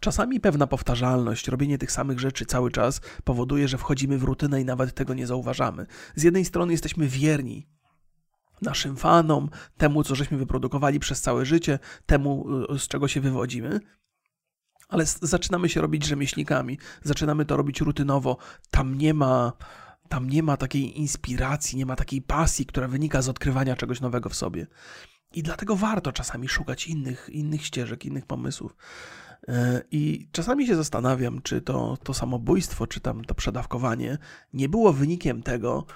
Czasami 0.00 0.40
pewna 0.40 0.66
powtarzalność, 0.66 1.48
robienie 1.48 1.78
tych 1.78 1.92
samych 1.92 2.20
rzeczy 2.20 2.46
cały 2.46 2.70
czas 2.70 3.00
powoduje, 3.24 3.68
że 3.68 3.78
wchodzimy 3.78 4.18
w 4.18 4.22
rutynę 4.22 4.60
i 4.60 4.64
nawet 4.64 4.94
tego 4.94 5.14
nie 5.14 5.26
zauważamy. 5.26 5.86
Z 6.14 6.22
jednej 6.22 6.44
strony 6.44 6.72
jesteśmy 6.72 7.08
wierni 7.08 7.66
naszym 8.62 8.96
fanom, 8.96 9.48
temu, 9.76 10.04
co 10.04 10.14
żeśmy 10.14 10.38
wyprodukowali 10.38 11.00
przez 11.00 11.20
całe 11.20 11.44
życie, 11.44 11.78
temu, 12.06 12.46
y, 12.74 12.78
z 12.78 12.88
czego 12.88 13.08
się 13.08 13.20
wywodzimy. 13.20 13.80
Ale 14.88 15.04
zaczynamy 15.06 15.68
się 15.68 15.80
robić 15.80 16.06
rzemieślnikami, 16.06 16.78
zaczynamy 17.02 17.44
to 17.44 17.56
robić 17.56 17.80
rutynowo. 17.80 18.36
Tam 18.70 18.98
nie 18.98 19.14
ma, 19.14 19.52
tam 20.08 20.30
nie 20.30 20.42
ma 20.42 20.56
takiej 20.56 21.00
inspiracji, 21.00 21.78
nie 21.78 21.86
ma 21.86 21.96
takiej 21.96 22.22
pasji, 22.22 22.66
która 22.66 22.88
wynika 22.88 23.22
z 23.22 23.28
odkrywania 23.28 23.76
czegoś 23.76 24.00
nowego 24.00 24.28
w 24.28 24.34
sobie. 24.34 24.66
I 25.34 25.42
dlatego 25.42 25.76
warto 25.76 26.12
czasami 26.12 26.48
szukać 26.48 26.86
innych, 26.86 27.28
innych 27.32 27.64
ścieżek, 27.64 28.04
innych 28.04 28.26
pomysłów. 28.26 28.76
Y, 29.48 29.52
I 29.90 30.28
czasami 30.32 30.66
się 30.66 30.76
zastanawiam, 30.76 31.42
czy 31.42 31.60
to, 31.60 31.98
to 32.02 32.14
samobójstwo, 32.14 32.86
czy 32.86 33.00
tam 33.00 33.24
to 33.24 33.34
przedawkowanie 33.34 34.18
nie 34.52 34.68
było 34.68 34.92
wynikiem 34.92 35.42
tego, 35.42 35.86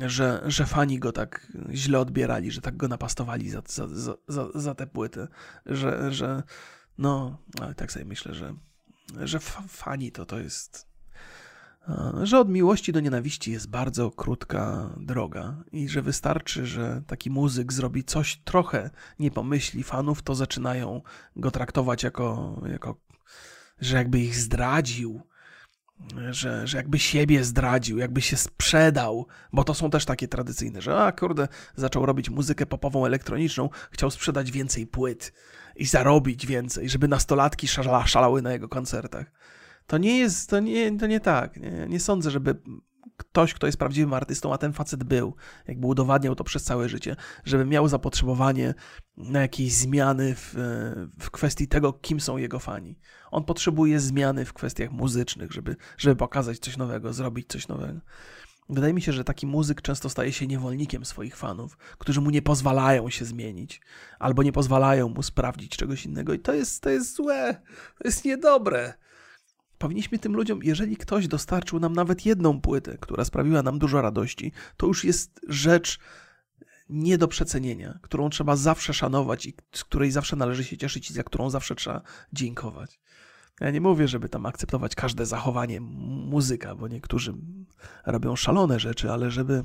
że, 0.00 0.42
że 0.46 0.66
fani 0.66 0.98
go 0.98 1.12
tak 1.12 1.52
źle 1.72 1.98
odbierali, 1.98 2.50
że 2.50 2.60
tak 2.60 2.76
go 2.76 2.88
napastowali 2.88 3.50
za, 3.50 3.62
za, 3.66 4.14
za, 4.28 4.48
za 4.54 4.74
tę 4.74 4.86
płytę, 4.86 5.28
że, 5.66 6.12
że 6.12 6.42
no, 6.98 7.38
ale 7.60 7.74
tak 7.74 7.92
sobie 7.92 8.04
myślę, 8.04 8.34
że, 8.34 8.54
że 9.20 9.40
fani 9.68 10.12
to 10.12 10.26
to 10.26 10.38
jest 10.38 10.92
że 12.22 12.38
od 12.38 12.48
miłości 12.48 12.92
do 12.92 13.00
nienawiści 13.00 13.52
jest 13.52 13.70
bardzo 13.70 14.10
krótka 14.10 14.90
droga 14.96 15.64
i 15.72 15.88
że 15.88 16.02
wystarczy, 16.02 16.66
że 16.66 17.02
taki 17.06 17.30
muzyk 17.30 17.72
zrobi 17.72 18.04
coś 18.04 18.36
trochę 18.36 18.90
nie 19.18 19.30
pomyśli 19.30 19.82
fanów, 19.82 20.22
to 20.22 20.34
zaczynają 20.34 21.02
go 21.36 21.50
traktować 21.50 22.02
jako, 22.02 22.60
jako 22.66 23.00
że 23.80 23.96
jakby 23.96 24.20
ich 24.20 24.36
zdradził, 24.36 25.22
że, 26.30 26.66
że 26.66 26.76
jakby 26.76 26.98
siebie 26.98 27.44
zdradził, 27.44 27.98
jakby 27.98 28.20
się 28.20 28.36
sprzedał, 28.36 29.26
bo 29.52 29.64
to 29.64 29.74
są 29.74 29.90
też 29.90 30.04
takie 30.04 30.28
tradycyjne, 30.28 30.82
że 30.82 30.96
a 31.02 31.12
kurde, 31.12 31.48
zaczął 31.76 32.06
robić 32.06 32.30
muzykę 32.30 32.66
popową, 32.66 33.06
elektroniczną, 33.06 33.68
chciał 33.90 34.10
sprzedać 34.10 34.50
więcej 34.50 34.86
płyt 34.86 35.32
i 35.76 35.86
zarobić 35.86 36.46
więcej, 36.46 36.88
żeby 36.88 37.08
nastolatki 37.08 37.68
szala, 37.68 38.06
szalały 38.06 38.42
na 38.42 38.52
jego 38.52 38.68
koncertach. 38.68 39.32
To 39.86 39.98
nie 39.98 40.18
jest, 40.18 40.50
to 40.50 40.60
nie, 40.60 40.98
to 40.98 41.06
nie 41.06 41.20
tak. 41.20 41.56
Nie, 41.56 41.86
nie 41.88 42.00
sądzę, 42.00 42.30
żeby 42.30 42.54
ktoś, 43.24 43.54
kto 43.54 43.66
jest 43.66 43.78
prawdziwym 43.78 44.14
artystą, 44.14 44.54
a 44.54 44.58
ten 44.58 44.72
facet 44.72 45.04
był, 45.04 45.34
jakby 45.68 45.86
udowadniał 45.86 46.34
to 46.34 46.44
przez 46.44 46.64
całe 46.64 46.88
życie, 46.88 47.16
żeby 47.44 47.64
miał 47.64 47.88
zapotrzebowanie 47.88 48.74
na 49.16 49.40
jakieś 49.40 49.72
zmiany 49.72 50.34
w, 50.34 50.54
w 51.20 51.30
kwestii 51.30 51.68
tego, 51.68 51.92
kim 51.92 52.20
są 52.20 52.36
jego 52.36 52.58
fani. 52.58 52.98
On 53.30 53.44
potrzebuje 53.44 54.00
zmiany 54.00 54.44
w 54.44 54.52
kwestiach 54.52 54.90
muzycznych, 54.90 55.52
żeby, 55.52 55.76
żeby 55.98 56.16
pokazać 56.16 56.58
coś 56.58 56.76
nowego, 56.76 57.12
zrobić 57.12 57.48
coś 57.48 57.68
nowego. 57.68 58.00
Wydaje 58.68 58.94
mi 58.94 59.02
się, 59.02 59.12
że 59.12 59.24
taki 59.24 59.46
muzyk 59.46 59.82
często 59.82 60.08
staje 60.08 60.32
się 60.32 60.46
niewolnikiem 60.46 61.04
swoich 61.04 61.36
fanów, 61.36 61.76
którzy 61.98 62.20
mu 62.20 62.30
nie 62.30 62.42
pozwalają 62.42 63.10
się 63.10 63.24
zmienić, 63.24 63.80
albo 64.18 64.42
nie 64.42 64.52
pozwalają 64.52 65.08
mu 65.08 65.22
sprawdzić 65.22 65.76
czegoś 65.76 66.06
innego, 66.06 66.32
i 66.34 66.38
to 66.38 66.52
jest, 66.54 66.82
to 66.82 66.90
jest 66.90 67.16
złe, 67.16 67.62
to 67.98 68.04
jest 68.04 68.24
niedobre 68.24 68.94
powinniśmy 69.82 70.18
tym 70.18 70.36
ludziom, 70.36 70.60
jeżeli 70.62 70.96
ktoś 70.96 71.28
dostarczył 71.28 71.80
nam 71.80 71.92
nawet 71.92 72.26
jedną 72.26 72.60
płytę, 72.60 72.98
która 73.00 73.24
sprawiła 73.24 73.62
nam 73.62 73.78
dużo 73.78 74.02
radości, 74.02 74.52
to 74.76 74.86
już 74.86 75.04
jest 75.04 75.40
rzecz 75.48 75.98
nie 76.88 77.18
do 77.18 77.28
przecenienia, 77.28 77.98
którą 78.02 78.30
trzeba 78.30 78.56
zawsze 78.56 78.94
szanować 78.94 79.46
i 79.46 79.54
z 79.72 79.84
której 79.84 80.10
zawsze 80.10 80.36
należy 80.36 80.64
się 80.64 80.76
cieszyć 80.76 81.10
i 81.10 81.14
za 81.14 81.22
którą 81.22 81.50
zawsze 81.50 81.74
trzeba 81.74 82.02
dziękować. 82.32 83.00
Ja 83.60 83.70
nie 83.70 83.80
mówię, 83.80 84.08
żeby 84.08 84.28
tam 84.28 84.46
akceptować 84.46 84.94
każde 84.94 85.26
zachowanie 85.26 85.80
muzyka, 85.80 86.74
bo 86.74 86.88
niektórzy 86.88 87.34
robią 88.06 88.36
szalone 88.36 88.80
rzeczy, 88.80 89.10
ale 89.10 89.30
żeby, 89.30 89.62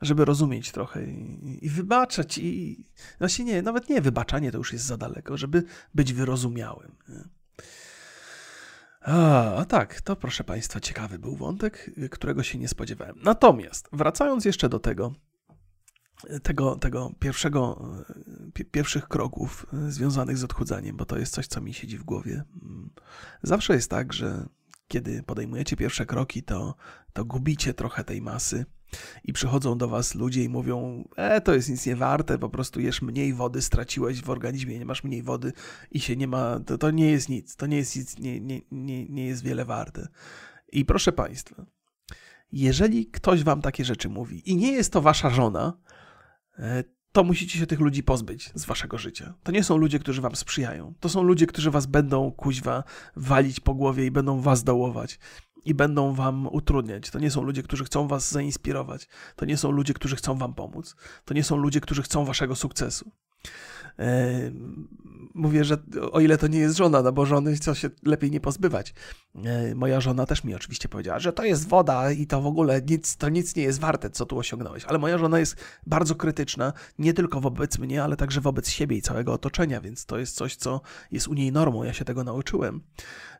żeby 0.00 0.24
rozumieć 0.24 0.72
trochę 0.72 1.04
i, 1.04 1.58
i 1.66 1.68
wybaczać 1.68 2.38
i 2.38 2.84
właśnie 3.18 3.44
nie, 3.44 3.62
nawet 3.62 3.88
nie 3.88 4.00
wybaczanie 4.00 4.52
to 4.52 4.58
już 4.58 4.72
jest 4.72 4.84
za 4.84 4.96
daleko, 4.96 5.36
żeby 5.36 5.64
być 5.94 6.12
wyrozumiałym. 6.12 6.96
Nie? 7.08 7.43
A, 9.04 9.54
a 9.54 9.64
tak, 9.64 10.00
to 10.00 10.16
proszę 10.16 10.44
Państwa, 10.44 10.80
ciekawy 10.80 11.18
był 11.18 11.36
wątek, 11.36 11.90
którego 12.10 12.42
się 12.42 12.58
nie 12.58 12.68
spodziewałem. 12.68 13.16
Natomiast, 13.22 13.88
wracając 13.92 14.44
jeszcze 14.44 14.68
do 14.68 14.78
tego, 14.78 15.12
tego, 16.42 16.76
tego 16.76 17.10
pierwszego, 17.18 17.88
pierwszych 18.70 19.08
kroków 19.08 19.66
związanych 19.88 20.38
z 20.38 20.44
odchudzaniem, 20.44 20.96
bo 20.96 21.04
to 21.04 21.18
jest 21.18 21.34
coś, 21.34 21.46
co 21.46 21.60
mi 21.60 21.74
siedzi 21.74 21.98
w 21.98 22.04
głowie. 22.04 22.44
Zawsze 23.42 23.74
jest 23.74 23.90
tak, 23.90 24.12
że 24.12 24.48
kiedy 24.88 25.22
podejmujecie 25.22 25.76
pierwsze 25.76 26.06
kroki, 26.06 26.42
to, 26.42 26.74
to 27.12 27.24
gubicie 27.24 27.74
trochę 27.74 28.04
tej 28.04 28.22
masy 28.22 28.66
i 29.24 29.32
przychodzą 29.32 29.78
do 29.78 29.88
was 29.88 30.14
ludzie 30.14 30.44
i 30.44 30.48
mówią, 30.48 31.08
e, 31.16 31.40
to 31.40 31.54
jest 31.54 31.68
nic 31.68 31.86
nie 31.86 31.96
warte, 31.96 32.38
po 32.38 32.48
prostu 32.48 32.80
jesz 32.80 33.02
mniej 33.02 33.34
wody, 33.34 33.62
straciłeś 33.62 34.22
w 34.22 34.30
organizmie, 34.30 34.78
nie 34.78 34.84
masz 34.84 35.04
mniej 35.04 35.22
wody 35.22 35.52
i 35.90 36.00
się 36.00 36.16
nie 36.16 36.26
ma, 36.26 36.60
to, 36.66 36.78
to 36.78 36.90
nie 36.90 37.10
jest 37.10 37.28
nic, 37.28 37.56
to 37.56 37.66
nie 37.66 37.76
jest 37.76 37.96
nic, 37.96 38.18
nie, 38.18 38.40
nie, 38.40 38.60
nie, 38.70 39.08
nie 39.08 39.26
jest 39.26 39.42
wiele 39.42 39.64
warte. 39.64 40.08
I 40.72 40.84
proszę 40.84 41.12
państwa, 41.12 41.66
jeżeli 42.52 43.06
ktoś 43.06 43.42
wam 43.42 43.62
takie 43.62 43.84
rzeczy 43.84 44.08
mówi 44.08 44.50
i 44.50 44.56
nie 44.56 44.72
jest 44.72 44.92
to 44.92 45.00
wasza 45.00 45.30
żona, 45.30 45.78
e, 46.58 46.84
to 47.12 47.24
musicie 47.24 47.58
się 47.58 47.66
tych 47.66 47.80
ludzi 47.80 48.02
pozbyć 48.02 48.50
z 48.54 48.64
waszego 48.64 48.98
życia. 48.98 49.34
To 49.42 49.52
nie 49.52 49.64
są 49.64 49.76
ludzie, 49.76 49.98
którzy 49.98 50.20
wam 50.20 50.36
sprzyjają. 50.36 50.94
To 51.00 51.08
są 51.08 51.22
ludzie, 51.22 51.46
którzy 51.46 51.70
was 51.70 51.86
będą 51.86 52.32
kuźwa 52.32 52.84
walić 53.16 53.60
po 53.60 53.74
głowie 53.74 54.06
i 54.06 54.10
będą 54.10 54.40
was 54.40 54.64
dołować 54.64 55.18
i 55.64 55.74
będą 55.74 56.14
wam 56.14 56.46
utrudniać. 56.46 57.10
To 57.10 57.18
nie 57.18 57.30
są 57.30 57.42
ludzie, 57.42 57.62
którzy 57.62 57.84
chcą 57.84 58.08
was 58.08 58.30
zainspirować. 58.30 59.08
To 59.36 59.44
nie 59.44 59.56
są 59.56 59.70
ludzie, 59.70 59.94
którzy 59.94 60.16
chcą 60.16 60.38
wam 60.38 60.54
pomóc. 60.54 60.96
To 61.24 61.34
nie 61.34 61.44
są 61.44 61.56
ludzie, 61.56 61.80
którzy 61.80 62.02
chcą 62.02 62.24
waszego 62.24 62.56
sukcesu. 62.56 63.10
Mówię, 65.34 65.64
że 65.64 65.76
o 66.12 66.20
ile 66.20 66.38
to 66.38 66.46
nie 66.46 66.58
jest 66.58 66.76
żona, 66.76 67.02
no 67.02 67.12
bo 67.12 67.26
żony 67.26 67.58
co 67.58 67.74
się 67.74 67.90
lepiej 68.02 68.30
nie 68.30 68.40
pozbywać. 68.40 68.94
Moja 69.74 70.00
żona 70.00 70.26
też 70.26 70.44
mi 70.44 70.54
oczywiście 70.54 70.88
powiedziała, 70.88 71.18
że 71.18 71.32
to 71.32 71.44
jest 71.44 71.68
woda 71.68 72.10
i 72.10 72.26
to 72.26 72.42
w 72.42 72.46
ogóle 72.46 72.82
nic, 72.82 73.16
to 73.16 73.28
nic 73.28 73.56
nie 73.56 73.62
jest 73.62 73.80
warte, 73.80 74.10
co 74.10 74.26
tu 74.26 74.38
osiągnąłeś. 74.38 74.84
Ale 74.84 74.98
moja 74.98 75.18
żona 75.18 75.38
jest 75.38 75.56
bardzo 75.86 76.14
krytyczna, 76.14 76.72
nie 76.98 77.14
tylko 77.14 77.40
wobec 77.40 77.78
mnie, 77.78 78.02
ale 78.02 78.16
także 78.16 78.40
wobec 78.40 78.68
siebie 78.68 78.96
i 78.96 79.02
całego 79.02 79.32
otoczenia, 79.32 79.80
więc 79.80 80.06
to 80.06 80.18
jest 80.18 80.36
coś, 80.36 80.56
co 80.56 80.80
jest 81.10 81.28
u 81.28 81.34
niej 81.34 81.52
normą. 81.52 81.84
Ja 81.84 81.92
się 81.92 82.04
tego 82.04 82.24
nauczyłem. 82.24 82.80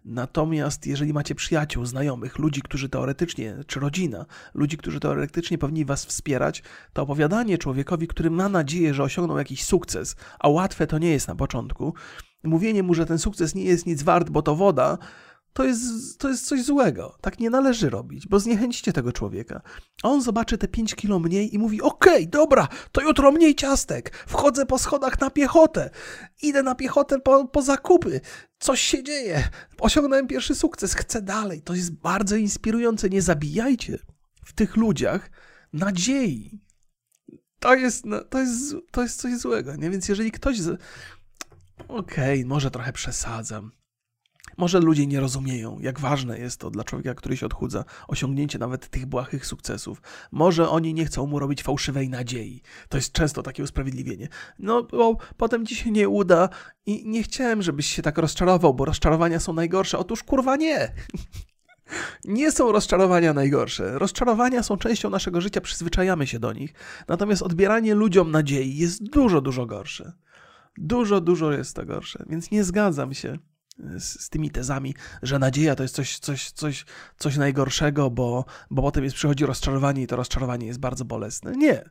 Natomiast 0.05 0.87
jeżeli 0.87 1.13
macie 1.13 1.35
przyjaciół, 1.35 1.85
znajomych, 1.85 2.39
ludzi, 2.39 2.63
którzy 2.63 2.89
teoretycznie, 2.89 3.57
czy 3.67 3.81
rodzina, 3.81 4.27
ludzi, 4.55 4.77
którzy 4.77 5.01
teoretycznie 5.01 5.59
powinni 5.59 5.85
was 5.85 6.07
wspierać, 6.07 6.63
to 6.93 7.03
opowiadanie 7.03 7.59
człowiekowi, 7.59 8.09
który 8.09 8.31
ma 8.31 8.49
nadzieję, 8.49 8.95
że 8.95 9.03
osiągnął 9.03 9.39
jakiś 9.39 9.65
sukces, 9.65 10.17
a 10.39 10.49
łatwe 10.49 10.87
to 10.87 10.99
nie 10.99 11.11
jest 11.11 11.29
na 11.29 11.35
początku, 11.35 11.95
mówienie 12.45 12.83
mu, 12.83 12.95
że 12.95 13.07
ten 13.07 13.19
sukces 13.19 13.55
nie 13.55 13.65
jest 13.65 13.87
nic 13.87 14.03
wart, 14.03 14.31
bo 14.31 14.43
to 14.43 14.57
woda, 14.57 14.99
to 15.55 15.65
jest, 15.65 16.19
to 16.19 16.29
jest 16.29 16.47
coś 16.47 16.63
złego. 16.63 17.17
Tak 17.21 17.41
nie 17.41 17.51
należy 17.51 17.91
robić, 17.91 18.29
bo 18.29 18.41
zniechęcicie 18.41 18.93
tego 18.93 19.13
człowieka. 19.13 19.63
On 20.03 20.23
zobaczy 20.23 20.59
te 20.59 20.69
5 20.69 20.95
kilo 20.95 21.19
mniej 21.19 21.55
i 21.55 21.59
mówi: 21.59 21.83
Okej, 21.83 22.15
okay, 22.15 22.27
dobra, 22.27 22.69
to 22.93 23.01
jutro 23.01 23.33
mniej 23.33 23.55
ciastek. 23.55 24.17
Wchodzę 24.27 24.67
po 24.67 24.79
schodach 24.79 25.21
na 25.21 25.31
piechotę. 25.31 25.91
Idę 26.43 26.63
na 26.63 26.75
piechotę 26.75 27.21
po, 27.21 27.49
po 27.49 27.63
zakupy. 27.63 28.21
Coś 28.59 28.81
się 28.81 29.03
dzieje. 29.03 29.49
Osiągnąłem 29.81 30.27
pierwszy 30.27 30.55
sukces. 30.55 30.95
Chcę 30.95 31.23
dalej. 31.23 31.63
To 31.63 31.75
jest 31.75 31.93
bardzo 31.93 32.37
inspirujące. 32.37 33.11
Nie 33.11 33.23
zabijajcie 33.23 33.99
w 34.45 34.53
tych 34.53 34.77
ludziach 34.77 35.31
nadziei. 35.73 36.61
To 37.61 37.75
jest, 37.75 38.05
no, 38.05 38.25
to 38.25 38.39
jest, 38.39 38.75
to 38.91 39.03
jest 39.03 39.21
coś 39.21 39.37
złego, 39.37 39.77
nie? 39.77 39.91
Więc 39.91 40.09
jeżeli 40.09 40.33
ktoś. 40.33 40.59
Okej, 41.89 42.39
okay, 42.39 42.45
może 42.47 42.71
trochę 42.71 42.93
przesadzam 42.93 43.71
może 44.57 44.81
ludzie 44.81 45.07
nie 45.07 45.21
rozumieją, 45.21 45.79
jak 45.81 46.01
ważne 46.01 46.39
jest 46.39 46.61
to 46.61 46.71
dla 46.71 46.85
człowieka, 46.85 47.15
który 47.15 47.37
się 47.37 47.47
odchudza, 47.47 47.85
osiągnięcie 48.09 48.59
nawet 48.59 48.89
tych 48.89 49.07
błahych 49.07 49.47
sukcesów. 49.47 50.03
Może 50.33 50.69
oni 50.69 50.95
nie 50.95 51.05
chcą 51.05 51.27
mu 51.27 51.39
robić 51.39 51.63
fałszywej 51.63 52.09
nadziei. 52.09 52.63
To 52.89 52.97
jest 52.97 53.13
często 53.13 53.43
takie 53.43 53.63
usprawiedliwienie. 53.63 54.29
No, 54.59 54.83
bo 54.83 55.17
potem 55.37 55.67
ci 55.67 55.77
się 55.77 55.91
nie 55.91 56.09
uda 56.09 56.49
i 56.87 57.09
nie 57.09 57.23
chciałem, 57.23 57.63
żebyś 57.63 57.87
się 57.87 58.03
tak 58.03 58.19
rozczarował, 58.19 58.75
bo 58.75 58.85
rozczarowania 58.85 59.41
są 59.41 59.53
najgorsze. 59.53 59.99
Otóż 59.99 60.23
kurwa 60.23 60.57
nie. 60.57 60.93
Nie 62.25 62.53
są 62.53 62.73
rozczarowania 62.73 63.33
najgorsze. 63.33 63.99
Rozczarowania 63.99 64.63
są 64.63 64.77
częścią 64.77 65.11
naszego 65.11 65.41
życia, 65.41 65.61
przyzwyczajamy 65.61 66.27
się 66.27 66.39
do 66.39 66.53
nich. 66.53 66.75
Natomiast 67.09 67.43
odbieranie 67.43 67.95
ludziom 67.95 68.31
nadziei 68.31 68.77
jest 68.77 69.03
dużo, 69.11 69.41
dużo 69.41 69.67
gorsze. 69.67 70.13
Dużo, 70.77 71.21
dużo 71.21 71.53
jest 71.53 71.77
to 71.77 71.85
gorsze. 71.85 72.25
Więc 72.29 72.51
nie 72.51 72.65
zgadzam 72.65 73.15
się 73.15 73.39
z, 73.79 74.21
z, 74.21 74.29
tymi 74.29 74.51
tezami, 74.51 74.95
że 75.23 75.39
nadzieja 75.39 75.75
to 75.75 75.83
jest 75.83 75.95
coś, 75.95 76.19
coś, 76.19 76.51
coś, 76.51 76.85
coś 77.19 77.37
najgorszego, 77.37 78.11
bo, 78.11 78.45
bo 78.71 78.83
potem 78.83 79.05
jest, 79.05 79.17
przychodzi 79.17 79.47
rozczarowanie 79.47 80.03
i 80.03 80.07
to 80.07 80.17
rozczarowanie 80.17 80.67
jest 80.67 80.81
bardzo 80.81 81.05
bolesne. 81.05 81.53
Nie. 81.53 81.91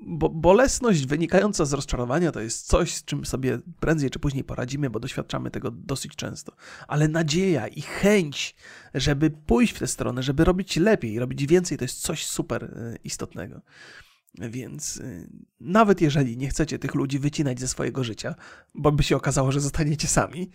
Bo 0.00 0.28
bolesność 0.28 1.06
wynikająca 1.06 1.64
z 1.64 1.72
rozczarowania 1.72 2.32
to 2.32 2.40
jest 2.40 2.66
coś, 2.66 2.94
z 2.94 3.04
czym 3.04 3.24
sobie 3.24 3.58
prędzej 3.80 4.10
czy 4.10 4.18
później 4.18 4.44
poradzimy, 4.44 4.90
bo 4.90 5.00
doświadczamy 5.00 5.50
tego 5.50 5.70
dosyć 5.70 6.16
często. 6.16 6.52
Ale 6.88 7.08
nadzieja 7.08 7.68
i 7.68 7.80
chęć, 7.80 8.56
żeby 8.94 9.30
pójść 9.30 9.72
w 9.72 9.78
tę 9.78 9.86
stronę, 9.86 10.22
żeby 10.22 10.44
robić 10.44 10.76
lepiej, 10.76 11.18
robić 11.18 11.46
więcej, 11.46 11.78
to 11.78 11.84
jest 11.84 12.00
coś 12.00 12.26
super 12.26 12.64
e, 12.64 12.96
istotnego. 13.04 13.60
Więc 14.34 14.96
y, 14.96 15.30
nawet 15.60 16.00
jeżeli 16.00 16.36
nie 16.36 16.48
chcecie 16.48 16.78
tych 16.78 16.94
ludzi 16.94 17.18
wycinać 17.18 17.60
ze 17.60 17.68
swojego 17.68 18.04
życia, 18.04 18.34
bo 18.74 18.92
by 18.92 19.02
się 19.02 19.16
okazało, 19.16 19.52
że 19.52 19.60
zostaniecie 19.60 20.08
sami, 20.08 20.50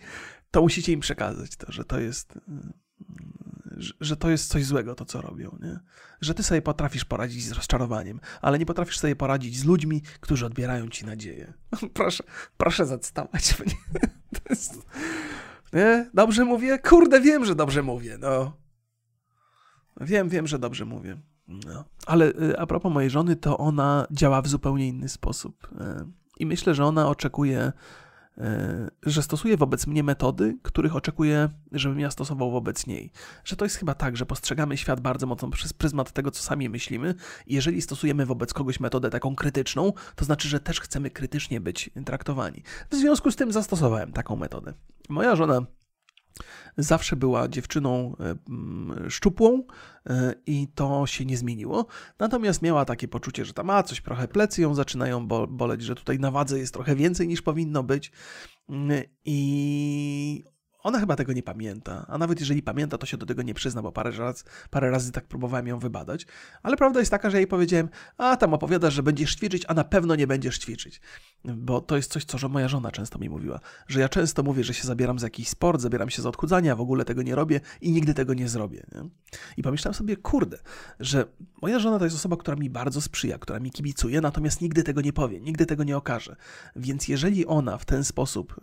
to 0.50 0.62
musicie 0.62 0.92
im 0.92 1.00
przekazać 1.00 1.56
to, 1.56 1.72
że 1.72 1.84
to 1.84 2.00
jest, 2.00 2.36
y, 2.36 2.40
że 4.00 4.16
to 4.16 4.30
jest 4.30 4.48
coś 4.48 4.64
złego, 4.64 4.94
to 4.94 5.04
co 5.04 5.20
robią. 5.20 5.58
Nie? 5.60 5.80
Że 6.20 6.34
ty 6.34 6.42
sobie 6.42 6.62
potrafisz 6.62 7.04
poradzić 7.04 7.44
z 7.44 7.52
rozczarowaniem, 7.52 8.20
ale 8.42 8.58
nie 8.58 8.66
potrafisz 8.66 8.98
sobie 8.98 9.16
poradzić 9.16 9.58
z 9.58 9.64
ludźmi, 9.64 10.02
którzy 10.20 10.46
odbierają 10.46 10.88
ci 10.88 11.06
nadzieję. 11.06 11.52
proszę, 11.94 12.24
proszę 12.56 12.86
zacytować 12.86 13.58
mnie. 13.60 13.74
Jest, 14.50 14.74
nie? 15.72 16.10
Dobrze 16.14 16.44
mówię? 16.44 16.78
Kurde, 16.78 17.20
wiem, 17.20 17.44
że 17.44 17.54
dobrze 17.54 17.82
mówię. 17.82 18.18
No. 18.18 18.56
Wiem, 20.00 20.28
wiem, 20.28 20.46
że 20.46 20.58
dobrze 20.58 20.84
mówię. 20.84 21.16
No. 21.48 21.84
Ale 22.06 22.26
y, 22.26 22.58
a 22.58 22.66
propos 22.66 22.92
mojej 22.92 23.10
żony, 23.10 23.36
to 23.36 23.58
ona 23.58 24.06
działa 24.10 24.42
w 24.42 24.48
zupełnie 24.48 24.88
inny 24.88 25.08
sposób. 25.08 25.68
Y, 25.72 26.06
I 26.38 26.46
myślę, 26.46 26.74
że 26.74 26.84
ona 26.84 27.08
oczekuje, 27.08 27.72
y, 28.38 28.42
że 29.02 29.22
stosuje 29.22 29.56
wobec 29.56 29.86
mnie 29.86 30.02
metody, 30.02 30.58
których 30.62 30.96
oczekuje, 30.96 31.48
żebym 31.72 32.00
ja 32.00 32.10
stosował 32.10 32.50
wobec 32.50 32.86
niej. 32.86 33.12
Że 33.44 33.56
to 33.56 33.64
jest 33.64 33.76
chyba 33.76 33.94
tak, 33.94 34.16
że 34.16 34.26
postrzegamy 34.26 34.76
świat 34.76 35.00
bardzo 35.00 35.26
mocno 35.26 35.50
przez 35.50 35.72
pryzmat 35.72 36.12
tego, 36.12 36.30
co 36.30 36.42
sami 36.42 36.68
myślimy, 36.68 37.14
jeżeli 37.46 37.82
stosujemy 37.82 38.26
wobec 38.26 38.52
kogoś 38.52 38.80
metodę 38.80 39.10
taką 39.10 39.34
krytyczną, 39.34 39.92
to 40.16 40.24
znaczy, 40.24 40.48
że 40.48 40.60
też 40.60 40.80
chcemy 40.80 41.10
krytycznie 41.10 41.60
być 41.60 41.90
traktowani. 42.04 42.62
W 42.90 42.94
związku 42.94 43.30
z 43.30 43.36
tym 43.36 43.52
zastosowałem 43.52 44.12
taką 44.12 44.36
metodę. 44.36 44.74
Moja 45.08 45.36
żona 45.36 45.66
zawsze 46.76 47.16
była 47.16 47.48
dziewczyną 47.48 48.16
e, 48.20 48.34
mm, 48.48 49.10
szczupłą 49.10 49.62
e, 50.06 50.34
i 50.46 50.68
to 50.74 51.06
się 51.06 51.24
nie 51.24 51.36
zmieniło. 51.36 51.86
Natomiast 52.18 52.62
miała 52.62 52.84
takie 52.84 53.08
poczucie, 53.08 53.44
że 53.44 53.52
tam 53.52 53.66
ma 53.66 53.82
coś, 53.82 54.02
trochę 54.02 54.28
plecy 54.28 54.62
ją 54.62 54.74
zaczynają 54.74 55.26
boleć, 55.48 55.82
że 55.82 55.94
tutaj 55.94 56.18
na 56.18 56.30
wadze 56.30 56.58
jest 56.58 56.72
trochę 56.72 56.96
więcej 56.96 57.28
niż 57.28 57.42
powinno 57.42 57.82
być. 57.82 58.12
Mm, 58.68 59.02
I 59.24 60.44
ona 60.86 61.00
chyba 61.00 61.16
tego 61.16 61.32
nie 61.32 61.42
pamięta, 61.42 62.06
a 62.08 62.18
nawet 62.18 62.40
jeżeli 62.40 62.62
pamięta, 62.62 62.98
to 62.98 63.06
się 63.06 63.16
do 63.16 63.26
tego 63.26 63.42
nie 63.42 63.54
przyzna, 63.54 63.82
bo 63.82 63.92
parę 63.92 64.10
razy, 64.10 64.44
parę 64.70 64.90
razy 64.90 65.12
tak 65.12 65.26
próbowałem 65.26 65.66
ją 65.66 65.78
wybadać. 65.78 66.26
Ale 66.62 66.76
prawda 66.76 67.00
jest 67.00 67.10
taka, 67.10 67.30
że 67.30 67.36
jej 67.36 67.46
powiedziałem, 67.46 67.88
a 68.18 68.36
tam 68.36 68.54
opowiadasz, 68.54 68.94
że 68.94 69.02
będziesz 69.02 69.34
ćwiczyć, 69.34 69.64
a 69.68 69.74
na 69.74 69.84
pewno 69.84 70.14
nie 70.16 70.26
będziesz 70.26 70.58
ćwiczyć. 70.58 71.00
Bo 71.44 71.80
to 71.80 71.96
jest 71.96 72.12
coś, 72.12 72.24
co 72.24 72.48
moja 72.48 72.68
żona 72.68 72.90
często 72.90 73.18
mi 73.18 73.28
mówiła, 73.28 73.60
że 73.88 74.00
ja 74.00 74.08
często 74.08 74.42
mówię, 74.42 74.64
że 74.64 74.74
się 74.74 74.86
zabieram 74.86 75.18
za 75.18 75.26
jakiś 75.26 75.48
sport, 75.48 75.80
zabieram 75.80 76.10
się 76.10 76.22
za 76.22 76.28
odchudzanie, 76.28 76.72
a 76.72 76.76
w 76.76 76.80
ogóle 76.80 77.04
tego 77.04 77.22
nie 77.22 77.34
robię 77.34 77.60
i 77.80 77.92
nigdy 77.92 78.14
tego 78.14 78.34
nie 78.34 78.48
zrobię. 78.48 78.86
Nie? 78.94 79.08
I 79.56 79.62
pomyślałem 79.62 79.94
sobie, 79.94 80.16
kurde, 80.16 80.58
że 81.00 81.24
moja 81.62 81.78
żona 81.78 81.98
to 81.98 82.04
jest 82.04 82.16
osoba, 82.16 82.36
która 82.36 82.56
mi 82.56 82.70
bardzo 82.70 83.00
sprzyja, 83.00 83.38
która 83.38 83.60
mi 83.60 83.70
kibicuje, 83.70 84.20
natomiast 84.20 84.60
nigdy 84.60 84.82
tego 84.82 85.00
nie 85.00 85.12
powie, 85.12 85.40
nigdy 85.40 85.66
tego 85.66 85.84
nie 85.84 85.96
okaże. 85.96 86.36
Więc 86.76 87.08
jeżeli 87.08 87.46
ona 87.46 87.78
w 87.78 87.84
ten 87.84 88.04
sposób 88.04 88.60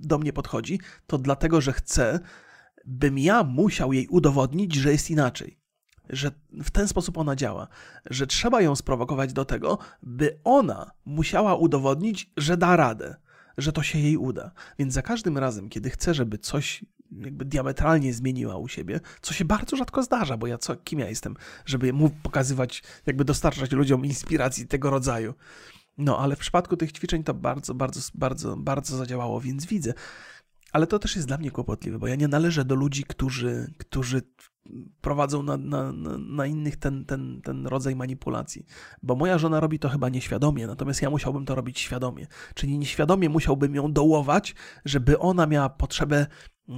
do 0.00 0.18
mnie 0.18 0.32
podchodzi, 0.32 0.80
to 1.06 1.18
dlatego, 1.18 1.55
że 1.60 1.72
chce, 1.72 2.20
bym 2.84 3.18
ja 3.18 3.44
musiał 3.44 3.92
jej 3.92 4.08
udowodnić, 4.08 4.74
że 4.74 4.92
jest 4.92 5.10
inaczej. 5.10 5.58
Że 6.10 6.30
w 6.52 6.70
ten 6.70 6.88
sposób 6.88 7.18
ona 7.18 7.36
działa, 7.36 7.68
że 8.10 8.26
trzeba 8.26 8.60
ją 8.62 8.76
sprowokować 8.76 9.32
do 9.32 9.44
tego, 9.44 9.78
by 10.02 10.40
ona 10.44 10.90
musiała 11.04 11.54
udowodnić, 11.54 12.30
że 12.36 12.56
da 12.56 12.76
radę, 12.76 13.16
że 13.58 13.72
to 13.72 13.82
się 13.82 13.98
jej 13.98 14.16
uda. 14.16 14.50
Więc 14.78 14.94
za 14.94 15.02
każdym 15.02 15.38
razem, 15.38 15.68
kiedy 15.68 15.90
chcę, 15.90 16.14
żeby 16.14 16.38
coś 16.38 16.84
jakby 17.10 17.44
diametralnie 17.44 18.14
zmieniła 18.14 18.56
u 18.56 18.68
siebie, 18.68 19.00
co 19.20 19.34
się 19.34 19.44
bardzo 19.44 19.76
rzadko 19.76 20.02
zdarza, 20.02 20.36
bo 20.36 20.46
ja 20.46 20.58
co, 20.58 20.76
kim 20.76 20.98
ja 20.98 21.08
jestem, 21.08 21.36
żeby 21.66 21.92
mu 21.92 22.10
pokazywać, 22.10 22.82
jakby 23.06 23.24
dostarczać 23.24 23.72
ludziom 23.72 24.04
inspiracji 24.04 24.66
tego 24.66 24.90
rodzaju. 24.90 25.34
No, 25.98 26.18
ale 26.18 26.36
w 26.36 26.38
przypadku 26.38 26.76
tych 26.76 26.92
ćwiczeń 26.92 27.24
to 27.24 27.34
bardzo, 27.34 27.74
bardzo, 27.74 28.00
bardzo, 28.14 28.56
bardzo 28.56 28.96
zadziałało, 28.96 29.40
więc 29.40 29.66
widzę, 29.66 29.94
ale 30.76 30.86
to 30.86 30.98
też 30.98 31.16
jest 31.16 31.28
dla 31.28 31.38
mnie 31.38 31.50
kłopotliwe, 31.50 31.98
bo 31.98 32.06
ja 32.06 32.14
nie 32.16 32.28
należę 32.28 32.64
do 32.64 32.74
ludzi, 32.74 33.04
którzy, 33.04 33.72
którzy 33.78 34.22
prowadzą 35.00 35.42
na, 35.42 35.56
na, 35.56 35.92
na 36.18 36.46
innych 36.46 36.76
ten, 36.76 37.04
ten, 37.04 37.40
ten 37.44 37.66
rodzaj 37.66 37.96
manipulacji. 37.96 38.66
Bo 39.02 39.16
moja 39.16 39.38
żona 39.38 39.60
robi 39.60 39.78
to 39.78 39.88
chyba 39.88 40.08
nieświadomie, 40.08 40.66
natomiast 40.66 41.02
ja 41.02 41.10
musiałbym 41.10 41.44
to 41.44 41.54
robić 41.54 41.80
świadomie. 41.80 42.26
Czyli 42.54 42.78
nieświadomie 42.78 43.28
musiałbym 43.28 43.74
ją 43.74 43.92
dołować, 43.92 44.54
żeby 44.84 45.18
ona 45.18 45.46
miała 45.46 45.68
potrzebę 45.68 46.26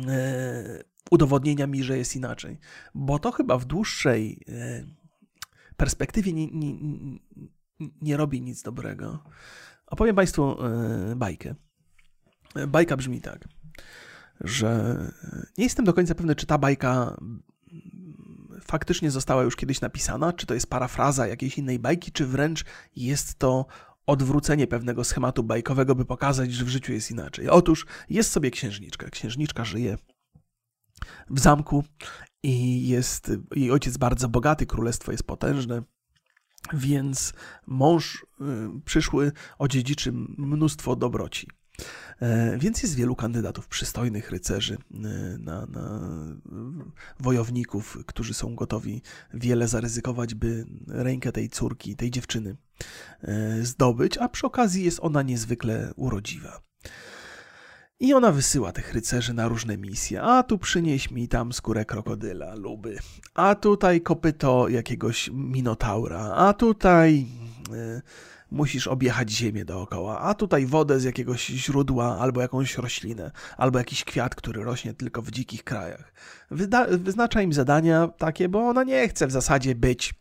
e, 0.08 0.84
udowodnienia 1.10 1.66
mi, 1.66 1.82
że 1.82 1.98
jest 1.98 2.16
inaczej. 2.16 2.58
Bo 2.94 3.18
to 3.18 3.32
chyba 3.32 3.58
w 3.58 3.64
dłuższej 3.64 4.44
e, 4.48 4.84
perspektywie 5.76 6.32
nie, 6.32 6.46
nie, 6.46 6.74
nie 8.02 8.16
robi 8.16 8.42
nic 8.42 8.62
dobrego. 8.62 9.24
Opowiem 9.86 10.16
Państwu 10.16 10.64
e, 10.64 11.16
bajkę. 11.16 11.54
Bajka 12.68 12.96
brzmi 12.96 13.20
tak 13.20 13.57
że 14.40 14.98
nie 15.58 15.64
jestem 15.64 15.84
do 15.84 15.92
końca 15.92 16.14
pewny, 16.14 16.34
czy 16.34 16.46
ta 16.46 16.58
bajka 16.58 17.16
faktycznie 18.60 19.10
została 19.10 19.42
już 19.42 19.56
kiedyś 19.56 19.80
napisana, 19.80 20.32
czy 20.32 20.46
to 20.46 20.54
jest 20.54 20.70
parafraza 20.70 21.26
jakiejś 21.26 21.58
innej 21.58 21.78
bajki, 21.78 22.12
czy 22.12 22.26
wręcz 22.26 22.64
jest 22.96 23.38
to 23.38 23.66
odwrócenie 24.06 24.66
pewnego 24.66 25.04
schematu 25.04 25.42
bajkowego, 25.42 25.94
by 25.94 26.04
pokazać, 26.04 26.52
że 26.52 26.64
w 26.64 26.68
życiu 26.68 26.92
jest 26.92 27.10
inaczej. 27.10 27.48
Otóż 27.48 27.86
jest 28.10 28.30
sobie 28.30 28.50
księżniczka. 28.50 29.10
Księżniczka 29.10 29.64
żyje 29.64 29.98
w 31.30 31.40
zamku 31.40 31.84
i 32.42 32.88
jest 32.88 33.32
jej 33.56 33.70
ojciec 33.70 33.96
bardzo 33.96 34.28
bogaty, 34.28 34.66
królestwo 34.66 35.12
jest 35.12 35.24
potężne. 35.24 35.82
Więc 36.72 37.32
mąż 37.66 38.26
y, 38.40 38.44
przyszły 38.84 39.32
odziedziczy 39.58 40.12
mnóstwo 40.38 40.96
dobroci. 40.96 41.48
E, 42.20 42.58
więc 42.58 42.82
jest 42.82 42.94
wielu 42.94 43.16
kandydatów, 43.16 43.68
przystojnych 43.68 44.30
rycerzy, 44.30 44.74
y, 44.74 44.98
na, 45.38 45.66
na, 45.66 46.00
wojowników, 47.20 47.98
którzy 48.06 48.34
są 48.34 48.54
gotowi 48.54 49.02
wiele 49.34 49.68
zaryzykować, 49.68 50.34
by 50.34 50.66
rękę 50.88 51.32
tej 51.32 51.48
córki, 51.48 51.96
tej 51.96 52.10
dziewczyny 52.10 52.56
e, 53.22 53.64
zdobyć, 53.64 54.18
a 54.18 54.28
przy 54.28 54.46
okazji 54.46 54.84
jest 54.84 54.98
ona 55.02 55.22
niezwykle 55.22 55.92
urodziwa. 55.96 56.60
I 58.00 58.14
ona 58.14 58.32
wysyła 58.32 58.72
tych 58.72 58.92
rycerzy 58.92 59.34
na 59.34 59.48
różne 59.48 59.76
misje. 59.76 60.22
A 60.22 60.42
tu 60.42 60.58
przynieś 60.58 61.10
mi 61.10 61.28
tam 61.28 61.52
skórę 61.52 61.84
krokodyla, 61.84 62.54
luby. 62.54 62.98
A 63.34 63.54
tutaj 63.54 64.00
kopyto 64.00 64.68
jakiegoś 64.68 65.30
minotaura. 65.32 66.20
A 66.20 66.52
tutaj 66.52 67.26
musisz 68.50 68.86
objechać 68.86 69.30
ziemię 69.30 69.64
dookoła. 69.64 70.20
A 70.20 70.34
tutaj 70.34 70.66
wodę 70.66 71.00
z 71.00 71.04
jakiegoś 71.04 71.46
źródła, 71.46 72.18
albo 72.18 72.40
jakąś 72.40 72.78
roślinę, 72.78 73.30
albo 73.56 73.78
jakiś 73.78 74.04
kwiat, 74.04 74.34
który 74.34 74.64
rośnie 74.64 74.94
tylko 74.94 75.22
w 75.22 75.30
dzikich 75.30 75.64
krajach. 75.64 76.12
Wyda 76.50 76.86
wyznacza 76.90 77.42
im 77.42 77.52
zadania 77.52 78.08
takie, 78.18 78.48
bo 78.48 78.68
ona 78.68 78.84
nie 78.84 79.08
chce 79.08 79.26
w 79.26 79.32
zasadzie 79.32 79.74
być 79.74 80.14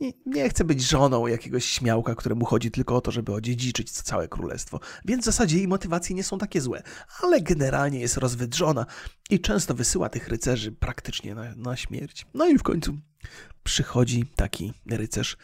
nie, 0.00 0.12
nie 0.26 0.48
chce 0.48 0.64
być 0.64 0.82
żoną 0.82 1.26
jakiegoś 1.26 1.64
śmiałka, 1.64 2.14
któremu 2.14 2.44
chodzi 2.44 2.70
tylko 2.70 2.96
o 2.96 3.00
to, 3.00 3.10
żeby 3.10 3.32
odziedziczyć 3.32 3.90
całe 3.90 4.28
królestwo. 4.28 4.80
Więc 5.04 5.22
w 5.22 5.24
zasadzie 5.24 5.56
jej 5.56 5.68
motywacje 5.68 6.16
nie 6.16 6.24
są 6.24 6.38
takie 6.38 6.60
złe, 6.60 6.82
ale 7.22 7.40
generalnie 7.40 8.00
jest 8.00 8.16
rozwydrzona 8.16 8.86
i 9.30 9.40
często 9.40 9.74
wysyła 9.74 10.08
tych 10.08 10.28
rycerzy 10.28 10.72
praktycznie 10.72 11.34
na, 11.34 11.54
na 11.56 11.76
śmierć. 11.76 12.26
No 12.34 12.48
i 12.48 12.58
w 12.58 12.62
końcu 12.62 12.96
przychodzi 13.64 14.24
taki 14.36 14.72
rycerz, 14.86 15.36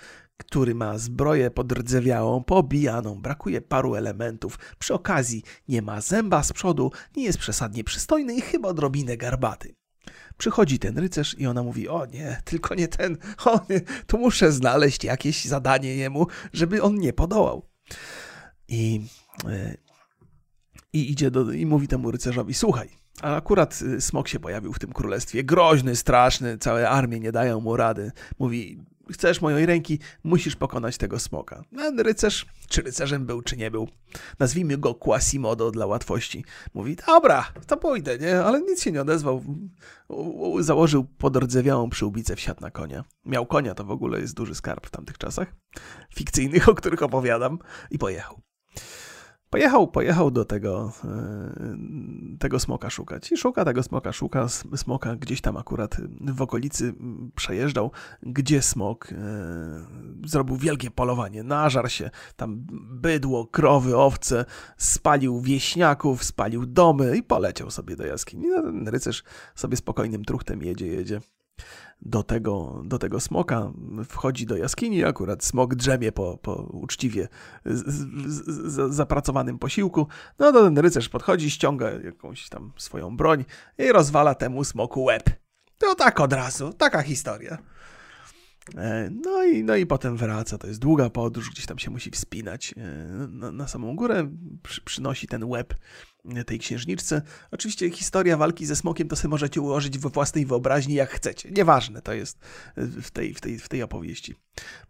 który 0.45 0.74
ma 0.74 0.99
zbroję 0.99 1.51
podrdzewiałą, 1.51 2.45
pobijaną, 2.45 3.22
brakuje 3.22 3.61
paru 3.61 3.95
elementów. 3.95 4.59
Przy 4.78 4.95
okazji 4.95 5.43
nie 5.68 5.82
ma 5.82 6.01
zęba 6.01 6.43
z 6.43 6.53
przodu, 6.53 6.93
nie 7.16 7.24
jest 7.24 7.38
przesadnie 7.38 7.84
przystojny 7.84 8.34
i 8.34 8.40
chyba 8.40 8.68
odrobinę 8.68 9.16
garbaty. 9.16 9.74
Przychodzi 10.36 10.78
ten 10.78 10.99
rycerz 10.99 11.38
i 11.38 11.47
ona 11.47 11.62
mówi: 11.62 11.88
O 11.88 12.07
nie, 12.07 12.43
tylko 12.45 12.74
nie 12.74 12.88
ten, 12.88 13.18
o 13.45 13.61
nie, 13.70 13.80
tu 14.07 14.18
muszę 14.18 14.53
znaleźć 14.53 15.05
jakieś 15.05 15.45
zadanie 15.45 15.97
jemu, 15.97 16.26
żeby 16.53 16.82
on 16.82 16.95
nie 16.99 17.12
podołał. 17.12 17.68
I, 18.68 19.07
e, 19.49 19.76
i 20.93 21.11
idzie 21.11 21.30
do, 21.30 21.53
i 21.53 21.66
mówi 21.66 21.88
temu 21.88 22.11
rycerzowi: 22.11 22.55
Słuchaj, 22.55 22.88
a 23.22 23.36
akurat 23.36 23.82
y, 23.82 24.01
smok 24.01 24.28
się 24.28 24.40
pojawił 24.40 24.72
w 24.72 24.78
tym 24.78 24.93
królestwie. 24.93 25.45
Groźny, 25.45 25.97
straszny, 25.97 26.59
całe 26.59 26.88
armie 26.90 27.20
nie 27.20 27.32
dają 27.32 27.61
mu 27.61 27.76
rady. 27.76 28.12
Mówi: 28.38 28.78
chcesz 29.11 29.40
mojej 29.40 29.66
ręki, 29.66 29.98
musisz 30.24 30.57
pokonać 30.57 30.98
tego 30.98 31.18
smoka. 31.18 31.64
Ten 31.76 32.00
rycerz, 32.00 32.46
czy 32.68 32.82
rycerzem 32.82 33.26
był, 33.26 33.42
czy 33.42 33.57
nie 33.57 33.70
był, 33.70 33.88
nazwijmy 34.38 34.78
go 34.78 34.94
Quasimodo 34.94 35.70
dla 35.70 35.86
łatwości, 35.86 36.44
mówi, 36.74 36.96
dobra, 37.07 37.53
to 37.66 37.76
pójdę, 37.76 38.18
nie? 38.18 38.42
Ale 38.42 38.61
nic 38.61 38.82
się 38.82 38.92
nie 38.92 39.00
odezwał. 39.03 39.44
Założył 40.61 41.05
podrdzewiałą 41.05 41.90
przyłbicę, 41.90 42.36
wsiadł 42.36 42.61
na 42.61 42.70
konia. 42.70 43.05
Miał 43.24 43.46
konia, 43.46 43.74
to 43.74 43.84
w 43.84 43.90
ogóle 43.90 44.20
jest 44.20 44.34
duży 44.34 44.55
skarb 44.55 44.86
w 44.86 44.90
tamtych 44.90 45.18
czasach, 45.18 45.55
fikcyjnych, 46.14 46.68
o 46.68 46.74
których 46.74 47.03
opowiadam, 47.03 47.59
i 47.90 47.98
pojechał. 47.98 48.40
Pojechał, 49.53 49.88
pojechał 49.88 50.30
do 50.30 50.44
tego, 50.44 50.92
e, 51.05 51.76
tego 52.38 52.61
smoka 52.61 52.90
szukać. 52.90 53.32
I 53.32 53.36
szuka 53.36 53.64
tego 53.64 53.82
smoka, 53.82 54.12
szuka 54.12 54.48
smoka 54.76 55.16
gdzieś 55.16 55.40
tam 55.40 55.57
akurat 55.57 55.96
w 56.20 56.42
okolicy 56.42 56.94
przejeżdżał, 57.34 57.90
gdzie 58.22 58.62
smok 58.62 59.12
e, 59.12 59.16
zrobił 60.26 60.57
wielkie 60.57 60.90
polowanie, 60.90 61.42
nażar 61.42 61.92
się, 61.92 62.11
tam 62.36 62.66
bydło, 62.90 63.46
krowy, 63.46 63.96
owce, 63.96 64.44
spalił 64.76 65.40
wieśniaków, 65.40 66.24
spalił 66.24 66.66
domy 66.66 67.16
i 67.16 67.22
poleciał 67.22 67.70
sobie 67.70 67.96
do 67.96 68.07
jaskini. 68.07 68.46
No, 68.48 68.62
ten 68.62 68.88
rycerz 68.88 69.24
sobie 69.55 69.76
spokojnym 69.76 70.24
truchtem 70.24 70.62
jedzie, 70.62 70.86
jedzie 70.86 71.20
do 72.03 72.22
tego, 72.22 72.82
do 72.84 72.98
tego 72.98 73.20
smoka, 73.20 73.72
wchodzi 74.05 74.46
do 74.46 74.57
jaskini, 74.57 75.05
akurat 75.05 75.44
smok 75.44 75.74
drzemie 75.74 76.12
po, 76.12 76.38
po 76.38 76.55
uczciwie 76.55 77.28
z, 77.64 77.86
z, 77.86 78.72
z, 78.72 78.94
zapracowanym 78.94 79.59
posiłku. 79.59 80.07
No 80.38 80.53
to 80.53 80.64
ten 80.64 80.78
rycerz 80.78 81.09
podchodzi, 81.09 81.50
ściąga 81.50 81.90
jakąś 81.90 82.48
tam 82.48 82.72
swoją 82.76 83.16
broń 83.16 83.44
i 83.78 83.92
rozwala 83.92 84.34
temu 84.34 84.64
smoku 84.64 85.05
łeb. 85.05 85.30
To 85.78 85.94
tak 85.94 86.20
od 86.20 86.32
razu, 86.32 86.72
taka 86.72 87.03
historia. 87.03 87.59
E, 88.76 89.11
no 89.11 89.44
i, 89.44 89.64
no 89.64 89.76
i 89.76 89.86
potem 89.86 90.16
wraca, 90.16 90.59
to 90.59 90.66
jest 90.66 90.80
długa 90.80 91.11
podróż, 91.11 91.50
gdzieś 91.50 91.66
tam 91.66 91.78
się 91.78 91.90
musi 91.90 92.11
wspinać 92.11 92.74
e, 92.76 92.82
na, 93.28 93.53
na 93.53 93.68
samą 93.68 93.96
górę, 93.96 94.30
przy, 94.62 94.80
przynosi 94.80 95.26
ten 95.26 95.44
łeb 95.44 95.74
tej 96.47 96.59
księżniczce. 96.59 97.23
Oczywiście 97.51 97.91
historia 97.91 98.37
walki 98.37 98.66
ze 98.66 98.77
smokiem 98.77 99.09
to 99.09 99.16
sobie 99.16 99.31
możecie 99.31 99.61
ułożyć 99.61 99.99
we 99.99 100.09
własnej 100.09 100.47
wyobraźni 100.47 100.95
jak 100.95 101.11
chcecie. 101.11 101.51
Nieważne 101.51 102.03
to 102.03 102.12
jest 102.12 102.39
w 102.77 103.11
tej, 103.11 103.35
w 103.35 103.41
tej, 103.41 103.59
w 103.59 103.68
tej 103.68 103.83
opowieści. 103.83 104.35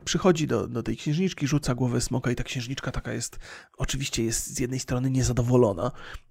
Przychodzi 0.04 0.46
do, 0.46 0.68
do 0.68 0.82
tej 0.82 0.96
księżniczki, 0.96 1.46
rzuca 1.46 1.74
głowę 1.74 2.00
smoka 2.00 2.30
i 2.30 2.34
ta 2.34 2.44
księżniczka 2.44 2.90
taka 2.90 3.12
jest, 3.12 3.38
oczywiście 3.78 4.24
jest 4.24 4.46
z 4.46 4.58
jednej 4.58 4.80
strony 4.80 5.10
niezadowolona, 5.10 5.90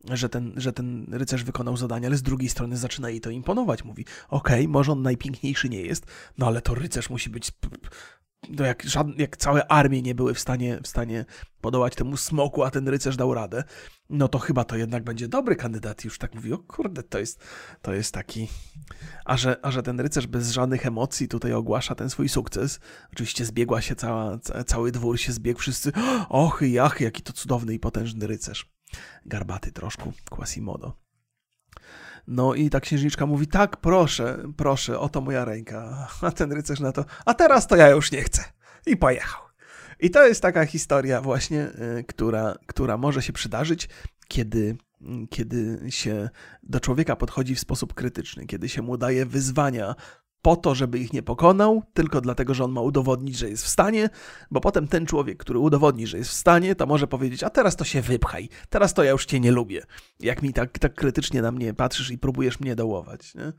że 0.10 0.30
ten, 0.30 0.54
że 0.58 0.74
ten 0.74 1.08
rycerz 1.12 1.43
wykonał 1.43 1.78
zadanie, 1.78 2.08
ale 2.08 2.18
z 2.18 2.24
drugiej 2.24 2.49
strony 2.49 2.78
zaczyna 2.78 3.10
jej 3.10 3.22
to 3.22 3.30
imponować. 3.30 3.84
Mówi, 3.84 4.06
okej, 4.30 4.62
okay, 4.62 4.68
może 4.68 4.91
on 4.91 5.02
najpiękniejszy 5.02 5.70
nie 5.70 5.82
jest, 5.82 6.06
no 6.38 6.47
ale 6.47 6.62
to 6.62 6.76
rycerz 6.76 7.10
musi 7.10 7.30
być 7.30 7.52
no 8.49 8.65
jak, 8.65 8.83
żadne, 8.83 9.13
jak 9.17 9.37
całe 9.37 9.67
armie 9.67 10.01
nie 10.01 10.15
były 10.15 10.33
w 10.33 10.39
stanie, 10.39 10.79
w 10.83 10.87
stanie 10.87 11.25
podołać 11.61 11.95
temu 11.95 12.17
smoku, 12.17 12.63
a 12.63 12.71
ten 12.71 12.87
rycerz 12.87 13.17
dał 13.17 13.33
radę, 13.33 13.63
no 14.09 14.27
to 14.27 14.39
chyba 14.39 14.63
to 14.63 14.75
jednak 14.75 15.03
będzie 15.03 15.27
dobry 15.27 15.55
kandydat. 15.55 16.05
Już 16.05 16.17
tak 16.17 16.35
mówi, 16.35 16.53
o 16.53 16.57
kurde, 16.57 17.03
to 17.03 17.19
jest, 17.19 17.43
to 17.81 17.93
jest 17.93 18.13
taki... 18.13 18.47
A 19.25 19.37
że, 19.37 19.59
a 19.61 19.71
że 19.71 19.83
ten 19.83 19.99
rycerz 19.99 20.27
bez 20.27 20.51
żadnych 20.51 20.85
emocji 20.85 21.27
tutaj 21.27 21.53
ogłasza 21.53 21.95
ten 21.95 22.09
swój 22.09 22.29
sukces, 22.29 22.79
oczywiście 23.13 23.45
zbiegła 23.45 23.81
się 23.81 23.95
cała, 23.95 24.39
cały 24.65 24.91
dwór 24.91 25.19
się 25.19 25.31
zbiegł, 25.31 25.59
wszyscy, 25.59 25.91
och 26.29 26.61
i 26.61 26.79
ach, 26.79 27.01
jaki 27.01 27.23
to 27.23 27.33
cudowny 27.33 27.73
i 27.73 27.79
potężny 27.79 28.27
rycerz. 28.27 28.71
Garbaty 29.25 29.71
troszkę, 29.71 30.11
Quasimodo. 30.29 31.01
No 32.28 32.53
i 32.53 32.69
ta 32.69 32.80
księżniczka 32.80 33.26
mówi, 33.26 33.47
tak, 33.47 33.78
proszę, 33.78 34.43
proszę, 34.57 34.99
oto 34.99 35.22
moja 35.22 35.45
ręka. 35.45 36.07
A 36.22 36.32
ten 36.32 36.51
rycerz 36.51 36.80
na 36.80 36.91
to, 36.91 37.05
a 37.26 37.34
teraz 37.34 37.67
to 37.67 37.76
ja 37.76 37.89
już 37.89 38.11
nie 38.11 38.22
chcę. 38.22 38.43
I 38.86 38.97
pojechał. 38.97 39.41
I 39.99 40.09
to 40.09 40.28
jest 40.28 40.41
taka 40.41 40.65
historia 40.65 41.22
właśnie, 41.22 41.67
y, 41.99 42.03
która, 42.03 42.55
która 42.65 42.97
może 42.97 43.22
się 43.22 43.34
przydarzyć, 43.34 43.89
kiedy, 44.28 44.78
kiedy 45.30 45.80
się 45.89 46.30
do 46.63 46.80
człowieka 46.80 47.15
podchodzi 47.15 47.55
w 47.55 47.59
sposób 47.59 47.93
krytyczny, 47.93 48.45
kiedy 48.45 48.69
się 48.69 48.82
mu 48.82 48.97
daje 48.97 49.26
wyzwania 49.26 49.95
po 50.41 50.55
to, 50.55 50.75
żeby 50.75 50.99
ich 50.99 51.13
nie 51.13 51.23
pokonał, 51.23 51.83
tylko 51.93 52.21
dlatego, 52.21 52.53
że 52.53 52.63
on 52.63 52.71
ma 52.71 52.81
udowodnić, 52.81 53.37
że 53.37 53.49
jest 53.49 53.63
w 53.63 53.67
stanie, 53.67 54.09
bo 54.51 54.61
potem 54.61 54.87
ten 54.87 55.05
człowiek, 55.05 55.37
który 55.37 55.59
udowodni, 55.59 56.07
że 56.07 56.17
jest 56.17 56.29
w 56.29 56.33
stanie, 56.33 56.75
to 56.75 56.85
może 56.85 57.07
powiedzieć, 57.07 57.43
a 57.43 57.49
teraz 57.49 57.75
to 57.75 57.83
się 57.83 58.01
wypchaj, 58.01 58.49
teraz 58.69 58.93
to 58.93 59.03
ja 59.03 59.11
już 59.11 59.25
cię 59.25 59.39
nie 59.39 59.51
lubię, 59.51 59.83
jak 60.19 60.41
mi 60.41 60.53
tak, 60.53 60.79
tak 60.79 60.93
krytycznie 60.93 61.41
na 61.41 61.51
mnie 61.51 61.73
patrzysz 61.73 62.11
i 62.11 62.17
próbujesz 62.17 62.59
mnie 62.59 62.75
dołować. 62.75 63.35
Nie? 63.35 63.53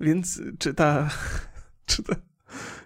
Więc 0.00 0.40
czy 0.58 0.74
ta, 0.74 1.10
czy 1.86 2.02
ta, 2.02 2.14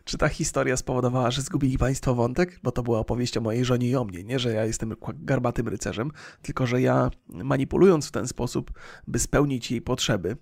czy 0.04 0.18
ta 0.18 0.28
historia 0.28 0.76
spowodowała, 0.76 1.30
że 1.30 1.42
zgubili 1.42 1.78
państwo 1.78 2.14
wątek? 2.14 2.60
Bo 2.62 2.72
to 2.72 2.82
była 2.82 2.98
opowieść 2.98 3.36
o 3.36 3.40
mojej 3.40 3.64
żonie 3.64 3.88
i 3.88 3.96
o 3.96 4.04
mnie. 4.04 4.24
Nie, 4.24 4.38
że 4.38 4.52
ja 4.52 4.64
jestem 4.64 4.94
garbatym 5.14 5.68
rycerzem, 5.68 6.10
tylko 6.42 6.66
że 6.66 6.82
ja 6.82 7.10
manipulując 7.28 8.08
w 8.08 8.12
ten 8.12 8.28
sposób, 8.28 8.72
by 9.06 9.18
spełnić 9.18 9.70
jej 9.70 9.82
potrzeby, 9.82 10.36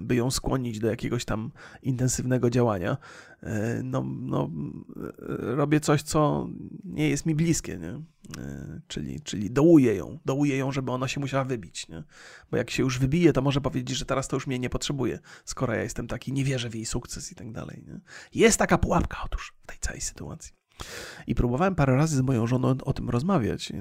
by 0.00 0.14
ją 0.14 0.30
skłonić 0.30 0.78
do 0.78 0.90
jakiegoś 0.90 1.24
tam 1.24 1.52
intensywnego 1.82 2.50
działania, 2.50 2.96
e, 3.42 3.80
no, 3.84 4.04
no, 4.20 4.50
e, 4.96 5.54
robię 5.54 5.80
coś, 5.80 6.02
co 6.02 6.48
nie 6.84 7.08
jest 7.08 7.26
mi 7.26 7.34
bliskie, 7.34 7.78
nie? 7.78 8.00
Czyli, 8.86 9.20
czyli 9.20 9.50
dołuję 9.50 9.94
ją, 9.94 10.18
dołuję 10.24 10.56
ją, 10.56 10.72
żeby 10.72 10.90
ona 10.90 11.08
się 11.08 11.20
musiała 11.20 11.44
wybić, 11.44 11.88
nie? 11.88 12.04
Bo 12.50 12.56
jak 12.56 12.70
się 12.70 12.82
już 12.82 12.98
wybije, 12.98 13.32
to 13.32 13.42
może 13.42 13.60
powiedzieć, 13.60 13.96
że 13.98 14.04
teraz 14.04 14.28
to 14.28 14.36
już 14.36 14.46
mnie 14.46 14.58
nie 14.58 14.70
potrzebuje, 14.70 15.18
skoro 15.44 15.74
ja 15.74 15.82
jestem 15.82 16.06
taki, 16.06 16.32
nie 16.32 16.44
wierzę 16.44 16.70
w 16.70 16.74
jej 16.74 16.86
sukces 16.86 17.32
i 17.32 17.34
tak 17.34 17.52
dalej, 17.52 17.84
nie? 17.86 18.00
Jest 18.34 18.58
taka 18.58 18.78
pułapka 18.78 19.16
otóż 19.24 19.54
w 19.62 19.66
tej 19.66 19.78
całej 19.78 20.00
sytuacji. 20.00 20.61
I 21.26 21.34
próbowałem 21.34 21.74
parę 21.74 21.96
razy 21.96 22.16
z 22.16 22.20
moją 22.20 22.46
żoną 22.46 22.74
o 22.84 22.92
tym 22.92 23.10
rozmawiać. 23.10 23.72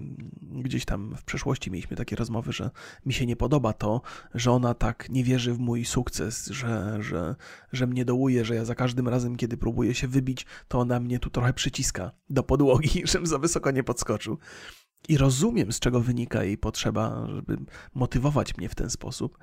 Gdzieś 0.41 0.85
tam 0.85 1.15
w 1.17 1.23
przeszłości 1.23 1.71
mieliśmy 1.71 1.97
takie 1.97 2.15
rozmowy, 2.15 2.53
że 2.53 2.69
mi 3.05 3.13
się 3.13 3.25
nie 3.25 3.35
podoba 3.35 3.73
to, 3.73 4.01
że 4.33 4.51
ona 4.51 4.73
tak 4.73 5.09
nie 5.09 5.23
wierzy 5.23 5.53
w 5.53 5.59
mój 5.59 5.85
sukces, 5.85 6.47
że, 6.47 6.97
że, 6.99 7.35
że 7.71 7.87
mnie 7.87 8.05
dołuje, 8.05 8.45
że 8.45 8.55
ja 8.55 8.65
za 8.65 8.75
każdym 8.75 9.07
razem, 9.07 9.35
kiedy 9.35 9.57
próbuję 9.57 9.95
się 9.95 10.07
wybić, 10.07 10.45
to 10.67 10.79
ona 10.79 10.99
mnie 10.99 11.19
tu 11.19 11.29
trochę 11.29 11.53
przyciska 11.53 12.11
do 12.29 12.43
podłogi, 12.43 13.01
żebym 13.11 13.27
za 13.27 13.37
wysoko 13.37 13.71
nie 13.71 13.83
podskoczył. 13.83 14.37
I 15.09 15.17
rozumiem, 15.17 15.71
z 15.71 15.79
czego 15.79 16.01
wynika 16.01 16.43
jej 16.43 16.57
potrzeba, 16.57 17.27
żeby 17.35 17.57
motywować 17.93 18.57
mnie 18.57 18.69
w 18.69 18.75
ten 18.75 18.89
sposób, 18.89 19.37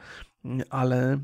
ale 0.71 1.19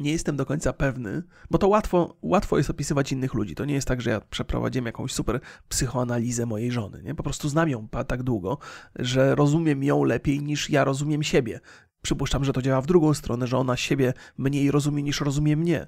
nie 0.00 0.12
jestem 0.12 0.36
do 0.36 0.46
końca 0.46 0.72
pewny, 0.72 1.22
bo 1.50 1.58
to 1.58 1.68
łatwo, 1.68 2.16
łatwo 2.22 2.58
jest 2.58 2.70
opisywać 2.70 3.12
innych 3.12 3.34
ludzi. 3.34 3.54
To 3.54 3.64
nie 3.64 3.74
jest 3.74 3.88
tak, 3.88 4.00
że 4.00 4.10
ja 4.10 4.20
przeprowadziłem 4.20 4.86
jakąś 4.86 5.12
super 5.12 5.40
psychoanalizę 5.68 6.46
mojej 6.46 6.70
żony. 6.70 7.02
Nie? 7.02 7.14
Po 7.14 7.22
prostu 7.22 7.48
znam 7.48 7.68
ją 7.68 7.88
tak 8.06 8.22
długo, 8.22 8.58
że 8.98 9.34
rozumiem 9.34 9.84
ją 9.84 10.04
lepiej 10.04 10.42
niż 10.42 10.70
ja 10.70 10.84
rozumiem 10.84 11.22
siebie. 11.22 11.60
Przypuszczam, 12.02 12.44
że 12.44 12.52
to 12.52 12.62
działa 12.62 12.80
w 12.80 12.86
drugą 12.86 13.14
stronę, 13.14 13.46
że 13.46 13.58
ona 13.58 13.76
siebie 13.76 14.14
mniej 14.38 14.70
rozumie 14.70 15.02
niż 15.02 15.20
rozumie 15.20 15.56
mnie. 15.56 15.86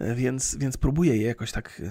Więc, 0.00 0.56
więc 0.56 0.76
próbuję 0.76 1.16
je 1.16 1.22
jakoś 1.22 1.52
tak, 1.52 1.82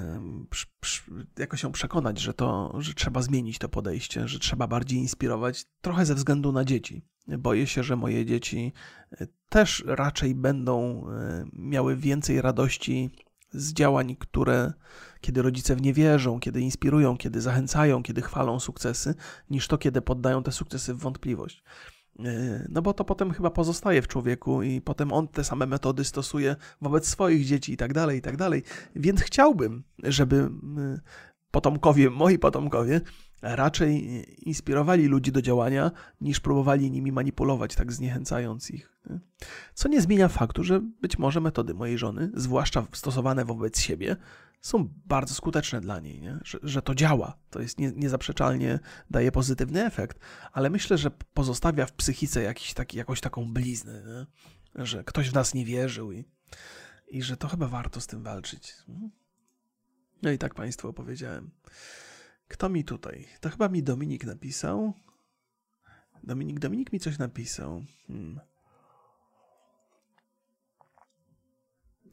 jakoś 1.40 1.64
ją 1.64 1.72
przekonać, 1.72 2.20
że 2.20 2.34
to, 2.34 2.74
że 2.82 2.94
trzeba 2.94 3.22
zmienić 3.22 3.58
to 3.58 3.70
podejście, 3.70 4.28
że 4.28 4.40
trzeba 4.40 4.68
bardziej 4.68 5.00
inspirować, 5.00 5.66
trochę 5.82 6.06
ze 6.06 6.16
względu 6.16 6.52
na 6.52 6.66
dzieci. 6.66 7.06
Boję 7.28 7.68
się, 7.68 7.84
że 7.84 7.96
moje 7.96 8.26
dzieci 8.26 8.74
e, 9.12 9.28
też 9.50 9.84
raczej 9.88 10.36
będą 10.36 11.06
e, 11.10 11.46
miały 11.54 11.96
więcej 11.96 12.42
radości 12.42 13.10
z 13.52 13.74
działań, 13.74 14.16
które 14.16 14.74
kiedy 15.22 15.42
rodzice 15.42 15.76
w 15.76 15.82
nie 15.82 15.94
wierzą, 15.94 16.40
kiedy 16.40 16.62
inspirują, 16.62 17.18
kiedy 17.18 17.42
zachęcają, 17.42 18.04
kiedy 18.04 18.22
chwalą 18.22 18.60
sukcesy, 18.60 19.16
niż 19.50 19.68
to, 19.68 19.78
kiedy 19.78 20.02
poddają 20.02 20.44
te 20.44 20.52
sukcesy 20.52 20.94
w 20.94 20.98
wątpliwość. 20.98 21.64
E, 22.20 22.66
no 22.70 22.82
bo 22.82 22.94
to 22.94 23.06
potem 23.06 23.32
chyba 23.32 23.50
pozostaje 23.50 24.02
w 24.02 24.08
człowieku 24.08 24.64
i 24.64 24.82
potem 24.82 25.14
on 25.14 25.28
te 25.28 25.44
same 25.44 25.66
metody 25.66 26.04
stosuje 26.04 26.56
wobec 26.82 27.08
swoich 27.08 27.46
dzieci 27.46 27.74
i 27.74 27.78
tak 27.78 27.94
dalej, 27.94 28.18
i 28.18 28.22
tak 28.22 28.38
dalej. 28.38 28.64
Więc 28.96 29.22
chciałbym, 29.22 29.84
żeby 30.04 30.50
potomkowie, 31.52 32.10
moi 32.10 32.40
potomkowie, 32.40 33.02
raczej 33.42 34.24
inspirowali 34.50 35.06
ludzi 35.06 35.32
do 35.32 35.42
działania, 35.42 35.92
niż 36.22 36.40
próbowali 36.40 36.92
nimi 36.92 37.12
manipulować, 37.12 37.76
tak 37.76 37.94
zniechęcając 37.94 38.72
ich. 38.72 38.96
Co 39.74 39.90
nie 39.90 40.02
zmienia 40.02 40.28
faktu, 40.28 40.64
że 40.64 40.82
być 41.02 41.18
może 41.18 41.42
metody 41.42 41.74
mojej 41.74 41.98
żony, 41.98 42.32
zwłaszcza 42.34 42.88
stosowane 42.92 43.46
wobec 43.46 43.80
siebie, 43.80 44.16
są 44.66 44.90
bardzo 45.06 45.34
skuteczne 45.34 45.82
dla 45.82 46.00
niej, 46.00 46.22
nie? 46.22 46.40
Że, 46.44 46.60
że 46.64 46.82
to 46.82 46.96
działa. 46.96 47.38
To 47.50 47.62
jest 47.62 47.80
nie, 47.80 47.92
niezaprzeczalnie 47.92 48.80
daje 49.10 49.32
pozytywny 49.32 49.86
efekt, 49.86 50.20
ale 50.52 50.70
myślę, 50.70 50.98
że 50.98 51.12
pozostawia 51.34 51.86
w 51.86 51.92
psychice 51.92 52.42
jakiś 52.42 52.74
taki, 52.74 52.98
jakąś 52.98 53.22
taką 53.22 53.54
bliznę, 53.54 54.04
nie? 54.08 54.86
że 54.86 55.04
ktoś 55.04 55.30
w 55.30 55.34
nas 55.34 55.54
nie 55.54 55.66
wierzył 55.66 56.12
i, 56.12 56.26
i 57.08 57.24
że 57.24 57.38
to 57.38 57.48
chyba 57.48 57.68
warto 57.68 58.02
z 58.02 58.08
tym 58.08 58.24
walczyć. 58.24 58.74
No 60.22 60.32
i 60.32 60.38
tak 60.38 60.54
Państwu 60.54 60.88
opowiedziałem. 60.88 61.52
Kto 62.48 62.70
mi 62.70 62.84
tutaj? 62.84 63.28
To 63.40 63.50
chyba 63.50 63.70
mi 63.70 63.84
Dominik 63.84 64.26
napisał. 64.26 64.94
Dominik, 66.24 66.60
Dominik 66.60 66.94
mi 66.94 67.00
coś 67.00 67.18
napisał. 67.18 67.84
Hmm. 68.08 68.40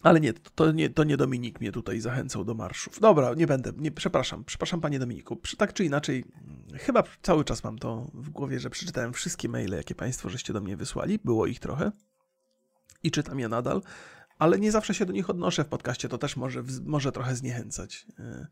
Ale 0.02 0.20
nie 0.20 0.32
to, 0.32 0.72
nie, 0.72 0.90
to 0.90 1.04
nie 1.04 1.16
Dominik 1.16 1.60
mnie 1.60 1.72
tutaj 1.72 2.00
zachęcał 2.00 2.44
do 2.44 2.54
marszów. 2.54 3.00
Dobra, 3.00 3.34
nie 3.34 3.46
będę, 3.46 3.72
nie, 3.76 3.90
przepraszam, 3.90 4.44
przepraszam 4.44 4.80
panie 4.80 4.98
Dominiku. 4.98 5.40
Tak 5.58 5.72
czy 5.72 5.84
inaczej, 5.84 6.24
chyba 6.74 7.02
cały 7.22 7.44
czas 7.44 7.64
mam 7.64 7.78
to 7.78 8.10
w 8.14 8.30
głowie, 8.30 8.60
że 8.60 8.70
przeczytałem 8.70 9.12
wszystkie 9.12 9.48
maile, 9.48 9.72
jakie 9.72 9.94
państwo 9.94 10.28
żeście 10.28 10.52
do 10.52 10.60
mnie 10.60 10.76
wysłali. 10.76 11.18
Było 11.24 11.46
ich 11.46 11.60
trochę 11.60 11.92
i 13.02 13.10
czytam 13.10 13.40
je 13.40 13.48
nadal, 13.48 13.82
ale 14.38 14.58
nie 14.58 14.72
zawsze 14.72 14.94
się 14.94 15.06
do 15.06 15.12
nich 15.12 15.30
odnoszę 15.30 15.64
w 15.64 15.68
podcaście, 15.68 16.08
to 16.08 16.18
też 16.18 16.36
może, 16.36 16.62
może 16.84 17.12
trochę 17.12 17.36
zniechęcać. 17.36 18.06
E, 18.18 18.46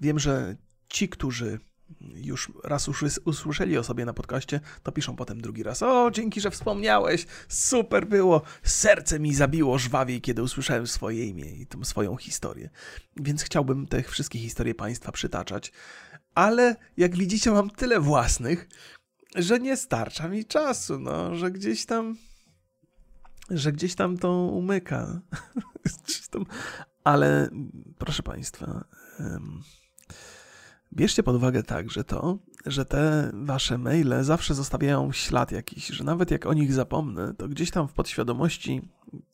wiem, 0.00 0.18
że 0.18 0.56
ci, 0.88 1.08
którzy 1.08 1.58
już 2.00 2.52
raz 2.64 2.88
usłyszeli 3.24 3.78
o 3.78 3.84
sobie 3.84 4.04
na 4.04 4.12
podcaście, 4.12 4.60
to 4.82 4.92
piszą 4.92 5.16
potem 5.16 5.40
drugi 5.40 5.62
raz. 5.62 5.82
O, 5.82 6.10
dzięki, 6.10 6.40
że 6.40 6.50
wspomniałeś, 6.50 7.26
super 7.48 8.06
było. 8.06 8.42
Serce 8.62 9.20
mi 9.20 9.34
zabiło 9.34 9.78
żwawiej, 9.78 10.20
kiedy 10.20 10.42
usłyszałem 10.42 10.86
swoje 10.86 11.26
imię 11.26 11.50
i 11.50 11.66
tą 11.66 11.84
swoją 11.84 12.16
historię. 12.16 12.70
Więc 13.16 13.42
chciałbym 13.42 13.86
te 13.86 14.02
wszystkie 14.02 14.38
historie 14.38 14.74
Państwa 14.74 15.12
przytaczać. 15.12 15.72
Ale 16.34 16.76
jak 16.96 17.16
widzicie, 17.16 17.50
mam 17.50 17.70
tyle 17.70 18.00
własnych, 18.00 18.68
że 19.36 19.60
nie 19.60 19.76
starcza 19.76 20.28
mi 20.28 20.44
czasu, 20.44 20.98
no, 20.98 21.34
że 21.34 21.50
gdzieś 21.50 21.86
tam 21.86 22.16
że 23.50 23.72
gdzieś 23.72 23.94
tam 23.94 24.18
to 24.18 24.32
umyka. 24.32 25.20
Ale 27.04 27.48
proszę 27.98 28.22
Państwa, 28.22 28.84
bierzcie 30.96 31.22
pod 31.22 31.36
uwagę 31.36 31.62
także 31.62 32.04
to, 32.04 32.38
że 32.66 32.84
te 32.84 33.30
wasze 33.32 33.78
maile 33.78 34.14
zawsze 34.20 34.54
zostawiają 34.54 35.12
ślad 35.12 35.52
jakiś, 35.52 35.86
że 35.86 36.04
nawet 36.04 36.30
jak 36.30 36.46
o 36.46 36.54
nich 36.54 36.72
zapomnę, 36.72 37.34
to 37.34 37.48
gdzieś 37.48 37.70
tam 37.70 37.88
w 37.88 37.92
podświadomości 37.92 38.82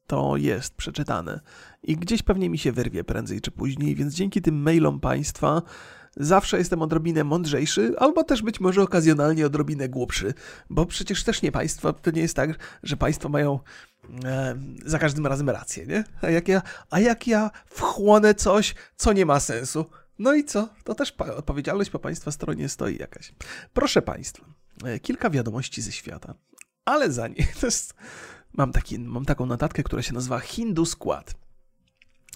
to 0.07 0.37
jest 0.37 0.75
przeczytane 0.75 1.41
i 1.83 1.97
gdzieś 1.97 2.23
pewnie 2.23 2.51
mi 2.51 2.59
się 2.59 2.73
wyrwie 2.73 3.05
prędzej 3.05 3.41
czy 3.41 3.51
później, 3.51 3.95
więc 3.95 4.15
dzięki 4.15 4.43
tym 4.43 4.63
mailom 4.63 5.01
Państwa 5.01 5.63
zawsze 6.17 6.59
jestem 6.59 6.83
odrobinę 6.83 7.25
mądrzejszy, 7.25 7.95
albo 7.99 8.25
też 8.25 8.43
być 8.43 8.61
może 8.61 8.83
okazjonalnie 8.83 9.47
odrobinę 9.47 9.89
głupszy, 9.89 10.35
bo 10.71 10.87
przecież 10.87 11.25
też 11.25 11.43
nie 11.43 11.53
państwo, 11.53 11.93
to 11.93 12.11
nie 12.11 12.23
jest 12.23 12.37
tak, 12.37 12.51
że 12.83 12.97
państwo 12.97 13.29
mają 13.29 13.59
e, 14.25 14.57
za 14.85 14.99
każdym 14.99 15.27
razem 15.27 15.51
rację, 15.51 15.87
nie? 15.87 16.05
A 16.23 16.31
jak, 16.31 16.49
ja, 16.49 16.63
a 16.91 17.01
jak 17.01 17.27
ja 17.27 17.51
wchłonę 17.67 18.35
coś, 18.35 18.75
co 18.97 19.13
nie 19.13 19.27
ma 19.27 19.41
sensu? 19.41 19.87
No 20.21 20.35
i 20.35 20.45
co? 20.45 20.69
To 20.85 20.95
też 20.95 21.11
odpowiedzialność 21.37 21.91
po 21.91 21.99
państwa 21.99 22.31
stronie 22.31 22.69
stoi 22.69 22.97
jakaś. 22.99 23.33
Proszę 23.73 24.03
państwa, 24.03 24.47
e, 24.85 25.01
kilka 25.01 25.31
wiadomości 25.31 25.83
ze 25.83 25.93
świata, 25.93 26.35
ale 26.85 27.13
za 27.13 27.29
nie, 27.29 27.47
jest, 27.63 27.95
mam, 28.53 28.73
taki, 28.73 28.99
mam 28.99 29.25
taką 29.25 29.47
notatkę, 29.47 29.83
która 29.83 30.03
się 30.03 30.15
nazywa 30.15 30.41
Hindu 30.41 30.87
Skład. 30.87 31.35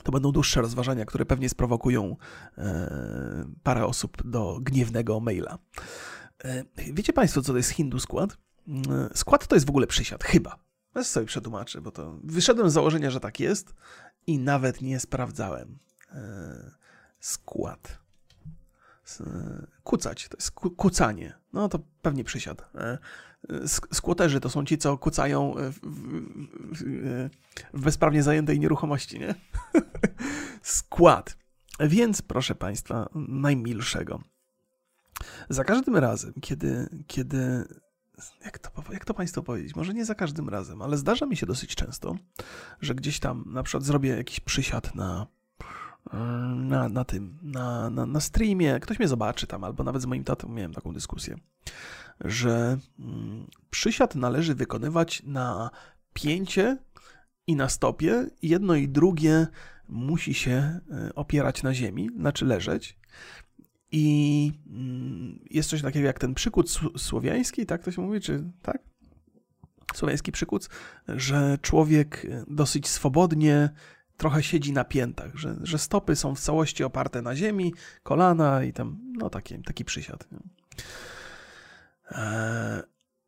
To 0.02 0.12
będą 0.12 0.32
dłuższe 0.32 0.60
rozważania, 0.60 1.04
które 1.04 1.26
pewnie 1.26 1.48
sprowokują 1.48 2.16
e, 2.58 3.44
parę 3.62 3.86
osób 3.86 4.30
do 4.30 4.58
gniewnego 4.60 5.20
maila. 5.20 5.58
E, 6.44 6.64
wiecie 6.76 7.12
Państwo, 7.12 7.42
co 7.42 7.52
to 7.52 7.56
jest 7.56 7.70
hindu 7.70 8.00
skład? 8.00 8.36
E, 8.68 9.08
skład 9.14 9.46
to 9.46 9.56
jest 9.56 9.66
w 9.66 9.70
ogóle 9.70 9.86
przysiad, 9.86 10.24
chyba. 10.24 10.58
Ja 10.94 11.04
sobie 11.04 11.26
przetłumaczę, 11.26 11.80
bo 11.80 11.90
to 11.90 12.18
wyszedłem 12.24 12.70
z 12.70 12.72
założenia, 12.72 13.10
że 13.10 13.20
tak 13.20 13.40
jest 13.40 13.74
i 14.26 14.38
nawet 14.38 14.82
nie 14.82 15.00
sprawdzałem. 15.00 15.78
E, 16.12 16.83
skład. 17.24 17.98
Kucać, 19.84 20.28
to 20.28 20.36
jest 20.36 20.50
kucanie. 20.50 21.34
No 21.52 21.68
to 21.68 21.78
pewnie 22.02 22.24
przysiad. 22.24 22.70
E, 22.74 22.98
skłoterzy 23.92 24.40
to 24.40 24.50
są 24.50 24.64
ci, 24.64 24.78
co 24.78 24.98
kucają 24.98 25.54
w, 25.56 25.78
w, 26.72 27.28
w 27.74 27.82
bezprawnie 27.82 28.22
zajętej 28.22 28.60
nieruchomości, 28.60 29.18
nie? 29.18 29.34
Skład. 30.62 31.36
Więc, 31.80 32.22
proszę 32.22 32.54
Państwa, 32.54 33.08
najmilszego. 33.14 34.22
Za 35.48 35.64
każdym 35.64 35.96
razem, 35.96 36.32
kiedy, 36.40 36.88
kiedy 37.06 37.64
jak 38.44 38.58
to, 38.58 38.70
jak 38.92 39.04
to 39.04 39.14
Państwu 39.14 39.42
powiedzieć? 39.42 39.76
Może 39.76 39.94
nie 39.94 40.04
za 40.04 40.14
każdym 40.14 40.48
razem, 40.48 40.82
ale 40.82 40.96
zdarza 40.96 41.26
mi 41.26 41.36
się 41.36 41.46
dosyć 41.46 41.74
często, 41.74 42.16
że 42.80 42.94
gdzieś 42.94 43.20
tam 43.20 43.44
na 43.46 43.62
przykład 43.62 43.84
zrobię 43.84 44.10
jakiś 44.10 44.40
przysiad 44.40 44.94
na, 44.94 45.26
na, 46.56 46.88
na 46.88 47.04
tym, 47.04 47.38
na, 47.42 47.90
na, 47.90 48.06
na 48.06 48.20
streamie, 48.20 48.80
ktoś 48.80 48.98
mnie 48.98 49.08
zobaczy 49.08 49.46
tam, 49.46 49.64
albo 49.64 49.84
nawet 49.84 50.02
z 50.02 50.06
moim 50.06 50.24
tatą 50.24 50.48
miałem 50.48 50.74
taką 50.74 50.92
dyskusję 50.92 51.36
że 52.20 52.78
mm, 52.98 53.46
przysiad 53.70 54.14
należy 54.14 54.54
wykonywać 54.54 55.22
na 55.26 55.70
pięcie 56.12 56.78
i 57.46 57.56
na 57.56 57.68
stopie. 57.68 58.26
Jedno 58.42 58.74
i 58.74 58.88
drugie 58.88 59.46
musi 59.88 60.34
się 60.34 60.50
e, 60.50 60.80
opierać 61.14 61.62
na 61.62 61.74
ziemi, 61.74 62.10
znaczy 62.16 62.44
leżeć. 62.44 62.98
I 63.92 64.52
mm, 64.66 65.38
jest 65.50 65.70
coś 65.70 65.82
takiego 65.82 66.06
jak 66.06 66.18
ten 66.18 66.34
przykuc 66.34 66.80
słowiański, 66.96 67.66
tak 67.66 67.82
to 67.82 67.92
się 67.92 68.02
mówi, 68.02 68.20
czy 68.20 68.50
tak? 68.62 68.78
Słowiański 69.94 70.32
przykuc, 70.32 70.68
że 71.08 71.58
człowiek 71.62 72.26
e, 72.30 72.44
dosyć 72.48 72.88
swobodnie 72.88 73.70
trochę 74.16 74.42
siedzi 74.42 74.72
na 74.72 74.84
piętach, 74.84 75.36
że, 75.36 75.56
że 75.62 75.78
stopy 75.78 76.16
są 76.16 76.34
w 76.34 76.40
całości 76.40 76.84
oparte 76.84 77.22
na 77.22 77.36
ziemi, 77.36 77.74
kolana 78.02 78.64
i 78.64 78.72
tam, 78.72 78.98
no 79.18 79.30
taki, 79.30 79.62
taki 79.62 79.84
przysiad. 79.84 80.28
E, 82.10 82.82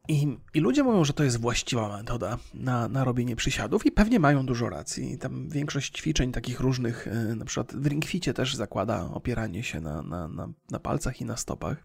I, 0.08 0.38
I, 0.54 0.60
ludzie 0.60 0.82
mówią, 0.82 1.04
że 1.04 1.12
to 1.12 1.24
jest 1.24 1.40
właściwa 1.40 1.96
metoda 1.96 2.38
na, 2.54 2.88
na 2.88 3.04
robienie 3.04 3.36
przysiadów 3.36 3.86
i 3.86 3.92
pewnie 3.92 4.20
mają 4.20 4.46
dużo 4.46 4.68
racji. 4.68 5.18
Tam 5.18 5.48
większość 5.48 5.98
ćwiczeń 5.98 6.32
takich 6.32 6.60
różnych, 6.60 7.08
e, 7.08 7.14
na 7.14 7.44
przykład 7.44 7.76
w 7.76 7.86
ringficie 7.86 8.34
też 8.34 8.54
zakłada 8.54 9.04
opieranie 9.04 9.62
się 9.62 9.80
na, 9.80 10.02
na, 10.02 10.28
na, 10.28 10.48
na 10.70 10.78
palcach 10.78 11.20
i 11.20 11.24
na 11.24 11.36
stopach. 11.36 11.76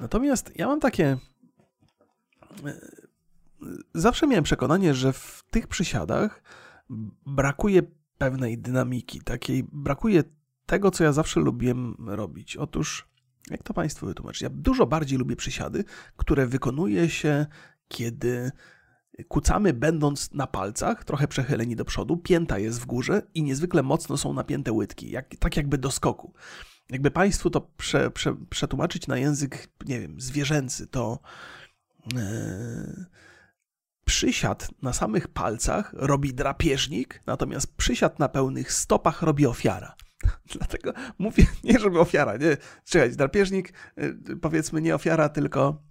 Natomiast 0.00 0.52
ja 0.56 0.66
mam 0.66 0.80
takie... 0.80 1.18
E, 2.66 2.80
zawsze 3.94 4.26
miałem 4.26 4.44
przekonanie, 4.44 4.94
że 4.94 5.12
w 5.12 5.44
tych 5.50 5.66
przysiadach 5.66 6.42
brakuje 7.26 7.82
pewnej 8.18 8.58
dynamiki, 8.58 9.20
takiej 9.20 9.64
brakuje 9.72 10.24
tego, 10.66 10.90
co 10.90 11.04
ja 11.04 11.12
zawsze 11.12 11.40
lubiłem 11.40 11.94
robić. 12.06 12.56
Otóż 12.56 13.08
jak 13.50 13.62
to 13.62 13.74
Państwu 13.74 14.06
wytłumaczyć? 14.06 14.42
Ja 14.42 14.50
dużo 14.52 14.86
bardziej 14.86 15.18
lubię 15.18 15.36
przysiady, 15.36 15.84
które 16.16 16.46
wykonuje 16.46 17.08
się, 17.10 17.46
kiedy 17.88 18.50
kucamy 19.28 19.72
będąc 19.72 20.32
na 20.32 20.46
palcach, 20.46 21.04
trochę 21.04 21.28
przechyleni 21.28 21.76
do 21.76 21.84
przodu, 21.84 22.16
pięta 22.16 22.58
jest 22.58 22.80
w 22.80 22.86
górze 22.86 23.22
i 23.34 23.42
niezwykle 23.42 23.82
mocno 23.82 24.16
są 24.16 24.32
napięte 24.32 24.72
łydki, 24.72 25.10
jak, 25.10 25.36
tak 25.36 25.56
jakby 25.56 25.78
do 25.78 25.90
skoku. 25.90 26.32
Jakby 26.90 27.10
Państwu 27.10 27.50
to 27.50 27.60
prze, 27.60 28.10
prze, 28.10 28.36
przetłumaczyć 28.50 29.06
na 29.06 29.18
język, 29.18 29.68
nie 29.86 30.00
wiem, 30.00 30.20
zwierzęcy, 30.20 30.86
to 30.86 31.18
yy, 32.14 33.06
przysiad 34.08 34.68
na 34.82 34.92
samych 34.92 35.28
palcach 35.28 35.92
robi 35.92 36.34
drapieżnik, 36.34 37.22
natomiast 37.26 37.76
przysiad 37.76 38.18
na 38.18 38.28
pełnych 38.28 38.72
stopach 38.72 39.22
robi 39.22 39.46
ofiara. 39.46 39.94
Dlatego 40.56 40.92
mówię, 41.18 41.46
nie 41.64 41.78
żeby 41.78 42.00
ofiara, 42.00 42.36
nie, 42.36 42.56
czekać, 42.84 43.16
drapieżnik, 43.16 43.72
yy, 43.96 44.36
powiedzmy 44.42 44.80
nie 44.80 44.94
ofiara, 44.94 45.28
tylko 45.28 45.82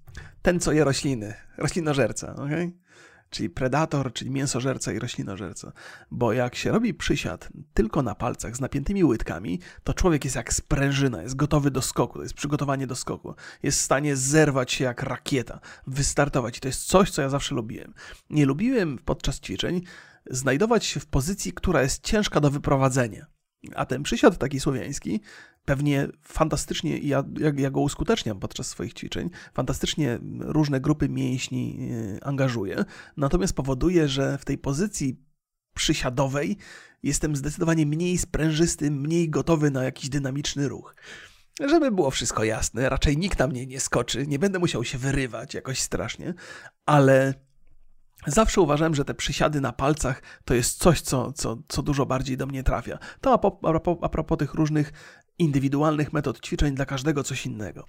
ten, 0.42 0.60
co 0.60 0.72
je 0.72 0.84
rośliny, 0.84 1.34
roślinożerca, 1.58 2.36
okej? 2.36 2.46
Okay? 2.46 2.87
Czyli 3.30 3.50
predator, 3.50 4.14
czyli 4.14 4.32
mięsożerca 4.32 4.94
i 4.94 5.00
roślinożerca. 5.00 5.72
Bo 6.12 6.34
jak 6.34 6.56
się 6.56 6.72
robi 6.72 6.94
przysiad 6.94 7.50
tylko 7.74 8.02
na 8.02 8.16
palcach 8.16 8.58
z 8.58 8.62
napiętymi 8.62 9.04
łydkami, 9.04 9.60
to 9.84 9.94
człowiek 9.94 10.24
jest 10.24 10.36
jak 10.36 10.54
sprężyna, 10.54 11.22
jest 11.22 11.36
gotowy 11.36 11.72
do 11.72 11.82
skoku, 11.82 12.18
to 12.18 12.24
jest 12.24 12.36
przygotowanie 12.36 12.88
do 12.88 12.96
skoku. 12.96 13.36
Jest 13.64 13.80
w 13.80 13.82
stanie 13.82 14.16
zerwać 14.16 14.72
się 14.72 14.84
jak 14.84 15.04
rakieta, 15.04 15.60
wystartować. 15.88 16.58
I 16.58 16.62
to 16.62 16.68
jest 16.68 16.86
coś, 16.86 17.12
co 17.12 17.22
ja 17.22 17.30
zawsze 17.30 17.56
lubiłem. 17.56 17.94
Nie 18.30 18.46
lubiłem 18.46 18.98
podczas 19.06 19.40
ćwiczeń 19.40 19.82
znajdować 20.30 20.86
się 20.86 21.00
w 21.00 21.06
pozycji, 21.06 21.54
która 21.54 21.82
jest 21.82 22.04
ciężka 22.04 22.40
do 22.40 22.52
wyprowadzenia. 22.52 23.26
A 23.76 23.86
ten 23.86 24.04
przysiad 24.04 24.38
taki 24.38 24.60
słowiański 24.60 25.22
pewnie 25.68 26.08
fantastycznie, 26.24 26.98
ja, 26.98 27.24
ja, 27.40 27.52
ja 27.58 27.70
go 27.70 27.82
uskuteczniam 27.82 28.40
podczas 28.40 28.68
swoich 28.68 28.94
ćwiczeń, 28.94 29.30
fantastycznie 29.54 30.20
różne 30.40 30.80
grupy 30.82 31.10
mięśni 31.10 31.90
e, 32.18 32.24
angażuję, 32.24 32.86
natomiast 33.18 33.54
powoduje, 33.54 34.08
że 34.08 34.38
w 34.38 34.46
tej 34.46 34.58
pozycji 34.58 35.20
przysiadowej 35.76 36.58
jestem 37.04 37.36
zdecydowanie 37.36 37.86
mniej 37.86 38.18
sprężysty, 38.18 38.92
mniej 38.92 39.30
gotowy 39.30 39.72
na 39.72 39.84
jakiś 39.84 40.10
dynamiczny 40.10 40.68
ruch. 40.68 40.96
Żeby 41.68 41.92
było 41.92 42.12
wszystko 42.12 42.44
jasne, 42.44 42.90
raczej 42.90 43.18
nikt 43.18 43.40
na 43.40 43.48
mnie 43.48 43.66
nie 43.66 43.80
skoczy, 43.80 44.28
nie 44.28 44.40
będę 44.40 44.60
musiał 44.60 44.84
się 44.84 44.98
wyrywać 44.98 45.54
jakoś 45.54 45.80
strasznie, 45.80 46.34
ale 46.86 47.34
Zawsze 48.28 48.62
uważałem, 48.62 48.96
że 48.96 49.06
te 49.06 49.14
przysiady 49.14 49.62
na 49.62 49.72
palcach 49.72 50.22
to 50.46 50.54
jest 50.54 50.80
coś, 50.80 51.02
co, 51.02 51.34
co, 51.34 51.58
co 51.68 51.82
dużo 51.82 52.06
bardziej 52.06 52.38
do 52.38 52.46
mnie 52.46 52.64
trafia. 52.64 53.00
To 53.22 53.34
a, 53.34 53.38
po, 53.38 53.60
a, 53.64 53.70
propos, 53.70 53.98
a 54.02 54.10
propos 54.10 54.38
tych 54.38 54.54
różnych 54.54 54.94
indywidualnych 55.40 56.14
metod 56.14 56.42
ćwiczeń 56.42 56.76
dla 56.76 56.86
każdego 56.86 57.24
coś 57.24 57.46
innego. 57.46 57.86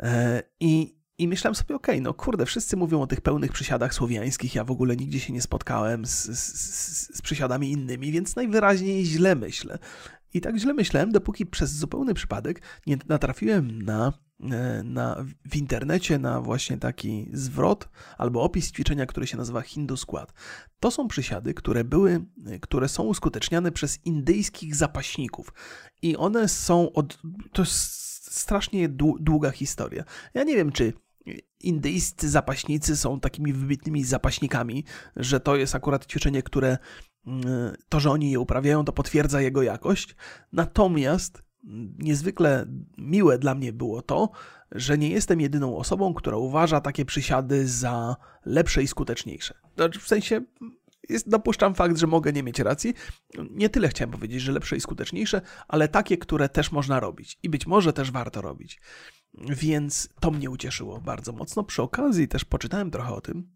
E, 0.00 0.42
I, 0.60 0.96
i 1.18 1.28
myślałem 1.28 1.54
sobie, 1.54 1.74
okej, 1.74 1.94
okay, 1.94 2.00
no 2.00 2.14
kurde, 2.14 2.46
wszyscy 2.46 2.76
mówią 2.76 3.00
o 3.02 3.06
tych 3.06 3.20
pełnych 3.20 3.52
przysiadach 3.52 3.94
słowiańskich, 3.94 4.54
ja 4.54 4.64
w 4.64 4.70
ogóle 4.70 4.96
nigdzie 4.96 5.20
się 5.20 5.32
nie 5.32 5.42
spotkałem 5.42 6.06
z, 6.06 6.24
z, 6.24 7.16
z 7.16 7.22
przysiadami 7.22 7.72
innymi, 7.72 8.12
więc 8.12 8.36
najwyraźniej 8.36 9.04
źle 9.04 9.34
myślę. 9.34 9.78
I 10.34 10.40
tak 10.40 10.56
źle 10.56 10.74
myślałem, 10.74 11.12
dopóki 11.12 11.46
przez 11.46 11.70
zupełny 11.70 12.14
przypadek 12.14 12.62
nie 12.86 12.98
natrafiłem 13.08 13.82
na 13.82 14.12
na, 14.84 15.24
w 15.50 15.56
internecie 15.56 16.18
na 16.18 16.40
właśnie 16.40 16.78
taki 16.78 17.28
zwrot 17.32 17.88
albo 18.18 18.42
opis 18.42 18.72
ćwiczenia, 18.72 19.06
które 19.06 19.26
się 19.26 19.36
nazywa 19.36 19.60
Hindu 19.60 19.96
Squat. 19.96 20.32
To 20.80 20.90
są 20.90 21.08
przysiady, 21.08 21.54
które 21.54 21.84
były, 21.84 22.24
które 22.60 22.88
są 22.88 23.02
uskuteczniane 23.02 23.72
przez 23.72 23.98
indyjskich 24.04 24.76
zapaśników 24.76 25.52
i 26.02 26.16
one 26.16 26.48
są 26.48 26.92
od, 26.92 27.18
to 27.52 27.62
jest 27.62 28.00
strasznie 28.32 28.88
długa 29.20 29.50
historia. 29.50 30.04
Ja 30.34 30.44
nie 30.44 30.56
wiem, 30.56 30.72
czy 30.72 30.92
indyjscy 31.60 32.30
zapaśnicy 32.30 32.96
są 32.96 33.20
takimi 33.20 33.52
wybitnymi 33.52 34.04
zapaśnikami, 34.04 34.84
że 35.16 35.40
to 35.40 35.56
jest 35.56 35.74
akurat 35.74 36.06
ćwiczenie, 36.06 36.42
które 36.42 36.78
mm, 37.26 37.44
to, 37.88 38.00
że 38.00 38.10
oni 38.10 38.30
je 38.30 38.40
uprawiają, 38.40 38.84
to 38.84 38.92
potwierdza 38.92 39.40
jego 39.40 39.62
jakość. 39.62 40.16
Natomiast 40.52 41.42
niezwykle 41.98 42.66
miłe 42.98 43.38
dla 43.38 43.54
mnie 43.54 43.72
było 43.72 44.02
to, 44.02 44.30
że 44.72 44.98
nie 44.98 45.10
jestem 45.10 45.40
jedyną 45.40 45.76
osobą, 45.76 46.14
która 46.14 46.36
uważa 46.36 46.80
takie 46.80 47.04
przysiady 47.04 47.68
za 47.68 48.16
lepsze 48.44 48.82
i 48.82 48.88
skuteczniejsze. 48.88 49.54
Znaczy, 49.76 50.00
w 50.00 50.08
sensie 50.08 50.40
jest, 51.08 51.28
dopuszczam 51.28 51.74
fakt, 51.74 51.96
że 51.96 52.06
mogę 52.06 52.32
nie 52.32 52.42
mieć 52.42 52.58
racji. 52.58 52.94
Nie 53.50 53.68
tyle 53.68 53.88
chciałem 53.88 54.10
powiedzieć, 54.10 54.42
że 54.42 54.52
lepsze 54.52 54.76
i 54.76 54.80
skuteczniejsze, 54.80 55.40
ale 55.68 55.88
takie, 55.88 56.18
które 56.18 56.48
też 56.48 56.72
można 56.72 57.00
robić 57.00 57.38
i 57.42 57.48
być 57.48 57.66
może 57.66 57.92
też 57.92 58.10
warto 58.10 58.40
robić. 58.40 58.80
Więc 59.48 60.08
to 60.20 60.30
mnie 60.30 60.50
ucieszyło 60.50 61.00
bardzo 61.00 61.32
mocno. 61.32 61.64
Przy 61.64 61.82
okazji 61.82 62.28
też 62.28 62.44
poczytałem 62.44 62.90
trochę 62.90 63.14
o 63.14 63.20
tym 63.20 63.50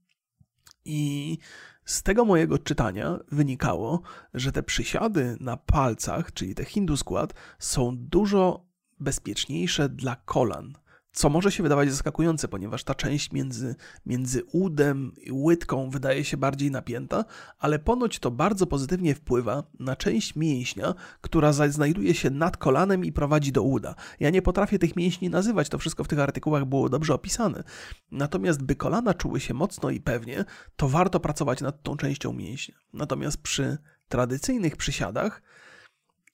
i 0.85 1.39
z 1.85 2.03
tego 2.03 2.25
mojego 2.25 2.59
czytania 2.59 3.19
wynikało, 3.33 4.03
że 4.35 4.53
te 4.53 4.63
przysiady 4.63 5.37
na 5.41 5.57
palcach, 5.57 6.33
czyli 6.33 6.55
te 6.55 6.65
hindu 6.65 6.97
skład, 6.97 7.35
są 7.59 7.97
dużo 7.97 8.67
bezpieczniejsze 9.01 9.89
dla 9.89 10.17
kolan 10.17 10.73
co 11.15 11.29
może 11.29 11.53
się 11.53 11.63
wydawać 11.63 11.91
zaskakujące, 11.91 12.49
ponieważ 12.49 12.85
ta 12.85 12.95
część 12.95 13.33
między, 13.33 13.75
między 14.07 14.45
udem 14.53 15.13
i 15.21 15.33
łydką 15.33 15.91
wydaje 15.91 16.25
się 16.25 16.37
bardziej 16.37 16.71
napięta, 16.71 17.25
ale 17.59 17.79
ponoć 17.79 18.19
to 18.19 18.31
bardzo 18.31 18.67
pozytywnie 18.67 19.15
wpływa 19.15 19.63
na 19.79 19.97
część 19.97 20.37
mięśnia, 20.37 20.95
która 21.21 21.53
znajduje 21.53 22.15
się 22.15 22.31
nad 22.31 22.57
kolanem 22.57 23.05
i 23.05 23.13
prowadzi 23.13 23.53
do 23.53 23.63
uda. 23.63 23.95
Ja 24.21 24.31
nie 24.31 24.43
potrafię 24.43 24.79
tych 24.79 24.97
mięśni 24.97 25.31
nazywać, 25.31 25.69
to 25.69 25.79
wszystko 25.79 26.05
w 26.05 26.09
tych 26.09 26.19
artykułach 26.19 26.65
było 26.65 26.89
dobrze 26.89 27.15
opisane. 27.15 27.65
Natomiast 28.11 28.63
by 28.63 28.77
kolana 28.77 29.15
czuły 29.15 29.41
się 29.41 29.55
mocno 29.55 29.91
i 29.91 30.01
pewnie, 30.01 30.45
to 30.77 30.89
warto 30.89 31.21
pracować 31.21 31.61
nad 31.61 31.83
tą 31.83 31.97
częścią 31.97 32.33
mięśnia. 32.33 32.75
Natomiast 32.93 33.43
przy 33.43 33.79
tradycyjnych 34.09 34.77
przysiadach, 34.77 35.43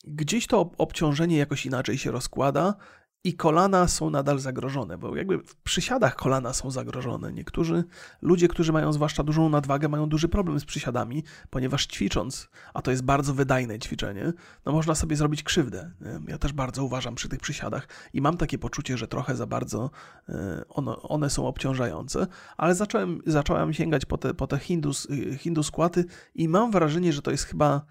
gdzieś 0.04 0.46
to 0.46 0.70
obciążenie 0.78 1.36
jakoś 1.36 1.66
inaczej 1.66 1.98
się 1.98 2.10
rozkłada 2.10 2.74
i 3.24 3.34
kolana 3.34 3.88
są 3.88 4.10
nadal 4.10 4.38
zagrożone, 4.38 4.98
bo 4.98 5.16
jakby 5.16 5.38
w 5.38 5.56
przysiadach 5.56 6.16
kolana 6.16 6.52
są 6.52 6.70
zagrożone. 6.70 7.32
Niektórzy 7.32 7.84
ludzie, 8.22 8.48
którzy 8.48 8.72
mają 8.72 8.92
zwłaszcza 8.92 9.22
dużą 9.22 9.48
nadwagę, 9.48 9.88
mają 9.88 10.08
duży 10.08 10.28
problem 10.28 10.60
z 10.60 10.64
przysiadami, 10.64 11.24
ponieważ 11.50 11.86
ćwicząc, 11.86 12.48
a 12.74 12.82
to 12.82 12.90
jest 12.90 13.02
bardzo 13.02 13.34
wydajne 13.34 13.78
ćwiczenie, 13.78 14.32
no 14.66 14.72
można 14.72 14.94
sobie 14.94 15.16
zrobić 15.16 15.42
krzywdę. 15.42 15.90
Ja 16.28 16.38
też 16.38 16.52
bardzo 16.52 16.84
uważam 16.84 17.14
przy 17.14 17.28
tych 17.28 17.40
przysiadach 17.40 17.88
i 18.12 18.20
mam 18.20 18.36
takie 18.36 18.58
poczucie, 18.58 18.98
że 18.98 19.08
trochę 19.08 19.36
za 19.36 19.46
bardzo 19.46 19.90
e, 20.28 20.64
one, 21.02 21.30
są 21.30 21.46
obciążające, 21.46 22.26
ale 22.56 22.74
zacząłem, 22.74 23.22
zacząłem 23.26 23.72
sięgać 23.72 24.04
po 24.04 24.18
te, 24.18 24.34
po 24.34 24.46
te 24.46 24.58
hindus, 24.58 25.08
hindu 25.38 25.62
skłaty 25.62 26.04
i 26.34 26.48
mam 26.48 26.70
wrażenie, 26.70 27.12
że 27.12 27.22
to 27.22 27.30
jest 27.30 27.44
chyba, 27.44 27.84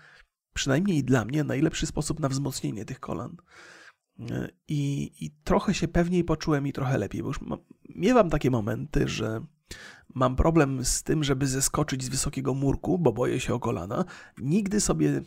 przynajmniej 0.53 1.03
dla 1.03 1.25
mnie, 1.25 1.43
najlepszy 1.43 1.85
sposób 1.85 2.19
na 2.19 2.29
wzmocnienie 2.29 2.85
tych 2.85 2.99
kolan. 2.99 3.37
I, 4.67 5.11
I, 5.21 5.31
trochę 5.43 5.73
się 5.73 5.87
pewniej 5.87 6.23
poczułem 6.23 6.67
i 6.67 6.73
trochę 6.73 6.97
lepiej, 6.97 7.21
bo 7.21 7.27
już 7.27 7.41
mam, 7.41 7.59
miewam 7.95 8.29
takie 8.29 8.51
momenty, 8.51 9.07
że 9.07 9.41
mam 10.13 10.35
problem 10.35 10.85
z 10.85 11.03
tym, 11.03 11.23
żeby 11.23 11.47
zeskoczyć 11.47 12.03
z 12.03 12.09
wysokiego 12.09 12.53
murku, 12.53 12.97
bo 12.97 13.13
boję 13.13 13.39
się 13.39 13.53
o 13.53 13.59
kolana. 13.59 14.05
Nigdy 14.37 14.81
sobie, 14.81 15.21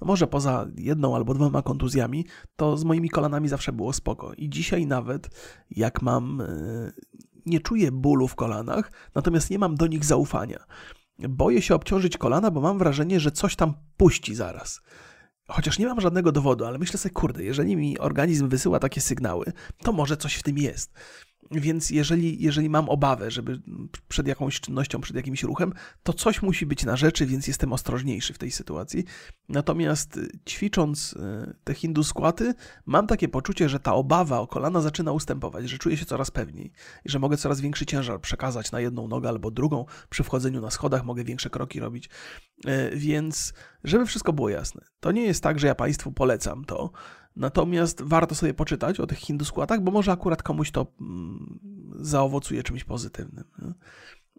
no 0.00 0.06
może 0.06 0.26
poza 0.26 0.66
jedną 0.76 1.16
albo 1.16 1.34
dwoma 1.34 1.62
kontuzjami, 1.62 2.26
to 2.56 2.76
z 2.76 2.84
moimi 2.84 3.08
kolanami 3.08 3.48
zawsze 3.48 3.72
było 3.72 3.92
spoko. 3.92 4.34
I 4.34 4.50
dzisiaj 4.50 4.86
nawet, 4.86 5.28
jak 5.70 6.02
mam, 6.02 6.40
e, 6.40 6.46
nie 7.46 7.60
czuję 7.60 7.92
bólu 7.92 8.28
w 8.28 8.34
kolanach, 8.34 8.92
natomiast 9.14 9.50
nie 9.50 9.58
mam 9.58 9.74
do 9.74 9.86
nich 9.86 10.04
zaufania. 10.04 10.64
Boję 11.18 11.62
się 11.62 11.74
obciążyć 11.74 12.18
kolana, 12.18 12.50
bo 12.50 12.60
mam 12.60 12.78
wrażenie, 12.78 13.20
że 13.20 13.32
coś 13.32 13.56
tam 13.56 13.74
puści 13.96 14.34
zaraz. 14.34 14.80
Chociaż 15.48 15.78
nie 15.78 15.86
mam 15.86 16.00
żadnego 16.00 16.32
dowodu, 16.32 16.64
ale 16.64 16.78
myślę 16.78 16.98
sobie, 16.98 17.12
kurde, 17.12 17.44
jeżeli 17.44 17.76
mi 17.76 17.98
organizm 17.98 18.48
wysyła 18.48 18.80
takie 18.80 19.00
sygnały, 19.00 19.52
to 19.78 19.92
może 19.92 20.16
coś 20.16 20.34
w 20.34 20.42
tym 20.42 20.58
jest. 20.58 20.92
Więc 21.50 21.90
jeżeli, 21.90 22.42
jeżeli 22.42 22.70
mam 22.70 22.88
obawę, 22.88 23.30
żeby 23.30 23.60
przed 24.08 24.26
jakąś 24.26 24.60
czynnością, 24.60 25.00
przed 25.00 25.16
jakimś 25.16 25.42
ruchem, 25.42 25.72
to 26.02 26.12
coś 26.12 26.42
musi 26.42 26.66
być 26.66 26.84
na 26.84 26.96
rzeczy, 26.96 27.26
więc 27.26 27.46
jestem 27.48 27.72
ostrożniejszy 27.72 28.32
w 28.32 28.38
tej 28.38 28.50
sytuacji. 28.50 29.04
Natomiast 29.48 30.16
y, 30.16 30.28
ćwicząc 30.48 31.12
y, 31.12 31.54
te 31.64 31.74
hindu 31.74 32.04
skłaty, 32.04 32.54
mam 32.86 33.06
takie 33.06 33.28
poczucie, 33.28 33.68
że 33.68 33.80
ta 33.80 33.94
obawa 33.94 34.38
o 34.40 34.46
kolana 34.46 34.80
zaczyna 34.80 35.12
ustępować, 35.12 35.68
że 35.70 35.78
czuję 35.78 35.96
się 35.96 36.04
coraz 36.04 36.30
pewniej 36.30 36.72
i 37.04 37.10
że 37.10 37.18
mogę 37.18 37.36
coraz 37.36 37.60
większy 37.60 37.86
ciężar 37.86 38.20
przekazać 38.20 38.72
na 38.72 38.80
jedną 38.80 39.08
nogę 39.08 39.28
albo 39.28 39.50
drugą. 39.50 39.84
Przy 40.10 40.24
wchodzeniu 40.24 40.60
na 40.60 40.70
schodach 40.70 41.04
mogę 41.04 41.24
większe 41.24 41.50
kroki 41.50 41.80
robić. 41.80 42.10
Y, 42.66 42.96
więc, 42.96 43.52
żeby 43.84 44.06
wszystko 44.06 44.32
było 44.32 44.48
jasne, 44.48 44.84
to 45.00 45.12
nie 45.12 45.22
jest 45.22 45.42
tak, 45.42 45.58
że 45.58 45.66
ja 45.66 45.74
Państwu 45.74 46.12
polecam 46.12 46.64
to, 46.64 46.90
Natomiast 47.36 48.02
warto 48.02 48.34
sobie 48.34 48.54
poczytać 48.54 49.00
o 49.00 49.06
tych 49.06 49.18
hinduskładach, 49.18 49.80
bo 49.80 49.92
może 49.92 50.12
akurat 50.12 50.42
komuś 50.42 50.70
to 50.70 50.86
mm, 51.00 51.58
zaowocuje 51.96 52.62
czymś 52.62 52.84
pozytywnym. 52.84 53.44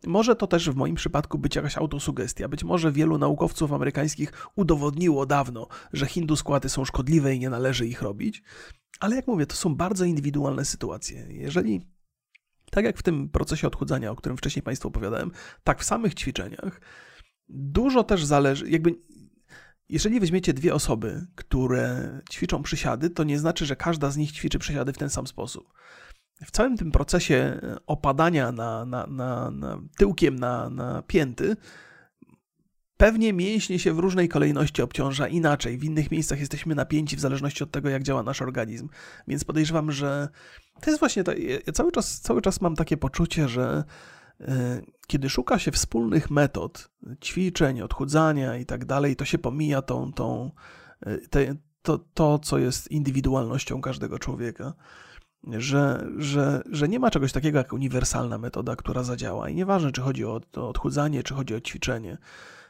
Może 0.08 0.36
to 0.36 0.48
też 0.48 0.70
w 0.70 0.76
moim 0.76 0.96
przypadku 0.96 1.40
być 1.40 1.56
jakaś 1.56 1.78
autosugestia. 1.78 2.48
Być 2.48 2.64
może 2.64 2.92
wielu 2.92 3.18
naukowców 3.18 3.74
amerykańskich 3.74 4.34
udowodniło 4.56 5.26
dawno, 5.26 5.68
że 5.94 6.06
hinduskłady 6.06 6.70
są 6.70 6.86
szkodliwe 6.86 7.36
i 7.36 7.40
nie 7.40 7.50
należy 7.50 7.88
ich 7.88 8.02
robić. 8.02 8.44
Ale 9.00 9.16
jak 9.16 9.28
mówię, 9.28 9.46
to 9.46 9.56
są 9.56 9.76
bardzo 9.76 10.06
indywidualne 10.06 10.66
sytuacje. 10.66 11.28
Jeżeli 11.30 11.82
Tak 12.72 12.86
jak 12.86 12.98
w 12.98 13.04
tym 13.04 13.30
procesie 13.30 13.68
odchudzania, 13.68 14.12
o 14.12 14.16
którym 14.16 14.38
wcześniej 14.38 14.64
Państwu 14.64 14.88
opowiadałem, 14.88 15.32
tak 15.64 15.82
w 15.82 15.84
samych 15.84 16.14
ćwiczeniach 16.14 16.82
dużo 17.50 18.04
też 18.04 18.26
zależy, 18.26 18.70
jakby 18.70 18.96
jeżeli 19.90 20.20
weźmiecie 20.20 20.54
dwie 20.54 20.74
osoby, 20.74 21.28
które 21.36 22.20
ćwiczą 22.32 22.64
przysiady, 22.64 23.10
to 23.10 23.24
nie 23.24 23.40
znaczy, 23.40 23.66
że 23.66 23.76
każda 23.76 24.12
z 24.12 24.18
nich 24.18 24.32
ćwiczy 24.32 24.60
przysiady 24.60 24.94
w 24.94 24.98
ten 24.98 25.10
sam 25.10 25.28
sposób. 25.28 25.74
W 26.46 26.52
całym 26.52 26.78
tym 26.78 26.92
procesie 26.92 27.62
opadania 27.88 28.52
na, 28.52 28.86
na, 28.86 29.08
na, 29.08 29.52
na 29.52 29.82
tyłkiem 29.98 30.36
na, 30.40 30.70
na 30.70 31.02
pięty, 31.02 31.56
Pewnie 32.98 33.34
mięśnie 33.34 33.80
się 33.80 33.94
w 33.94 34.00
różnej 34.00 34.30
kolejności 34.30 34.82
obciąża 34.82 35.28
inaczej. 35.28 35.78
W 35.78 35.84
innych 35.84 36.12
miejscach 36.12 36.40
jesteśmy 36.40 36.76
napięci 36.76 37.16
w 37.16 37.20
zależności 37.20 37.64
od 37.64 37.72
tego, 37.72 37.90
jak 37.90 38.04
działa 38.04 38.24
nasz 38.24 38.42
organizm. 38.42 38.90
Więc 39.28 39.44
podejrzewam, 39.44 39.92
że 39.92 40.30
to 40.82 40.90
jest 40.90 41.00
właśnie. 41.00 41.24
To, 41.24 41.34
ja 41.34 41.74
cały 41.74 41.92
czas, 41.92 42.20
cały 42.20 42.42
czas 42.42 42.62
mam 42.62 42.76
takie 42.76 42.98
poczucie, 42.98 43.50
że 43.50 43.64
e, 43.64 43.84
kiedy 45.08 45.30
szuka 45.30 45.60
się 45.60 45.72
wspólnych 45.72 46.32
metod, 46.32 46.90
ćwiczeń, 47.24 47.82
odchudzania 47.82 48.58
i 48.58 48.66
tak 48.66 48.86
dalej, 48.86 49.16
to 49.16 49.26
się 49.26 49.38
pomija 49.38 49.82
tą, 49.82 50.14
tą, 50.14 50.52
e, 51.02 51.18
te, 51.18 51.56
to, 51.82 52.00
to, 52.14 52.40
co 52.40 52.58
jest 52.58 52.92
indywidualnością 52.92 53.82
każdego 53.82 54.20
człowieka. 54.20 54.74
Że, 55.58 56.08
że, 56.18 56.64
że 56.72 56.88
nie 56.88 57.00
ma 57.00 57.12
czegoś 57.12 57.32
takiego 57.32 57.58
jak 57.58 57.74
uniwersalna 57.74 58.38
metoda, 58.38 58.76
która 58.76 59.04
zadziała. 59.04 59.50
I 59.50 59.56
nieważne, 59.56 59.92
czy 59.92 60.02
chodzi 60.02 60.26
o, 60.26 60.42
odchudzanie, 60.54 61.24
czy 61.24 61.34
chodzi 61.34 61.56
o 61.56 61.62
ćwiczenie 61.62 62.18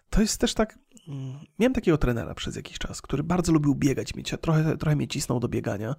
to 0.10 0.22
jest 0.22 0.38
też 0.38 0.54
tak. 0.54 0.80
Mm, 1.08 1.40
miałem 1.60 1.74
takiego 1.74 1.98
trenera 1.98 2.34
przez 2.34 2.56
jakiś 2.56 2.78
czas, 2.80 3.02
który 3.02 3.24
bardzo 3.24 3.52
lubił 3.52 3.76
biegać, 3.76 4.16
mieć, 4.16 4.34
trochę, 4.42 4.78
trochę 4.78 4.96
mnie 4.96 5.08
cisnął 5.08 5.40
do 5.40 5.48
biegania 5.48 5.96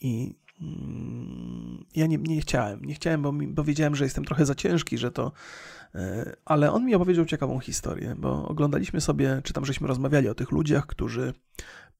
i 0.00 0.34
ja 1.94 2.06
nie, 2.06 2.18
nie 2.18 2.40
chciałem. 2.40 2.84
Nie 2.84 2.94
chciałem, 2.94 3.22
bo, 3.22 3.32
bo 3.32 3.64
wiedziałem, 3.64 3.96
że 3.96 4.04
jestem 4.04 4.24
trochę 4.24 4.46
za 4.46 4.54
ciężki, 4.54 4.98
że 4.98 5.10
to. 5.10 5.32
E, 5.94 6.36
ale 6.44 6.72
on 6.72 6.84
mi 6.84 6.94
opowiedział 6.94 7.24
ciekawą 7.24 7.60
historię, 7.60 8.14
bo 8.18 8.48
oglądaliśmy 8.48 9.00
sobie, 9.00 9.40
czy 9.44 9.52
tam 9.52 9.64
żeśmy 9.64 9.88
rozmawiali 9.88 10.28
o 10.28 10.34
tych 10.34 10.50
ludziach, 10.50 10.86
którzy 10.86 11.34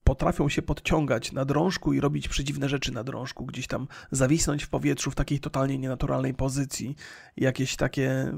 potrafią 0.05 0.49
się 0.49 0.63
podciągać 0.63 1.33
na 1.33 1.45
drążku 1.45 1.93
i 1.93 2.01
robić 2.01 2.29
przedziwne 2.29 2.69
rzeczy 2.69 2.93
na 2.93 3.05
drążku, 3.05 3.47
gdzieś 3.47 3.67
tam 3.67 3.89
zawisnąć 4.11 4.65
w 4.65 4.69
powietrzu 4.69 5.11
w 5.11 5.15
takiej 5.15 5.41
totalnie 5.41 5.79
nienaturalnej 5.79 6.35
pozycji, 6.35 6.97
jakieś 7.37 7.77
takie 7.77 8.33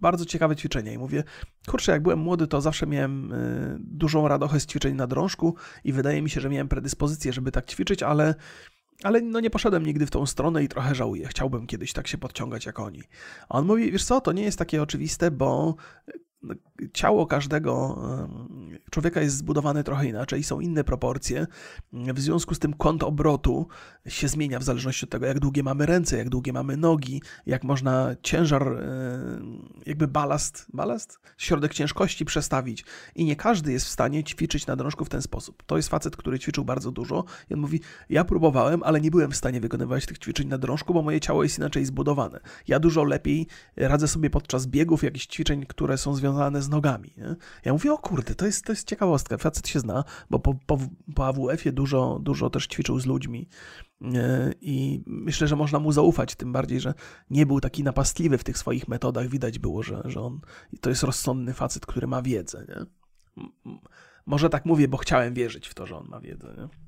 bardzo 0.00 0.24
ciekawe 0.24 0.56
ćwiczenia. 0.56 0.92
I 0.92 0.98
mówię, 0.98 1.24
kurczę, 1.68 1.92
jak 1.92 2.02
byłem 2.02 2.18
młody, 2.18 2.46
to 2.46 2.60
zawsze 2.60 2.86
miałem 2.86 3.32
y, 3.32 3.76
dużą 3.80 4.28
radochę 4.28 4.60
z 4.60 4.66
ćwiczeń 4.66 4.94
na 4.94 5.06
drążku 5.06 5.54
i 5.84 5.92
wydaje 5.92 6.22
mi 6.22 6.30
się, 6.30 6.40
że 6.40 6.48
miałem 6.48 6.68
predyspozycję, 6.68 7.32
żeby 7.32 7.52
tak 7.52 7.66
ćwiczyć, 7.66 8.02
ale 8.02 8.34
ale 9.02 9.20
no 9.20 9.40
nie 9.40 9.50
poszedłem 9.50 9.86
nigdy 9.86 10.06
w 10.06 10.10
tą 10.10 10.26
stronę 10.26 10.64
i 10.64 10.68
trochę 10.68 10.94
żałuję. 10.94 11.28
Chciałbym 11.28 11.66
kiedyś 11.66 11.92
tak 11.92 12.08
się 12.08 12.18
podciągać 12.18 12.66
jak 12.66 12.80
oni. 12.80 13.02
A 13.48 13.58
on 13.58 13.66
mówi, 13.66 13.92
wiesz 13.92 14.04
co, 14.04 14.20
to 14.20 14.32
nie 14.32 14.42
jest 14.42 14.58
takie 14.58 14.82
oczywiste, 14.82 15.30
bo 15.30 15.74
ciało 16.92 17.26
każdego 17.26 18.02
człowieka 18.90 19.20
jest 19.20 19.36
zbudowane 19.36 19.84
trochę 19.84 20.06
inaczej, 20.06 20.42
są 20.42 20.60
inne 20.60 20.84
proporcje. 20.84 21.46
W 21.92 22.20
związku 22.20 22.54
z 22.54 22.58
tym 22.58 22.72
kąt 22.72 23.02
obrotu 23.02 23.68
się 24.06 24.28
zmienia 24.28 24.58
w 24.58 24.62
zależności 24.62 25.04
od 25.06 25.10
tego, 25.10 25.26
jak 25.26 25.40
długie 25.40 25.62
mamy 25.62 25.86
ręce, 25.86 26.18
jak 26.18 26.28
długie 26.28 26.52
mamy 26.52 26.76
nogi, 26.76 27.22
jak 27.46 27.64
można 27.64 28.16
ciężar, 28.22 28.82
jakby 29.86 30.08
balast, 30.08 30.66
balast, 30.72 31.20
środek 31.38 31.74
ciężkości 31.74 32.24
przestawić. 32.24 32.84
I 33.14 33.24
nie 33.24 33.36
każdy 33.36 33.72
jest 33.72 33.86
w 33.86 33.88
stanie 33.88 34.24
ćwiczyć 34.24 34.66
na 34.66 34.76
drążku 34.76 35.04
w 35.04 35.08
ten 35.08 35.22
sposób. 35.22 35.62
To 35.66 35.76
jest 35.76 35.88
facet, 35.88 36.16
który 36.16 36.38
ćwiczył 36.38 36.64
bardzo 36.64 36.92
dużo 36.92 37.24
i 37.50 37.54
on 37.54 37.60
mówi, 37.60 37.80
ja 38.08 38.24
próbowałem, 38.24 38.82
ale 38.82 39.00
nie 39.00 39.10
byłem 39.10 39.30
w 39.30 39.36
stanie 39.36 39.60
wykonywać 39.60 40.06
tych 40.06 40.18
ćwiczeń 40.18 40.48
na 40.48 40.58
drążku, 40.58 40.94
bo 40.94 41.02
moje 41.02 41.20
ciało 41.20 41.42
jest 41.42 41.58
inaczej 41.58 41.84
zbudowane. 41.84 42.40
Ja 42.68 42.78
dużo 42.80 43.04
lepiej 43.04 43.46
radzę 43.76 44.08
sobie 44.08 44.30
podczas 44.30 44.66
biegów, 44.66 45.02
jakichś 45.02 45.26
ćwiczeń, 45.26 45.66
które 45.66 45.98
są 45.98 46.14
związane 46.14 46.35
związane 46.36 46.62
z 46.62 46.68
nogami. 46.68 47.14
Nie? 47.16 47.36
Ja 47.64 47.72
mówię, 47.72 47.92
o 47.92 47.98
kurde, 47.98 48.34
to 48.34 48.46
jest, 48.46 48.64
to 48.64 48.72
jest 48.72 48.88
ciekawostka. 48.88 49.38
Facet 49.38 49.68
się 49.68 49.80
zna, 49.80 50.04
bo 50.30 50.38
po, 50.38 50.54
po, 50.66 50.78
po 51.14 51.26
AWF-ie 51.26 51.72
dużo, 51.72 52.18
dużo 52.22 52.50
też 52.50 52.66
ćwiczył 52.66 53.00
z 53.00 53.06
ludźmi 53.06 53.48
i 54.60 55.02
myślę, 55.06 55.48
że 55.48 55.56
można 55.56 55.78
mu 55.78 55.92
zaufać, 55.92 56.34
tym 56.34 56.52
bardziej, 56.52 56.80
że 56.80 56.94
nie 57.30 57.46
był 57.46 57.60
taki 57.60 57.84
napastliwy 57.84 58.38
w 58.38 58.44
tych 58.44 58.58
swoich 58.58 58.88
metodach. 58.88 59.28
Widać 59.28 59.58
było, 59.58 59.82
że, 59.82 60.02
że 60.04 60.20
on 60.20 60.40
to 60.80 60.90
jest 60.90 61.02
rozsądny 61.02 61.54
facet, 61.54 61.86
który 61.86 62.06
ma 62.06 62.22
wiedzę. 62.22 62.66
Nie? 62.68 62.86
Może 64.26 64.50
tak 64.50 64.64
mówię, 64.64 64.88
bo 64.88 64.96
chciałem 64.96 65.34
wierzyć 65.34 65.68
w 65.68 65.74
to, 65.74 65.86
że 65.86 65.96
on 65.96 66.08
ma 66.08 66.20
wiedzę. 66.20 66.54
Nie? 66.58 66.85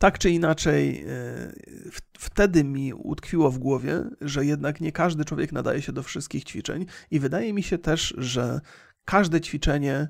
Tak 0.00 0.18
czy 0.18 0.30
inaczej, 0.30 1.04
e, 1.04 1.06
wtedy 2.18 2.64
mi 2.64 2.94
utkwiło 2.94 3.50
w 3.50 3.58
głowie, 3.58 4.04
że 4.20 4.44
jednak 4.44 4.80
nie 4.80 4.92
każdy 4.92 5.24
człowiek 5.24 5.52
nadaje 5.52 5.82
się 5.82 5.92
do 5.92 6.02
wszystkich 6.02 6.44
ćwiczeń, 6.44 6.86
i 7.10 7.20
wydaje 7.20 7.52
mi 7.52 7.62
się 7.62 7.78
też, 7.78 8.14
że 8.18 8.60
każde 9.04 9.40
ćwiczenie 9.40 10.08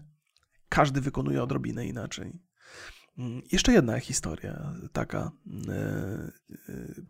każdy 0.68 1.00
wykonuje 1.00 1.42
odrobinę 1.42 1.86
inaczej. 1.86 2.40
Mm, 3.18 3.42
jeszcze 3.52 3.72
jedna 3.72 4.00
historia, 4.00 4.72
taka, 4.92 5.30
e, 5.68 5.72
e, 5.72 6.30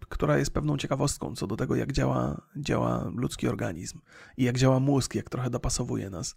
która 0.09 0.39
jest 0.39 0.55
pewną 0.55 0.77
ciekawostką 0.77 1.35
co 1.35 1.47
do 1.47 1.57
tego, 1.57 1.77
jak 1.77 1.93
działa, 1.93 2.43
działa 2.57 3.11
ludzki 3.15 3.49
organizm 3.49 4.01
i 4.37 4.45
jak 4.45 4.59
działa 4.59 4.81
mózg, 4.81 5.15
jak 5.15 5.31
trochę 5.31 5.51
dopasowuje 5.51 6.11
nas 6.11 6.37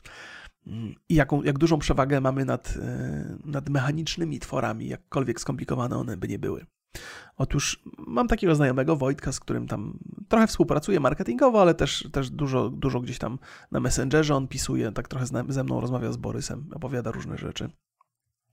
i 1.10 1.16
jaką, 1.16 1.44
jak 1.44 1.58
dużą 1.58 1.80
przewagę 1.80 2.22
mamy 2.22 2.46
nad, 2.46 2.78
e, 2.82 3.38
nad 3.46 3.70
mechanicznymi 3.70 4.40
tworami, 4.40 4.88
jakkolwiek 4.88 5.40
skomplikowane 5.40 5.98
one 5.98 6.18
by 6.18 6.28
nie 6.28 6.40
były. 6.40 6.66
Otóż 7.38 7.84
mam 7.98 8.28
takiego 8.28 8.56
znajomego 8.56 8.96
Wojtka, 8.96 9.32
z 9.32 9.40
którym 9.40 9.68
tam 9.68 10.00
trochę 10.28 10.48
współpracuję 10.48 11.00
marketingowo, 11.00 11.62
ale 11.62 11.74
też, 11.74 12.08
też 12.12 12.30
dużo, 12.30 12.70
dużo 12.70 13.00
gdzieś 13.00 13.18
tam 13.18 13.40
na 13.72 13.80
Messengerze 13.80 14.36
on 14.36 14.48
pisuje, 14.48 14.92
tak 14.92 15.08
trochę 15.08 15.26
ze 15.48 15.64
mną 15.64 15.82
rozmawia 15.82 16.12
z 16.12 16.18
Borysem, 16.18 16.70
opowiada 16.74 17.12
różne 17.12 17.38
rzeczy. 17.38 17.70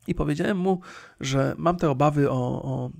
I 0.06 0.14
powiedziałem 0.14 0.58
mu, 0.58 0.80
że 1.20 1.54
mam 1.58 1.76
te 1.76 1.90
obawy 1.90 2.30
o, 2.30 2.62
o 2.62 2.90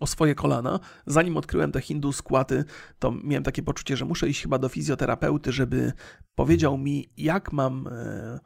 o 0.00 0.06
swoje 0.06 0.34
kolana. 0.34 0.80
Zanim 1.06 1.36
odkryłem 1.36 1.72
te 1.72 1.80
hindu 1.80 2.12
skłaty, 2.12 2.64
to 2.98 3.12
miałem 3.24 3.44
takie 3.44 3.62
poczucie, 3.62 3.96
że 3.96 4.04
muszę 4.04 4.28
iść 4.28 4.42
chyba 4.42 4.58
do 4.58 4.68
fizjoterapeuty, 4.68 5.52
żeby 5.52 5.92
powiedział 6.34 6.78
mi, 6.78 7.08
jak 7.16 7.52
mam, 7.52 7.86
e, 7.86 8.38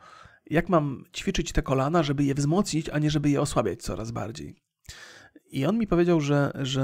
jak 0.50 0.68
mam 0.68 1.04
ćwiczyć 1.16 1.52
te 1.52 1.62
kolana, 1.62 2.02
żeby 2.02 2.24
je 2.24 2.34
wzmocnić, 2.34 2.88
a 2.88 2.98
nie 2.98 3.10
żeby 3.10 3.30
je 3.30 3.40
osłabiać 3.40 3.82
coraz 3.82 4.10
bardziej. 4.10 4.65
I 5.56 5.66
on 5.66 5.78
mi 5.78 5.86
powiedział, 5.86 6.20
że, 6.20 6.52
że 6.54 6.82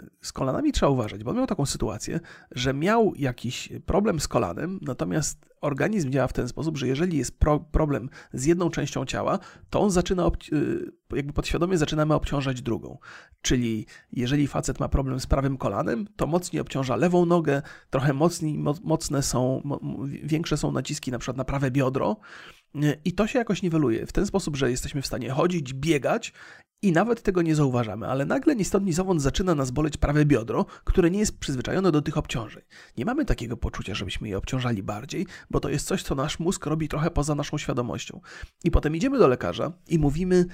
e, 0.00 0.26
z 0.26 0.32
kolanami 0.32 0.72
trzeba 0.72 0.90
uważać, 0.90 1.24
bo 1.24 1.30
on 1.30 1.36
miał 1.36 1.46
taką 1.46 1.66
sytuację, 1.66 2.20
że 2.50 2.74
miał 2.74 3.12
jakiś 3.16 3.68
problem 3.86 4.20
z 4.20 4.28
kolanem, 4.28 4.78
natomiast 4.82 5.50
organizm 5.60 6.10
działa 6.10 6.28
w 6.28 6.32
ten 6.32 6.48
sposób, 6.48 6.76
że 6.76 6.88
jeżeli 6.88 7.18
jest 7.18 7.38
pro, 7.38 7.60
problem 7.60 8.08
z 8.32 8.44
jedną 8.44 8.70
częścią 8.70 9.04
ciała, 9.04 9.38
to 9.70 9.80
on 9.80 9.90
zaczyna, 9.90 10.26
e, 10.26 10.30
jakby 11.16 11.32
podświadomie 11.32 11.78
zaczynamy 11.78 12.14
obciążać 12.14 12.62
drugą. 12.62 12.98
Czyli 13.42 13.86
jeżeli 14.12 14.46
facet 14.46 14.80
ma 14.80 14.88
problem 14.88 15.20
z 15.20 15.26
prawym 15.26 15.56
kolanem, 15.56 16.06
to 16.16 16.26
mocniej 16.26 16.60
obciąża 16.60 16.96
lewą 16.96 17.26
nogę, 17.26 17.62
trochę 17.90 18.12
mocniej, 18.12 18.58
mocne 18.84 19.22
są, 19.22 19.62
większe 20.22 20.56
są 20.56 20.72
naciski 20.72 21.10
na 21.10 21.18
przykład 21.18 21.36
na 21.36 21.44
prawe 21.44 21.70
biodro, 21.70 22.16
i 23.04 23.12
to 23.12 23.26
się 23.26 23.38
jakoś 23.38 23.62
niweluje 23.62 24.06
w 24.06 24.12
ten 24.12 24.26
sposób, 24.26 24.56
że 24.56 24.70
jesteśmy 24.70 25.02
w 25.02 25.06
stanie 25.06 25.30
chodzić, 25.30 25.74
biegać 25.74 26.32
i 26.82 26.92
nawet 26.92 27.22
tego 27.22 27.42
nie 27.42 27.54
zauważamy, 27.54 28.06
ale 28.06 28.24
nagle 28.24 28.56
ni 28.56 28.64
stąd 28.64 28.86
ni 28.86 28.92
zowąd 28.92 29.22
zaczyna 29.22 29.54
nas 29.54 29.70
boleć 29.70 29.96
prawe 29.96 30.24
biodro, 30.24 30.66
które 30.84 31.10
nie 31.10 31.18
jest 31.18 31.38
przyzwyczajone 31.38 31.92
do 31.92 32.02
tych 32.02 32.16
obciążeń. 32.16 32.62
Nie 32.96 33.04
mamy 33.04 33.24
takiego 33.24 33.56
poczucia, 33.56 33.94
żebyśmy 33.94 34.28
je 34.28 34.38
obciążali 34.38 34.82
bardziej, 34.82 35.26
bo 35.50 35.60
to 35.60 35.68
jest 35.68 35.86
coś, 35.86 36.02
co 36.02 36.14
nasz 36.14 36.38
mózg 36.38 36.66
robi 36.66 36.88
trochę 36.88 37.10
poza 37.10 37.34
naszą 37.34 37.58
świadomością. 37.58 38.20
I 38.64 38.70
potem 38.70 38.96
idziemy 38.96 39.18
do 39.18 39.28
lekarza 39.28 39.72
i 39.88 39.98
mówimy, 39.98 40.46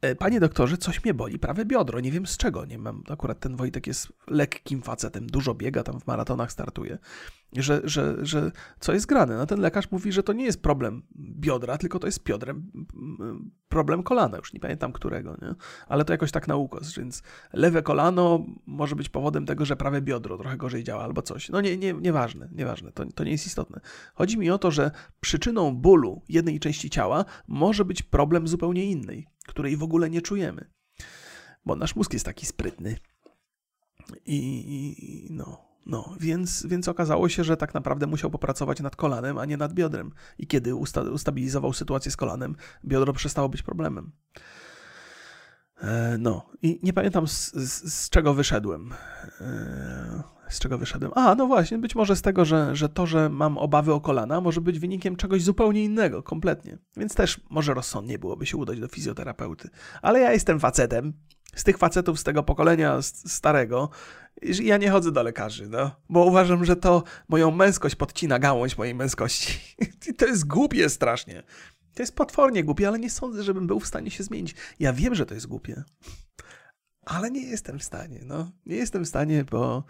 E, 0.00 0.14
panie 0.14 0.40
doktorze, 0.40 0.76
coś 0.76 1.04
mnie 1.04 1.14
boli, 1.14 1.38
prawe 1.38 1.64
biodro, 1.64 2.00
nie 2.00 2.10
wiem 2.12 2.26
z 2.26 2.36
czego, 2.36 2.64
nie 2.64 2.78
mam, 2.78 3.02
akurat 3.08 3.40
ten 3.40 3.56
Wojtek 3.56 3.86
jest 3.86 4.12
lekkim 4.26 4.82
facetem, 4.82 5.26
dużo 5.26 5.54
biega, 5.54 5.82
tam 5.82 6.00
w 6.00 6.06
maratonach 6.06 6.52
startuje, 6.52 6.98
że, 7.56 7.80
że, 7.84 8.16
że 8.26 8.52
co 8.80 8.92
jest 8.92 9.06
grane? 9.06 9.36
No 9.36 9.46
ten 9.46 9.60
lekarz 9.60 9.90
mówi, 9.90 10.12
że 10.12 10.22
to 10.22 10.32
nie 10.32 10.44
jest 10.44 10.62
problem 10.62 11.02
biodra, 11.16 11.78
tylko 11.78 11.98
to 11.98 12.06
jest 12.06 12.24
biodrem 12.24 12.72
problem 13.68 14.02
kolana, 14.02 14.36
już 14.36 14.52
nie 14.52 14.60
pamiętam 14.60 14.92
którego, 14.92 15.36
nie? 15.42 15.54
ale 15.88 16.04
to 16.04 16.12
jakoś 16.12 16.30
tak 16.30 16.48
na 16.48 16.56
ukos, 16.56 16.94
więc 16.94 17.22
lewe 17.52 17.82
kolano 17.82 18.46
może 18.66 18.96
być 18.96 19.08
powodem 19.08 19.46
tego, 19.46 19.64
że 19.64 19.76
prawe 19.76 20.00
biodro 20.00 20.38
trochę 20.38 20.56
gorzej 20.56 20.84
działa 20.84 21.04
albo 21.04 21.22
coś. 21.22 21.48
No 21.48 21.60
nie, 21.60 21.76
nie, 21.76 21.92
nieważne, 21.92 22.48
nieważne, 22.52 22.92
to, 22.92 23.04
to 23.06 23.24
nie 23.24 23.32
jest 23.32 23.46
istotne. 23.46 23.80
Chodzi 24.14 24.38
mi 24.38 24.50
o 24.50 24.58
to, 24.58 24.70
że 24.70 24.90
przyczyną 25.20 25.76
bólu 25.76 26.22
jednej 26.28 26.60
części 26.60 26.90
ciała 26.90 27.24
może 27.48 27.84
być 27.84 28.02
problem 28.02 28.48
zupełnie 28.48 28.84
innej 28.84 29.26
której 29.50 29.76
w 29.76 29.82
ogóle 29.82 30.10
nie 30.10 30.22
czujemy. 30.22 30.70
Bo 31.64 31.76
nasz 31.76 31.96
mózg 31.96 32.12
jest 32.12 32.24
taki 32.24 32.46
sprytny. 32.46 32.96
I, 34.26 34.38
i 34.38 35.32
no, 35.32 35.69
no, 35.86 36.14
więc, 36.20 36.66
więc 36.66 36.88
okazało 36.88 37.28
się, 37.28 37.44
że 37.44 37.56
tak 37.56 37.74
naprawdę 37.74 38.06
musiał 38.06 38.30
popracować 38.30 38.80
nad 38.80 38.96
kolanem, 38.96 39.38
a 39.38 39.44
nie 39.44 39.56
nad 39.56 39.72
biodrem. 39.72 40.12
I 40.38 40.46
kiedy 40.46 40.74
usta 40.74 41.02
ustabilizował 41.02 41.72
sytuację 41.72 42.10
z 42.10 42.16
kolanem, 42.16 42.56
biodro 42.84 43.12
przestało 43.12 43.48
być 43.48 43.62
problemem. 43.62 44.12
E, 45.82 46.16
no, 46.18 46.46
i 46.62 46.80
nie 46.82 46.92
pamiętam 46.92 47.28
z, 47.28 47.52
z, 47.52 47.94
z 47.94 48.10
czego 48.10 48.34
wyszedłem. 48.34 48.92
E, 49.40 50.22
z 50.48 50.58
czego 50.58 50.78
wyszedłem? 50.78 51.12
A, 51.14 51.34
no 51.34 51.46
właśnie, 51.46 51.78
być 51.78 51.94
może 51.94 52.16
z 52.16 52.22
tego, 52.22 52.44
że, 52.44 52.76
że 52.76 52.88
to, 52.88 53.06
że 53.06 53.28
mam 53.28 53.58
obawy 53.58 53.92
o 53.92 54.00
kolana, 54.00 54.40
może 54.40 54.60
być 54.60 54.78
wynikiem 54.78 55.16
czegoś 55.16 55.42
zupełnie 55.42 55.84
innego, 55.84 56.22
kompletnie. 56.22 56.78
Więc 56.96 57.14
też 57.14 57.40
może 57.50 57.74
rozsądnie 57.74 58.18
byłoby 58.18 58.46
się 58.46 58.56
udać 58.56 58.80
do 58.80 58.88
fizjoterapeuty. 58.88 59.68
Ale 60.02 60.20
ja 60.20 60.32
jestem 60.32 60.60
facetem, 60.60 61.12
z 61.54 61.64
tych 61.64 61.78
facetów 61.78 62.20
z 62.20 62.24
tego 62.24 62.42
pokolenia 62.42 63.02
starego, 63.02 63.90
ja 64.42 64.76
nie 64.76 64.90
chodzę 64.90 65.12
do 65.12 65.22
lekarzy, 65.22 65.68
no, 65.68 65.90
bo 66.08 66.24
uważam, 66.24 66.64
że 66.64 66.76
to 66.76 67.02
moją 67.28 67.50
męskość 67.50 67.94
podcina 67.94 68.38
gałąź 68.38 68.78
mojej 68.78 68.94
męskości. 68.94 69.76
I 70.08 70.14
to 70.14 70.26
jest 70.26 70.46
głupie 70.46 70.88
strasznie. 70.88 71.42
To 71.94 72.02
jest 72.02 72.16
potwornie 72.16 72.64
głupie, 72.64 72.88
ale 72.88 72.98
nie 72.98 73.10
sądzę, 73.10 73.42
żebym 73.42 73.66
był 73.66 73.80
w 73.80 73.86
stanie 73.86 74.10
się 74.10 74.24
zmienić. 74.24 74.54
Ja 74.78 74.92
wiem, 74.92 75.14
że 75.14 75.26
to 75.26 75.34
jest 75.34 75.46
głupie, 75.46 75.82
ale 77.06 77.30
nie 77.30 77.42
jestem 77.42 77.78
w 77.78 77.84
stanie, 77.84 78.20
no. 78.24 78.50
Nie 78.66 78.76
jestem 78.76 79.04
w 79.04 79.08
stanie, 79.08 79.44
bo 79.44 79.84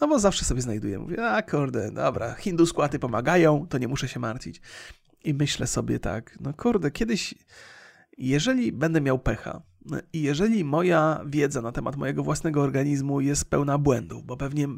no 0.00 0.08
bo 0.08 0.18
zawsze 0.18 0.44
sobie 0.44 0.62
znajduję. 0.62 0.98
Mówię, 0.98 1.26
a 1.26 1.42
kurde, 1.42 1.90
dobra, 1.90 2.34
hindu 2.34 2.66
skłaty 2.66 2.98
pomagają, 2.98 3.66
to 3.68 3.78
nie 3.78 3.88
muszę 3.88 4.08
się 4.08 4.20
martwić. 4.20 4.60
I 5.24 5.34
myślę 5.34 5.66
sobie 5.66 5.98
tak, 5.98 6.38
no 6.40 6.52
kurde, 6.54 6.90
kiedyś, 6.90 7.34
jeżeli 8.18 8.72
będę 8.72 9.00
miał 9.00 9.18
pecha, 9.18 9.62
i 10.12 10.22
jeżeli 10.22 10.64
moja 10.64 11.20
wiedza 11.26 11.62
na 11.62 11.72
temat 11.72 11.96
mojego 11.96 12.22
własnego 12.22 12.62
organizmu 12.62 13.20
jest 13.20 13.50
pełna 13.50 13.78
błędów, 13.78 14.24
bo 14.24 14.36
pewnie 14.36 14.68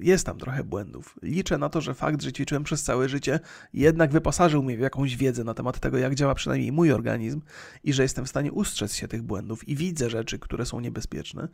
jest 0.00 0.26
tam 0.26 0.38
trochę 0.38 0.64
błędów, 0.64 1.18
liczę 1.22 1.58
na 1.58 1.68
to, 1.68 1.80
że 1.80 1.94
fakt, 1.94 2.22
że 2.22 2.32
ćwiczyłem 2.32 2.64
przez 2.64 2.82
całe 2.82 3.08
życie, 3.08 3.40
jednak 3.72 4.12
wyposażył 4.12 4.62
mnie 4.62 4.76
w 4.76 4.80
jakąś 4.80 5.16
wiedzę 5.16 5.44
na 5.44 5.54
temat 5.54 5.80
tego, 5.80 5.98
jak 5.98 6.14
działa 6.14 6.34
przynajmniej 6.34 6.72
mój 6.72 6.92
organizm 6.92 7.40
i 7.84 7.92
że 7.92 8.02
jestem 8.02 8.24
w 8.24 8.28
stanie 8.28 8.52
ustrzec 8.52 8.94
się 8.94 9.08
tych 9.08 9.22
błędów 9.22 9.68
i 9.68 9.76
widzę 9.76 10.10
rzeczy, 10.10 10.38
które 10.38 10.66
są 10.66 10.80
niebezpieczne, 10.80 11.48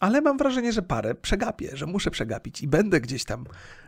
ale 0.00 0.20
mam 0.20 0.38
wrażenie, 0.38 0.72
że 0.72 0.82
parę 0.82 1.14
przegapię, 1.14 1.70
że 1.76 1.86
muszę 1.86 2.10
przegapić 2.10 2.62
i 2.62 2.68
będę 2.68 3.00
gdzieś 3.00 3.24
tam 3.24 3.44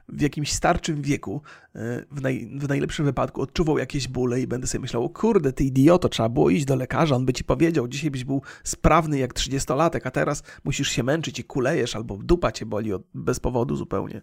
w 0.09 0.21
jakimś 0.21 0.53
starczym 0.53 1.03
wieku, 1.03 1.43
e, 1.75 2.05
w, 2.11 2.23
naj, 2.23 2.51
w 2.59 2.69
najlepszym 2.69 3.05
wypadku, 3.05 3.43
odczuwał 3.43 3.79
jakieś 3.79 4.09
bóle 4.09 4.41
i 4.41 4.47
będę 4.47 4.67
sobie 4.67 4.83
myślał, 4.83 5.05
o 5.05 5.09
kurde, 5.09 5.53
ty 5.53 5.65
idioto, 5.65 6.09
trzeba 6.09 6.29
było 6.29 6.51
iść 6.51 6.65
do 6.65 6.77
lekarza, 6.77 7.17
on 7.17 7.27
by 7.27 7.33
ci 7.33 7.45
powiedział, 7.45 7.89
dzisiaj 7.89 8.11
byś 8.11 8.25
był 8.25 8.43
sprawny 8.65 9.19
jak 9.19 9.33
trzydziestolatek, 9.33 10.07
a 10.07 10.11
teraz 10.11 10.43
musisz 10.65 10.89
się 10.89 11.03
męczyć 11.03 11.39
i 11.39 11.45
kulejesz, 11.45 11.97
albo 11.97 12.17
dupa 12.17 12.53
cię 12.53 12.67
boli 12.67 12.93
od, 12.93 13.03
bez 13.15 13.41
powodu 13.41 13.77
zupełnie. 13.77 14.23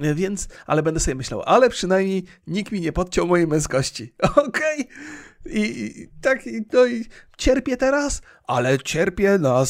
E, 0.00 0.14
więc, 0.14 0.48
ale 0.66 0.82
będę 0.82 1.00
sobie 1.00 1.14
myślał, 1.14 1.42
ale 1.42 1.70
przynajmniej 1.70 2.24
nikt 2.46 2.72
mi 2.72 2.80
nie 2.80 2.92
podciął 2.92 3.26
mojej 3.26 3.46
męskości. 3.46 4.14
Okej? 4.46 4.80
Okay? 4.80 5.31
I, 5.46 5.60
I, 5.60 6.08
tak, 6.20 6.46
i, 6.46 6.64
no 6.72 6.86
i 6.86 7.04
cierpię 7.38 7.76
teraz, 7.76 8.22
ale 8.46 8.78
cierpię 8.78 9.38
na, 9.38 9.64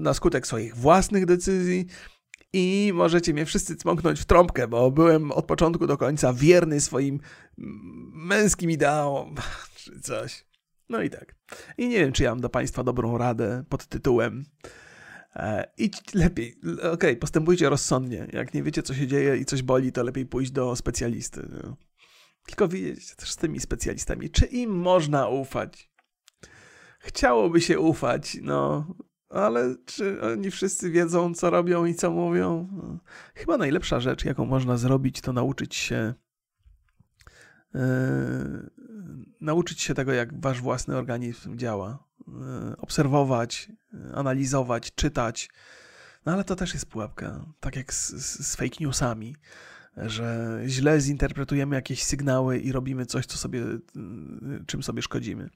na 0.00 0.14
skutek 0.14 0.46
swoich 0.46 0.76
własnych 0.76 1.26
decyzji. 1.26 1.86
I 2.52 2.92
możecie 2.94 3.32
mnie 3.32 3.46
wszyscy 3.46 3.76
cmoknąć 3.76 4.20
w 4.20 4.24
trąbkę, 4.24 4.68
bo 4.68 4.90
byłem 4.90 5.32
od 5.32 5.46
początku 5.46 5.86
do 5.86 5.96
końca 5.96 6.32
wierny 6.32 6.80
swoim 6.80 7.20
męskim 8.12 8.70
ideałom, 8.70 9.34
czy 9.76 10.00
coś. 10.00 10.44
No 10.88 11.02
i 11.02 11.10
tak. 11.10 11.34
I 11.78 11.88
nie 11.88 11.98
wiem, 11.98 12.12
czy 12.12 12.22
ja 12.22 12.30
mam 12.30 12.40
do 12.40 12.48
Państwa 12.48 12.84
dobrą 12.84 13.18
radę 13.18 13.64
pod 13.68 13.86
tytułem 13.86 14.44
e, 15.36 15.72
idź 15.78 16.14
lepiej. 16.14 16.54
Okej, 16.78 16.90
okay, 16.92 17.16
postępujcie 17.16 17.68
rozsądnie. 17.68 18.26
Jak 18.32 18.54
nie 18.54 18.62
wiecie, 18.62 18.82
co 18.82 18.94
się 18.94 19.06
dzieje 19.06 19.36
i 19.36 19.44
coś 19.44 19.62
boli, 19.62 19.92
to 19.92 20.02
lepiej 20.02 20.26
pójść 20.26 20.50
do 20.50 20.76
specjalisty. 20.76 21.48
No. 21.64 21.76
Tylko 22.48 22.68
wiedzieć 22.68 23.16
też 23.16 23.30
z 23.32 23.36
tymi 23.36 23.60
specjalistami, 23.60 24.30
czy 24.30 24.46
im 24.46 24.70
można 24.70 25.28
ufać. 25.28 25.90
Chciałoby 26.98 27.60
się 27.60 27.80
ufać, 27.80 28.36
no, 28.42 28.94
ale 29.28 29.76
czy 29.84 30.22
oni 30.22 30.50
wszyscy 30.50 30.90
wiedzą, 30.90 31.34
co 31.34 31.50
robią 31.50 31.84
i 31.84 31.94
co 31.94 32.10
mówią? 32.10 32.68
No. 32.72 32.98
Chyba 33.34 33.58
najlepsza 33.58 34.00
rzecz, 34.00 34.24
jaką 34.24 34.44
można 34.44 34.76
zrobić, 34.76 35.20
to 35.20 35.32
nauczyć 35.32 35.74
się. 35.74 36.14
Yy, 37.74 37.80
nauczyć 39.40 39.80
się 39.80 39.94
tego, 39.94 40.12
jak 40.12 40.40
wasz 40.40 40.60
własny 40.60 40.96
organizm 40.96 41.58
działa. 41.58 42.04
Yy, 42.28 42.76
obserwować, 42.76 43.72
analizować, 44.14 44.94
czytać. 44.94 45.50
No 46.26 46.32
ale 46.32 46.44
to 46.44 46.56
też 46.56 46.74
jest 46.74 46.86
pułapka, 46.86 47.44
tak 47.60 47.76
jak 47.76 47.94
z, 47.94 48.10
z, 48.10 48.46
z 48.46 48.56
fake 48.56 48.76
newsami 48.80 49.36
że 50.06 50.58
źle 50.66 51.00
zinterpretujemy 51.00 51.76
jakieś 51.76 52.02
sygnały 52.02 52.58
i 52.58 52.72
robimy 52.72 53.06
coś, 53.06 53.26
co 53.26 53.38
sobie, 53.38 53.64
czym 54.66 54.82
sobie 54.82 55.02
szkodzimy. 55.02 55.50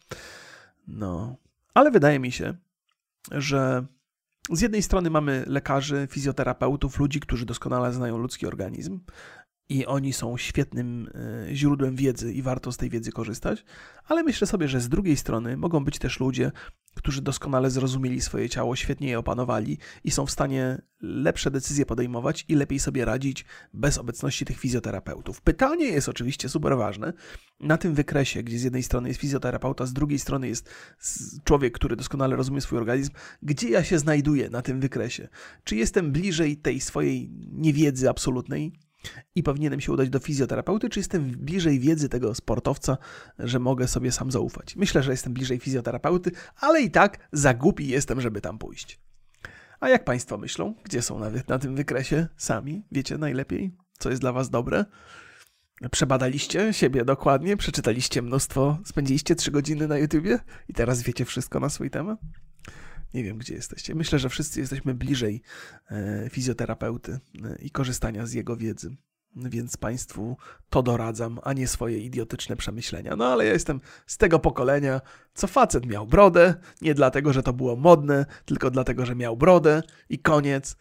No, 0.89 1.37
ale 1.75 1.91
wydaje 1.91 2.19
mi 2.19 2.33
się, 2.33 2.55
że 3.31 3.87
z 4.51 4.61
jednej 4.61 4.83
strony 4.83 5.11
mamy 5.11 5.45
lekarzy, 5.47 6.09
fizjoterapeutów, 6.11 6.99
ludzi, 6.99 7.21
którzy 7.21 7.47
doskonale 7.47 7.93
znają 7.93 8.19
ludzki 8.19 8.47
organizm 8.47 9.01
i 9.69 9.87
oni 9.87 10.13
są 10.13 10.37
świetnym 10.37 11.11
e, 11.49 11.55
źródłem 11.55 11.97
wiedzy 11.97 12.33
i 12.33 12.43
warto 12.43 12.73
z 12.73 12.77
tej 12.77 12.91
wiedzy 12.91 13.13
korzystać, 13.13 13.65
ale 14.05 14.23
myślę 14.23 14.47
sobie, 14.47 14.69
że 14.69 14.81
z 14.81 14.89
drugiej 14.89 15.17
strony 15.17 15.57
mogą 15.57 15.85
być 15.85 15.99
też 15.99 16.21
ludzie, 16.21 16.53
którzy 16.95 17.23
doskonale 17.23 17.71
zrozumieli 17.71 18.21
swoje 18.21 18.49
ciało, 18.49 18.77
świetnie 18.77 19.09
je 19.09 19.19
opanowali 19.19 19.79
i 20.05 20.11
są 20.11 20.27
w 20.27 20.31
stanie 20.31 20.83
lepsze 21.01 21.51
decyzje 21.51 21.87
podejmować 21.87 22.45
i 22.49 22.55
lepiej 22.55 22.79
sobie 22.79 23.05
radzić 23.05 23.45
bez 23.75 23.99
obecności 23.99 24.45
tych 24.45 24.59
fizjoterapeutów. 24.59 25.41
Pytanie 25.41 25.87
jest 25.87 26.09
oczywiście 26.09 26.49
super 26.49 26.77
ważne. 26.77 27.13
Na 27.61 27.79
tym 27.79 27.95
wykresie, 27.95 28.43
gdzie 28.43 28.59
z 28.59 28.63
jednej 28.63 28.83
strony 28.83 29.09
jest 29.09 29.21
fizjoterapeuta, 29.21 29.87
z 29.87 29.93
drugiej 29.93 30.19
strony 30.19 30.49
jest 30.49 30.71
człowiek, 31.45 31.75
który 31.75 31.97
doskonale 31.97 32.37
rozumie 32.37 32.61
swój 32.61 32.79
organizm, 32.79 33.13
gdzie 33.43 33.69
ja 33.69 33.85
się 33.85 33.99
znajduję 33.99 34.51
na 34.51 34.63
tym 34.63 34.81
wykresie? 34.81 35.29
Czy 35.65 35.77
jestem 35.77 36.13
bliżej 36.13 36.57
tej 36.57 36.81
swojej 36.81 37.31
niewiedzy 37.53 38.11
absolutnej, 38.11 38.73
i 39.35 39.43
powinienem 39.43 39.81
się 39.81 39.93
udać 39.93 40.11
do 40.11 40.19
fizjoterapeuty, 40.19 40.89
czy 40.89 41.01
jestem 41.01 41.31
bliżej 41.31 41.81
wiedzy 41.81 42.09
tego 42.09 42.35
sportowca, 42.35 42.99
że 43.39 43.59
mogę 43.59 43.89
sobie 43.89 44.13
sam 44.13 44.31
zaufać? 44.31 44.77
Myślę, 44.77 45.03
że 45.03 45.11
jestem 45.11 45.33
bliżej 45.33 45.59
fizjoterapeuty, 45.59 46.31
ale 46.57 46.83
i 46.83 46.91
tak 46.91 47.29
za 47.33 47.55
głupi 47.55 47.89
jestem, 47.89 48.21
żeby 48.21 48.41
tam 48.41 48.59
pójść. 48.59 49.01
A 49.81 49.89
jak 49.89 50.05
Państwo 50.05 50.39
myślą? 50.39 50.75
Gdzie 50.85 51.03
są 51.03 51.19
nawet 51.19 51.49
na 51.49 51.59
tym 51.59 51.77
wykresie 51.77 52.29
sami? 52.37 52.83
Wiecie 52.93 53.19
najlepiej, 53.19 53.77
co 53.99 54.11
jest 54.11 54.23
dla 54.23 54.33
Was 54.33 54.51
dobre? 54.51 54.85
Przebadaliście 55.91 56.73
siebie 56.73 57.05
dokładnie, 57.05 57.57
przeczytaliście 57.57 58.23
mnóstwo, 58.23 58.79
spędziliście 58.85 59.35
trzy 59.35 59.51
godziny 59.51 59.89
na 59.89 59.99
YouTubie 59.99 60.39
i 60.69 60.73
teraz 60.73 61.03
wiecie 61.03 61.25
wszystko 61.25 61.61
na 61.61 61.69
swój 61.69 61.91
temat? 61.91 62.19
Nie 63.15 63.25
wiem, 63.25 63.39
gdzie 63.39 63.55
jesteście. 63.55 63.95
Myślę, 63.95 64.19
że 64.19 64.29
wszyscy 64.29 64.61
jesteśmy 64.61 64.95
bliżej 64.95 65.43
e, 65.91 66.31
fizjoterapeuty 66.31 67.13
e, 67.45 67.57
i 67.63 67.71
korzystania 67.71 68.27
z 68.27 68.33
jego 68.33 68.57
wiedzy. 68.57 68.97
Więc 69.37 69.77
Państwu 69.77 70.37
to 70.71 70.83
doradzam, 70.83 71.39
a 71.43 71.53
nie 71.53 71.69
swoje 71.69 71.99
idiotyczne 71.99 72.57
przemyślenia. 72.57 73.17
No 73.17 73.27
ale 73.27 73.47
ja 73.47 73.53
jestem 73.53 73.81
z 74.07 74.19
tego 74.19 74.39
pokolenia, 74.39 75.01
co 75.35 75.47
facet 75.47 75.87
miał 75.87 76.07
brodę, 76.07 76.55
nie 76.81 76.95
dlatego, 76.95 77.33
że 77.33 77.43
to 77.43 77.53
było 77.53 77.77
modne, 77.77 78.27
tylko 78.45 78.71
dlatego, 78.71 79.07
że 79.07 79.15
miał 79.15 79.37
brodę 79.37 79.83
i 80.09 80.19
koniec. 80.19 80.77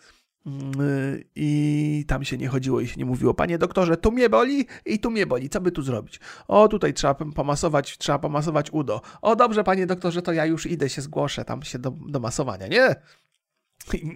I 1.36 2.06
tam 2.08 2.24
się 2.24 2.38
nie 2.38 2.48
chodziło 2.48 2.82
i 2.82 2.88
się 2.88 2.96
nie 2.98 3.06
mówiło, 3.06 3.34
panie 3.34 3.58
doktorze, 3.58 3.98
tu 3.98 4.12
mnie 4.12 4.30
boli 4.30 4.66
i 4.86 5.00
tu 5.00 5.12
mnie 5.12 5.28
boli, 5.28 5.50
co 5.50 5.62
by 5.62 5.72
tu 5.72 5.82
zrobić? 5.82 6.20
O, 6.48 6.68
tutaj 6.68 6.94
trzeba 6.94 7.16
pomasować, 7.16 7.98
trzeba 7.98 8.20
pomasować 8.20 8.72
udo. 8.72 9.02
O, 9.22 9.36
dobrze, 9.36 9.64
panie 9.64 9.88
doktorze, 9.88 10.22
to 10.22 10.34
ja 10.34 10.46
już 10.46 10.66
idę, 10.66 10.90
się 10.90 11.02
zgłoszę 11.02 11.46
tam 11.46 11.64
się 11.64 11.80
do, 11.80 11.92
do 11.92 12.20
masowania. 12.20 12.68
Nie, 12.68 12.96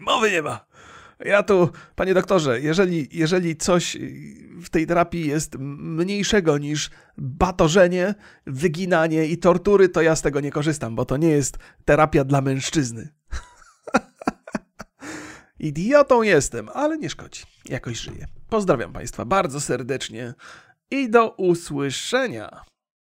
mowy 0.02 0.32
nie 0.32 0.42
ma. 0.42 0.66
Ja 1.20 1.44
tu, 1.44 1.70
panie 1.96 2.14
doktorze, 2.14 2.62
jeżeli, 2.62 3.08
jeżeli 3.12 3.56
coś 3.56 3.98
w 4.62 4.70
tej 4.70 4.88
terapii 4.88 5.28
jest 5.28 5.56
mniejszego 5.60 6.58
niż 6.58 6.90
batorzenie, 7.18 8.16
wyginanie 8.46 9.26
i 9.26 9.38
tortury, 9.38 9.90
to 9.90 10.02
ja 10.02 10.16
z 10.16 10.22
tego 10.22 10.40
nie 10.40 10.52
korzystam, 10.52 10.96
bo 10.96 11.06
to 11.06 11.18
nie 11.18 11.30
jest 11.30 11.58
terapia 11.86 12.24
dla 12.24 12.42
mężczyzny. 12.42 13.15
Idiotą 15.66 16.22
jestem, 16.22 16.70
ale 16.74 16.98
nie 16.98 17.10
szkodzi. 17.10 17.44
Jakoś 17.70 17.98
żyję. 17.98 18.28
Pozdrawiam 18.50 18.94
Państwa 18.94 19.26
bardzo 19.26 19.62
serdecznie 19.62 20.34
i 20.92 21.10
do 21.10 21.30
usłyszenia. 21.30 22.64